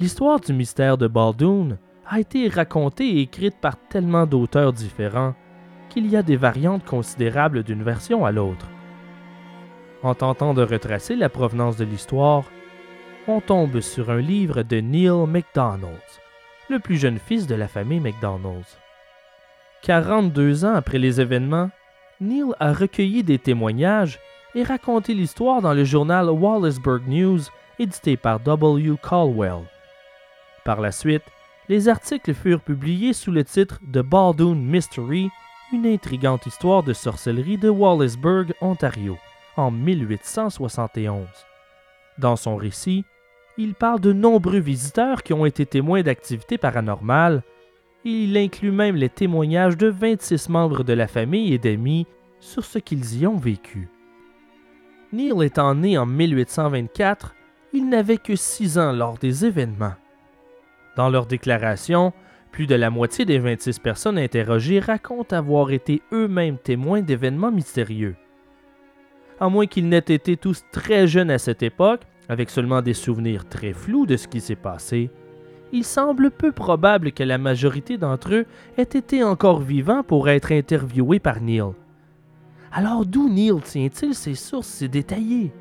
L'histoire 0.00 0.40
du 0.40 0.52
mystère 0.52 0.98
de 0.98 1.06
Baldoon 1.06 1.78
a 2.08 2.20
été 2.20 2.48
racontée 2.48 3.06
et 3.06 3.20
écrite 3.22 3.56
par 3.60 3.76
tellement 3.88 4.26
d'auteurs 4.26 4.72
différents 4.72 5.34
qu'il 5.88 6.06
y 6.06 6.16
a 6.16 6.22
des 6.22 6.36
variantes 6.36 6.84
considérables 6.84 7.62
d'une 7.62 7.82
version 7.82 8.24
à 8.26 8.32
l'autre. 8.32 8.66
En 10.02 10.14
tentant 10.14 10.54
de 10.54 10.62
retracer 10.62 11.16
la 11.16 11.28
provenance 11.28 11.76
de 11.76 11.84
l'histoire, 11.84 12.44
on 13.28 13.40
tombe 13.40 13.80
sur 13.80 14.10
un 14.10 14.20
livre 14.20 14.62
de 14.62 14.76
Neil 14.76 15.26
MacDonald, 15.26 15.98
le 16.68 16.78
plus 16.78 16.96
jeune 16.96 17.18
fils 17.18 17.46
de 17.46 17.54
la 17.54 17.66
famille 17.66 18.00
MacDonald. 18.00 18.64
42 19.82 20.64
ans 20.64 20.74
après 20.74 20.98
les 20.98 21.20
événements, 21.20 21.70
Neil 22.20 22.54
a 22.60 22.72
recueilli 22.72 23.22
des 23.22 23.38
témoignages 23.38 24.18
et 24.54 24.62
raconté 24.62 25.12
l'histoire 25.12 25.60
dans 25.60 25.74
le 25.74 25.84
journal 25.84 26.30
Wallaceburg 26.30 27.02
News, 27.06 27.40
édité 27.78 28.16
par 28.16 28.40
W. 28.40 28.94
Caldwell. 29.02 29.64
Par 30.64 30.80
la 30.80 30.92
suite, 30.92 31.24
les 31.68 31.88
articles 31.88 32.32
furent 32.32 32.62
publiés 32.62 33.12
sous 33.12 33.32
le 33.32 33.44
titre 33.44 33.78
de 33.82 34.00
Baldoon 34.00 34.54
Mystery, 34.54 35.30
une 35.72 35.86
intrigante 35.86 36.46
histoire 36.46 36.82
de 36.82 36.94
sorcellerie 36.94 37.58
de 37.58 37.68
Wallaceburg, 37.68 38.54
Ontario, 38.62 39.18
en 39.56 39.70
1871. 39.70 41.26
Dans 42.18 42.36
son 42.36 42.56
récit, 42.56 43.04
il 43.58 43.74
parle 43.74 44.00
de 44.00 44.14
nombreux 44.14 44.58
visiteurs 44.58 45.22
qui 45.22 45.34
ont 45.34 45.44
été 45.44 45.66
témoins 45.66 46.02
d'activités 46.02 46.56
paranormales, 46.56 47.42
il 48.12 48.36
inclut 48.36 48.70
même 48.70 48.96
les 48.96 49.08
témoignages 49.08 49.76
de 49.76 49.88
26 49.88 50.48
membres 50.48 50.84
de 50.84 50.92
la 50.92 51.08
famille 51.08 51.52
et 51.52 51.58
d'amis 51.58 52.06
sur 52.40 52.64
ce 52.64 52.78
qu'ils 52.78 53.20
y 53.20 53.26
ont 53.26 53.36
vécu. 53.36 53.88
Neil 55.12 55.42
étant 55.42 55.74
né 55.74 55.98
en 55.98 56.06
1824, 56.06 57.34
il 57.72 57.88
n'avait 57.88 58.18
que 58.18 58.36
6 58.36 58.78
ans 58.78 58.92
lors 58.92 59.18
des 59.18 59.44
événements. 59.44 59.94
Dans 60.96 61.10
leur 61.10 61.26
déclaration, 61.26 62.12
plus 62.52 62.66
de 62.66 62.74
la 62.74 62.90
moitié 62.90 63.24
des 63.24 63.38
26 63.38 63.80
personnes 63.80 64.18
interrogées 64.18 64.80
racontent 64.80 65.36
avoir 65.36 65.70
été 65.70 66.00
eux-mêmes 66.12 66.58
témoins 66.58 67.02
d'événements 67.02 67.52
mystérieux. 67.52 68.16
À 69.40 69.48
moins 69.48 69.66
qu'ils 69.66 69.88
n'aient 69.88 69.98
été 69.98 70.36
tous 70.36 70.62
très 70.72 71.06
jeunes 71.06 71.30
à 71.30 71.38
cette 71.38 71.62
époque, 71.62 72.02
avec 72.28 72.50
seulement 72.50 72.82
des 72.82 72.94
souvenirs 72.94 73.48
très 73.48 73.72
flous 73.72 74.06
de 74.06 74.16
ce 74.16 74.28
qui 74.28 74.40
s'est 74.40 74.56
passé, 74.56 75.10
il 75.76 75.84
semble 75.84 76.30
peu 76.30 76.52
probable 76.52 77.12
que 77.12 77.22
la 77.22 77.36
majorité 77.36 77.98
d'entre 77.98 78.32
eux 78.32 78.46
aient 78.78 78.82
été 78.82 79.22
encore 79.22 79.60
vivants 79.60 80.02
pour 80.02 80.30
être 80.30 80.50
interviewés 80.50 81.18
par 81.18 81.42
Neil. 81.42 81.74
Alors 82.72 83.04
d'où 83.04 83.28
Neil 83.28 83.60
tient-il 83.60 84.14
ses 84.14 84.34
sources 84.34 84.68
si 84.68 84.88
détaillées? 84.88 85.52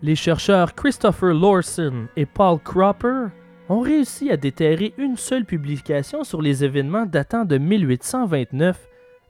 Les 0.00 0.16
chercheurs 0.16 0.74
Christopher 0.74 1.34
Lawson 1.34 2.06
et 2.16 2.24
Paul 2.24 2.58
Cropper 2.58 3.26
ont 3.68 3.80
réussi 3.80 4.30
à 4.30 4.38
déterrer 4.38 4.94
une 4.96 5.18
seule 5.18 5.44
publication 5.44 6.24
sur 6.24 6.40
les 6.40 6.64
événements 6.64 7.04
datant 7.04 7.44
de 7.44 7.58
1829, 7.58 8.88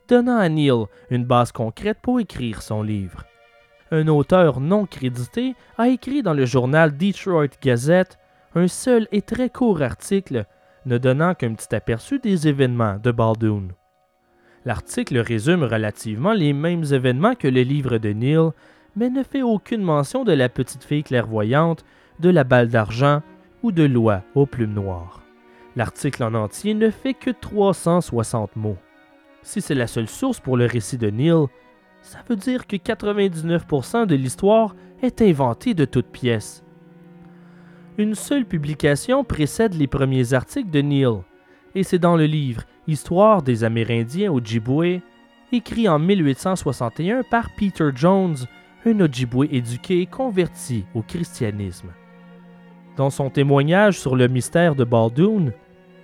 donnant 0.09 0.39
à 0.39 0.49
Neil 0.49 0.85
une 1.11 1.24
base 1.24 1.51
concrète 1.51 1.99
pour 2.03 2.20
écrire 2.20 2.62
son 2.62 2.82
livre. 2.85 3.24
Un 3.91 4.07
auteur 4.07 4.61
non 4.61 4.87
crédité 4.87 5.57
a 5.76 5.89
écrit 5.89 6.22
dans 6.22 6.35
le 6.35 6.47
journal 6.47 6.97
Detroit 6.97 7.49
Gazette 7.61 8.16
un 8.55 8.68
seul 8.68 9.09
et 9.11 9.22
très 9.22 9.50
court 9.50 9.82
article 9.82 10.46
ne 10.86 10.98
donnant 10.98 11.34
qu'un 11.34 11.55
petit 11.55 11.74
aperçu 11.74 12.18
des 12.18 12.46
événements 12.46 12.98
de 13.02 13.11
Baldoon. 13.11 13.68
L'article 14.64 15.18
résume 15.18 15.64
relativement 15.64 16.32
les 16.32 16.52
mêmes 16.52 16.84
événements 16.84 17.34
que 17.34 17.48
le 17.48 17.62
livre 17.62 17.98
de 17.98 18.11
Neil, 18.11 18.50
mais 18.96 19.11
ne 19.11 19.22
fait 19.22 19.42
aucune 19.42 19.82
mention 19.82 20.24
de 20.24 20.32
la 20.32 20.48
petite 20.48 20.84
fille 20.84 21.02
clairvoyante, 21.02 21.84
de 22.20 22.30
la 22.30 22.44
balle 22.44 22.68
d'argent 22.68 23.22
ou 23.62 23.72
de 23.72 23.82
l'oie 23.82 24.22
aux 24.34 24.46
plumes 24.46 24.74
noires. 24.74 25.22
L'article 25.74 26.22
en 26.22 26.34
entier 26.34 26.74
ne 26.74 26.90
fait 26.90 27.14
que 27.14 27.30
360 27.30 28.57
mots. 28.57 28.78
Si 29.42 29.61
c'est 29.61 29.74
la 29.74 29.88
seule 29.88 30.09
source 30.09 30.38
pour 30.38 30.57
le 30.57 30.66
récit 30.66 30.96
de 30.96 31.11
Neil, 31.11 31.46
ça 32.02 32.20
veut 32.28 32.36
dire 32.36 32.66
que 32.66 32.76
99% 32.76 34.07
de 34.07 34.14
l'histoire 34.14 34.76
est 35.02 35.20
inventée 35.22 35.74
de 35.74 35.84
toutes 35.84 36.07
pièces 36.07 36.63
une 37.97 38.14
seule 38.14 38.45
publication 38.45 39.22
précède 39.22 39.74
les 39.74 39.86
premiers 39.86 40.34
articles 40.34 40.70
de 40.70 40.80
Neil, 40.80 41.22
et 41.74 41.82
c'est 41.82 41.99
dans 41.99 42.16
le 42.16 42.26
livre 42.26 42.62
Histoire 42.88 43.42
des 43.42 43.64
Amérindiens 43.64 44.32
Ojibwe, 44.32 45.01
écrit 45.53 45.88
en 45.88 45.99
1861 45.99 47.22
par 47.22 47.51
Peter 47.57 47.90
Jones, 47.95 48.36
un 48.84 49.01
Ojibwe 49.01 49.45
éduqué 49.51 50.01
et 50.01 50.07
converti 50.07 50.84
au 50.95 51.03
christianisme. 51.03 51.90
Dans 52.97 53.11
son 53.11 53.30
témoignage 53.30 53.99
sur 53.99 54.16
le 54.16 54.28
mystère 54.28 54.74
de 54.74 54.84
Baldoon, 54.84 55.53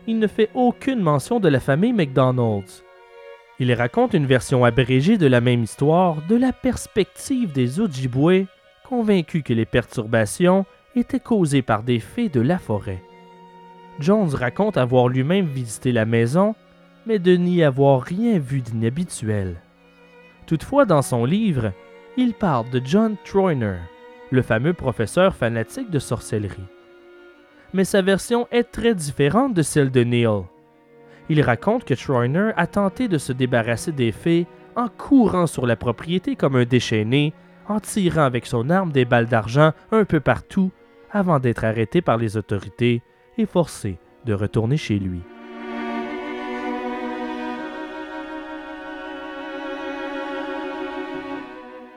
il 0.06 0.18
ne 0.18 0.26
fait 0.26 0.50
aucune 0.54 1.00
mention 1.00 1.40
de 1.40 1.48
la 1.48 1.60
famille 1.60 1.92
McDonald's. 1.92 2.84
Il 3.58 3.72
raconte 3.74 4.14
une 4.14 4.26
version 4.26 4.64
abrégée 4.64 5.18
de 5.18 5.26
la 5.26 5.40
même 5.40 5.64
histoire 5.64 6.16
de 6.28 6.36
la 6.36 6.52
perspective 6.52 7.52
des 7.52 7.80
Ojibwe, 7.80 8.46
convaincus 8.88 9.42
que 9.44 9.52
les 9.52 9.66
perturbations 9.66 10.64
était 10.96 11.20
causé 11.20 11.62
par 11.62 11.82
des 11.82 12.00
fées 12.00 12.28
de 12.28 12.40
la 12.40 12.58
forêt. 12.58 13.02
Jones 13.98 14.34
raconte 14.34 14.76
avoir 14.76 15.08
lui-même 15.08 15.46
visité 15.46 15.92
la 15.92 16.04
maison, 16.04 16.54
mais 17.06 17.18
de 17.18 17.36
n'y 17.36 17.62
avoir 17.62 18.02
rien 18.02 18.38
vu 18.38 18.60
d'inhabituel. 18.60 19.56
Toutefois, 20.46 20.84
dans 20.84 21.02
son 21.02 21.24
livre, 21.24 21.72
il 22.16 22.34
parle 22.34 22.70
de 22.70 22.80
John 22.84 23.16
Troyner, 23.24 23.76
le 24.30 24.42
fameux 24.42 24.72
professeur 24.72 25.34
fanatique 25.34 25.90
de 25.90 25.98
sorcellerie. 25.98 26.66
Mais 27.72 27.84
sa 27.84 28.02
version 28.02 28.48
est 28.50 28.64
très 28.64 28.94
différente 28.94 29.54
de 29.54 29.62
celle 29.62 29.90
de 29.90 30.02
Neil. 30.02 30.42
Il 31.28 31.40
raconte 31.42 31.84
que 31.84 31.94
Troyner 31.94 32.50
a 32.56 32.66
tenté 32.66 33.06
de 33.06 33.18
se 33.18 33.32
débarrasser 33.32 33.92
des 33.92 34.10
fées 34.10 34.46
en 34.74 34.88
courant 34.88 35.46
sur 35.46 35.66
la 35.66 35.76
propriété 35.76 36.34
comme 36.34 36.56
un 36.56 36.64
déchaîné, 36.64 37.32
en 37.68 37.78
tirant 37.78 38.24
avec 38.24 38.46
son 38.46 38.70
arme 38.70 38.90
des 38.90 39.04
balles 39.04 39.28
d'argent 39.28 39.72
un 39.92 40.04
peu 40.04 40.18
partout 40.18 40.72
avant 41.12 41.40
d'être 41.40 41.64
arrêté 41.64 42.00
par 42.00 42.16
les 42.16 42.36
autorités 42.36 43.02
et 43.38 43.46
forcé 43.46 43.98
de 44.24 44.34
retourner 44.34 44.76
chez 44.76 44.98
lui. 44.98 45.20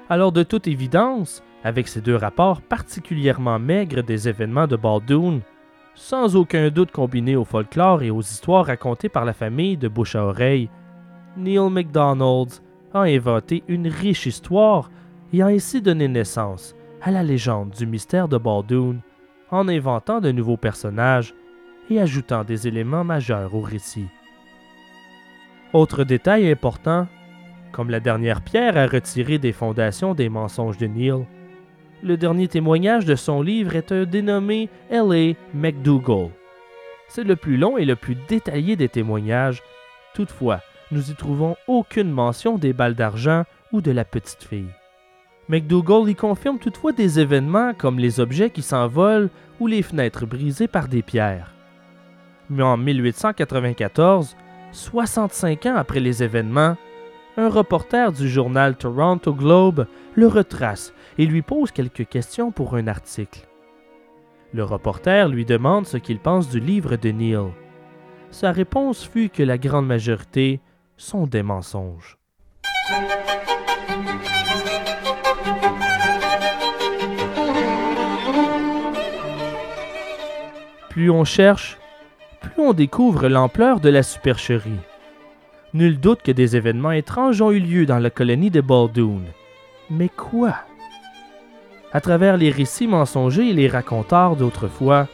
Alors 0.09 0.31
de 0.31 0.43
toute 0.43 0.67
évidence, 0.67 1.43
avec 1.63 1.87
ces 1.87 2.01
deux 2.01 2.15
rapports 2.15 2.61
particulièrement 2.61 3.57
maigres 3.57 4.03
des 4.03 4.27
événements 4.27 4.67
de 4.67 4.75
Baldoon, 4.75 5.41
sans 5.95 6.35
aucun 6.35 6.69
doute 6.69 6.91
combinés 6.91 7.35
au 7.35 7.45
folklore 7.45 8.03
et 8.03 8.09
aux 8.09 8.21
histoires 8.21 8.65
racontées 8.65 9.09
par 9.09 9.25
la 9.25 9.33
famille 9.33 9.77
de 9.77 9.87
bouche 9.87 10.15
à 10.15 10.25
oreille, 10.25 10.69
Neil 11.37 11.69
MacDonald 11.69 12.49
a 12.93 13.01
inventé 13.01 13.63
une 13.67 13.87
riche 13.87 14.25
histoire 14.25 14.91
et 15.31 15.41
a 15.41 15.47
ainsi 15.47 15.81
donné 15.81 16.07
naissance 16.07 16.75
à 17.03 17.11
la 17.11 17.21
légende 17.21 17.71
du 17.71 17.85
mystère 17.85 18.29
de 18.29 18.37
Baldoon 18.37 18.99
en 19.51 19.67
inventant 19.67 20.21
de 20.21 20.31
nouveaux 20.31 20.57
personnages 20.57 21.35
et 21.89 21.99
ajoutant 21.99 22.45
des 22.45 22.67
éléments 22.67 23.03
majeurs 23.03 23.53
au 23.53 23.61
récit. 23.61 24.07
Autre 25.73 26.05
détail 26.05 26.49
important, 26.49 27.07
comme 27.73 27.89
la 27.89 27.99
dernière 27.99 28.41
pierre 28.41 28.77
à 28.77 28.87
retirer 28.87 29.37
des 29.37 29.51
fondations 29.51 30.13
des 30.13 30.29
mensonges 30.29 30.77
de 30.77 30.87
Neil, 30.87 31.25
Le 32.01 32.17
dernier 32.17 32.49
témoignage 32.49 33.05
de 33.05 33.15
son 33.15 33.41
livre 33.41 33.77
est 33.77 33.93
un 33.93 34.03
dénommé 34.03 34.69
L.A. 34.89 35.35
McDougall. 35.53 36.31
C'est 37.07 37.23
le 37.23 37.37
plus 37.37 37.55
long 37.55 37.77
et 37.77 37.85
le 37.85 37.95
plus 37.95 38.17
détaillé 38.27 38.75
des 38.75 38.89
témoignages. 38.89 39.63
Toutefois, 40.13 40.59
nous 40.91 41.11
y 41.11 41.15
trouvons 41.15 41.55
aucune 41.67 42.11
mention 42.11 42.57
des 42.57 42.73
balles 42.73 42.95
d'argent 42.95 43.43
ou 43.71 43.79
de 43.79 43.91
la 43.91 44.03
petite 44.03 44.43
fille. 44.43 44.73
McDougall 45.49 46.09
y 46.09 46.15
confirme 46.15 46.57
toutefois 46.57 46.93
des 46.93 47.19
événements 47.19 47.73
comme 47.73 47.99
les 47.99 48.19
objets 48.19 48.49
qui 48.49 48.61
s'envolent 48.61 49.29
ou 49.59 49.67
les 49.67 49.81
fenêtres 49.81 50.25
brisées 50.25 50.67
par 50.67 50.87
des 50.87 51.01
pierres. 51.01 51.53
Mais 52.49 52.63
en 52.63 52.77
1894, 52.77 54.35
65 54.71 55.65
ans 55.65 55.75
après 55.75 55.99
les 55.99 56.23
événements, 56.23 56.77
un 57.35 57.49
reporter 57.49 58.11
du 58.11 58.29
journal 58.29 58.75
Toronto 58.75 59.33
Globe 59.33 59.87
le 60.15 60.27
retrace 60.27 60.93
et 61.17 61.25
lui 61.25 61.41
pose 61.41 61.71
quelques 61.71 62.07
questions 62.07 62.51
pour 62.51 62.75
un 62.75 62.87
article. 62.87 63.47
Le 64.53 64.63
reporter 64.63 65.29
lui 65.29 65.45
demande 65.45 65.87
ce 65.87 65.97
qu'il 65.97 66.19
pense 66.19 66.49
du 66.49 66.59
livre 66.59 66.95
de 66.95 67.09
Neil. 67.09 67.51
Sa 68.29 68.51
réponse 68.51 69.03
fut 69.03 69.29
que 69.29 69.43
la 69.43 69.57
grande 69.57 69.87
majorité 69.87 70.59
sont 70.95 71.25
des 71.25 71.43
mensonges. 71.43 72.17
Plus 80.93 81.09
on 81.09 81.23
cherche, 81.23 81.79
plus 82.39 82.61
on 82.61 82.71
découvre 82.71 83.27
l'ampleur 83.27 83.79
de 83.79 83.89
la 83.89 84.03
supercherie. 84.03 84.77
Nul 85.73 85.99
doute 85.99 86.21
que 86.21 86.31
des 86.31 86.55
événements 86.55 86.91
étranges 86.91 87.41
ont 87.41 87.49
eu 87.49 87.59
lieu 87.59 87.87
dans 87.87 87.97
la 87.97 88.11
colonie 88.11 88.51
de 88.51 88.61
Baldoon. 88.61 89.23
Mais 89.89 90.09
quoi? 90.09 90.53
À 91.93 91.99
travers 91.99 92.37
les 92.37 92.51
récits 92.51 92.85
mensongers 92.85 93.49
et 93.49 93.53
les 93.53 93.67
racontars 93.67 94.35
d'autrefois, 94.35 95.07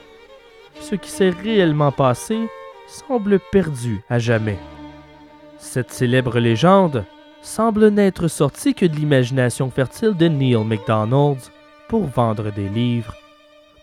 ce 0.82 0.96
qui 0.96 1.10
s'est 1.10 1.30
réellement 1.30 1.94
passé 1.94 2.38
semble 2.86 3.40
perdu 3.40 4.02
à 4.10 4.20
jamais. 4.20 4.60
Cette 5.60 5.94
célèbre 5.94 6.40
légende 6.40 7.06
semble 7.42 7.88
n'être 7.88 8.28
sortie 8.28 8.74
que 8.74 8.86
de 8.86 8.98
l'imagination 8.98 9.72
fertile 9.72 10.14
de 10.14 10.28
Neil 10.28 10.58
MacDonald 10.58 11.40
pour 11.88 12.06
vendre 12.06 12.52
des 12.52 12.68
livres, 12.68 13.16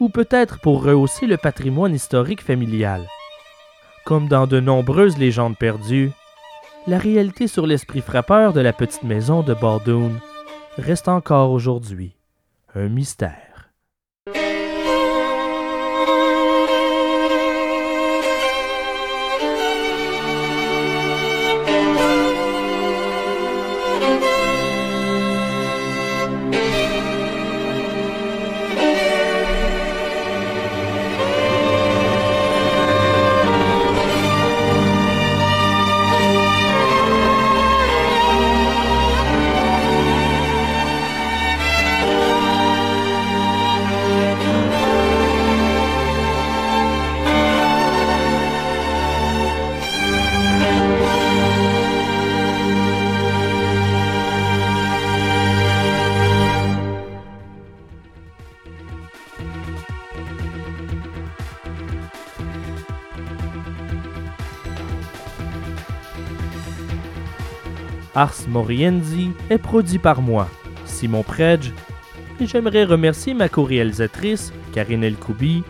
ou 0.01 0.09
peut-être 0.09 0.61
pour 0.61 0.83
rehausser 0.85 1.27
le 1.27 1.37
patrimoine 1.37 1.95
historique 1.95 2.43
familial. 2.43 3.07
Comme 4.05 4.29
dans 4.29 4.47
de 4.47 4.61
nombreuses 4.61 5.19
légendes 5.19 5.57
perdues, 5.57 6.11
la 6.87 6.99
réalité 6.99 7.49
sur 7.49 7.67
l'esprit 7.67 8.01
frappeur 8.01 8.53
de 8.53 8.61
la 8.61 8.73
petite 8.73 9.03
maison 9.03 9.43
de 9.43 9.55
Baldoon 9.55 10.13
reste 10.79 11.09
encore 11.09 11.51
aujourd'hui 11.51 12.15
un 12.75 12.89
mystère. 12.89 13.46
Ars 68.57 68.63
Moriendi 68.63 69.33
est 69.51 69.59
produit 69.59 69.99
par 69.99 70.23
moi, 70.23 70.49
Simon 70.87 71.23
Predge, 71.23 71.73
et 72.41 72.47
j'aimerais 72.47 72.85
remercier 72.85 73.35
ma 73.35 73.51
co-réalisatrice, 73.51 74.51
Karine 74.73 75.05
Elkoubi, 75.05 75.63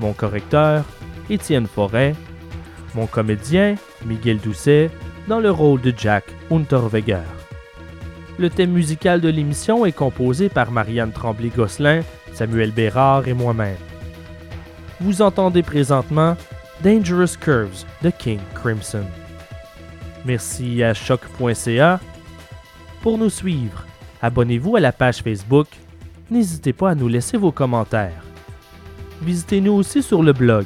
mon 0.00 0.12
correcteur, 0.12 0.84
Étienne 1.30 1.68
Forêt, 1.68 2.16
mon 2.96 3.06
comédien, 3.06 3.76
Miguel 4.04 4.38
Doucet, 4.38 4.90
dans 5.28 5.38
le 5.38 5.52
rôle 5.52 5.80
de 5.80 5.94
Jack 5.96 6.24
Unterweger. 6.50 7.22
Le 8.36 8.50
thème 8.50 8.72
musical 8.72 9.20
de 9.20 9.28
l'émission 9.28 9.86
est 9.86 9.92
composé 9.92 10.48
par 10.48 10.72
Marianne 10.72 11.12
Tremblay-Gosselin, 11.12 12.02
Samuel 12.32 12.72
Bérard 12.72 13.28
et 13.28 13.34
moi-même. 13.34 13.76
Vous 15.00 15.22
entendez 15.22 15.62
présentement 15.62 16.36
Dangerous 16.82 17.36
Curves 17.40 17.84
de 18.02 18.10
King 18.10 18.40
Crimson. 18.54 19.06
Merci 20.24 20.82
à 20.82 20.94
choc.ca 20.94 22.00
pour 23.02 23.18
nous 23.18 23.30
suivre. 23.30 23.84
Abonnez-vous 24.22 24.76
à 24.76 24.80
la 24.80 24.92
page 24.92 25.22
Facebook. 25.22 25.66
N'hésitez 26.30 26.72
pas 26.72 26.90
à 26.90 26.94
nous 26.94 27.08
laisser 27.08 27.36
vos 27.36 27.52
commentaires. 27.52 28.22
Visitez-nous 29.22 29.72
aussi 29.72 30.02
sur 30.02 30.22
le 30.22 30.32
blog 30.32 30.64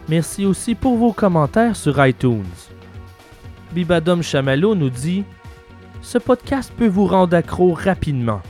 Merci 0.07 0.45
aussi 0.45 0.73
pour 0.73 0.95
vos 0.95 1.11
commentaires 1.11 1.75
sur 1.75 2.05
iTunes. 2.05 2.45
Bibadom 3.73 4.21
Chamallow 4.21 4.73
nous 4.73 4.89
dit 4.89 5.25
Ce 6.01 6.17
podcast 6.17 6.71
peut 6.77 6.87
vous 6.87 7.07
rendre 7.07 7.35
accro 7.35 7.73
rapidement. 7.73 8.41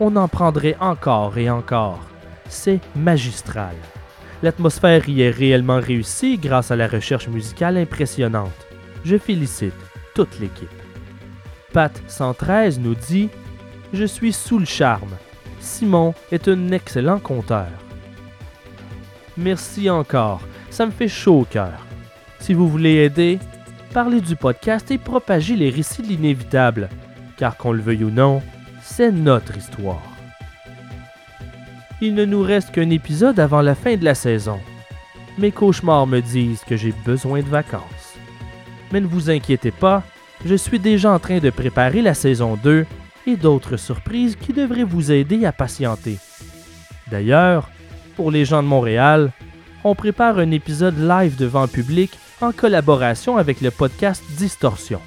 On 0.00 0.16
en 0.16 0.28
prendrait 0.28 0.76
encore 0.80 1.38
et 1.38 1.48
encore. 1.48 2.00
C'est 2.46 2.80
magistral. 2.94 3.74
L'atmosphère 4.42 5.08
y 5.08 5.22
est 5.22 5.30
réellement 5.30 5.80
réussie 5.80 6.36
grâce 6.36 6.72
à 6.72 6.76
la 6.76 6.88
recherche 6.88 7.28
musicale 7.28 7.78
impressionnante. 7.78 8.66
Je 9.02 9.16
félicite 9.16 9.72
toute 10.14 10.38
l'équipe. 10.40 10.68
Pat 11.72 12.02
113 12.06 12.80
nous 12.80 12.94
dit 12.94 13.30
Je 13.94 14.04
suis 14.04 14.34
sous 14.34 14.58
le 14.58 14.66
charme. 14.66 15.16
Simon 15.64 16.14
est 16.30 16.46
un 16.46 16.70
excellent 16.70 17.18
conteur. 17.18 17.68
Merci 19.36 19.90
encore, 19.90 20.42
ça 20.70 20.86
me 20.86 20.92
fait 20.92 21.08
chaud 21.08 21.40
au 21.40 21.44
cœur. 21.44 21.86
Si 22.38 22.52
vous 22.52 22.68
voulez 22.68 22.96
aider, 22.96 23.38
parlez 23.92 24.20
du 24.20 24.36
podcast 24.36 24.90
et 24.90 24.98
propagez 24.98 25.56
les 25.56 25.70
récits 25.70 26.02
de 26.02 26.08
l'inévitable, 26.08 26.88
car 27.36 27.56
qu'on 27.56 27.72
le 27.72 27.80
veuille 27.80 28.04
ou 28.04 28.10
non, 28.10 28.42
c'est 28.82 29.10
notre 29.10 29.56
histoire. 29.56 30.02
Il 32.00 32.14
ne 32.14 32.24
nous 32.24 32.42
reste 32.42 32.70
qu'un 32.70 32.90
épisode 32.90 33.40
avant 33.40 33.62
la 33.62 33.74
fin 33.74 33.96
de 33.96 34.04
la 34.04 34.14
saison. 34.14 34.60
Mes 35.38 35.50
cauchemars 35.50 36.06
me 36.06 36.20
disent 36.20 36.62
que 36.64 36.76
j'ai 36.76 36.92
besoin 37.04 37.40
de 37.40 37.48
vacances. 37.48 38.14
Mais 38.92 39.00
ne 39.00 39.06
vous 39.06 39.30
inquiétez 39.30 39.70
pas, 39.70 40.02
je 40.44 40.54
suis 40.54 40.78
déjà 40.78 41.10
en 41.10 41.18
train 41.18 41.38
de 41.38 41.50
préparer 41.50 42.02
la 42.02 42.14
saison 42.14 42.56
2 42.62 42.84
et 43.26 43.36
d'autres 43.36 43.76
surprises 43.76 44.36
qui 44.36 44.52
devraient 44.52 44.84
vous 44.84 45.12
aider 45.12 45.44
à 45.44 45.52
patienter. 45.52 46.18
D'ailleurs, 47.10 47.68
pour 48.16 48.30
les 48.30 48.44
gens 48.44 48.62
de 48.62 48.68
Montréal, 48.68 49.32
on 49.82 49.94
prépare 49.94 50.38
un 50.38 50.50
épisode 50.50 50.98
live 50.98 51.36
devant 51.36 51.68
public 51.68 52.10
en 52.40 52.52
collaboration 52.52 53.36
avec 53.36 53.60
le 53.60 53.70
podcast 53.70 54.22
Distorsion. 54.36 55.00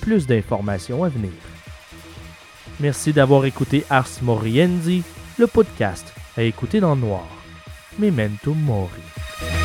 Plus 0.00 0.26
d'informations 0.26 1.04
à 1.04 1.08
venir. 1.08 1.32
Merci 2.80 3.12
d'avoir 3.12 3.44
écouté 3.44 3.84
Ars 3.90 4.08
Moriendi, 4.22 5.02
le 5.38 5.46
podcast 5.46 6.14
à 6.36 6.42
écouter 6.42 6.80
dans 6.80 6.94
le 6.94 7.02
noir. 7.02 7.26
Memento 7.98 8.54
Mori. 8.54 9.59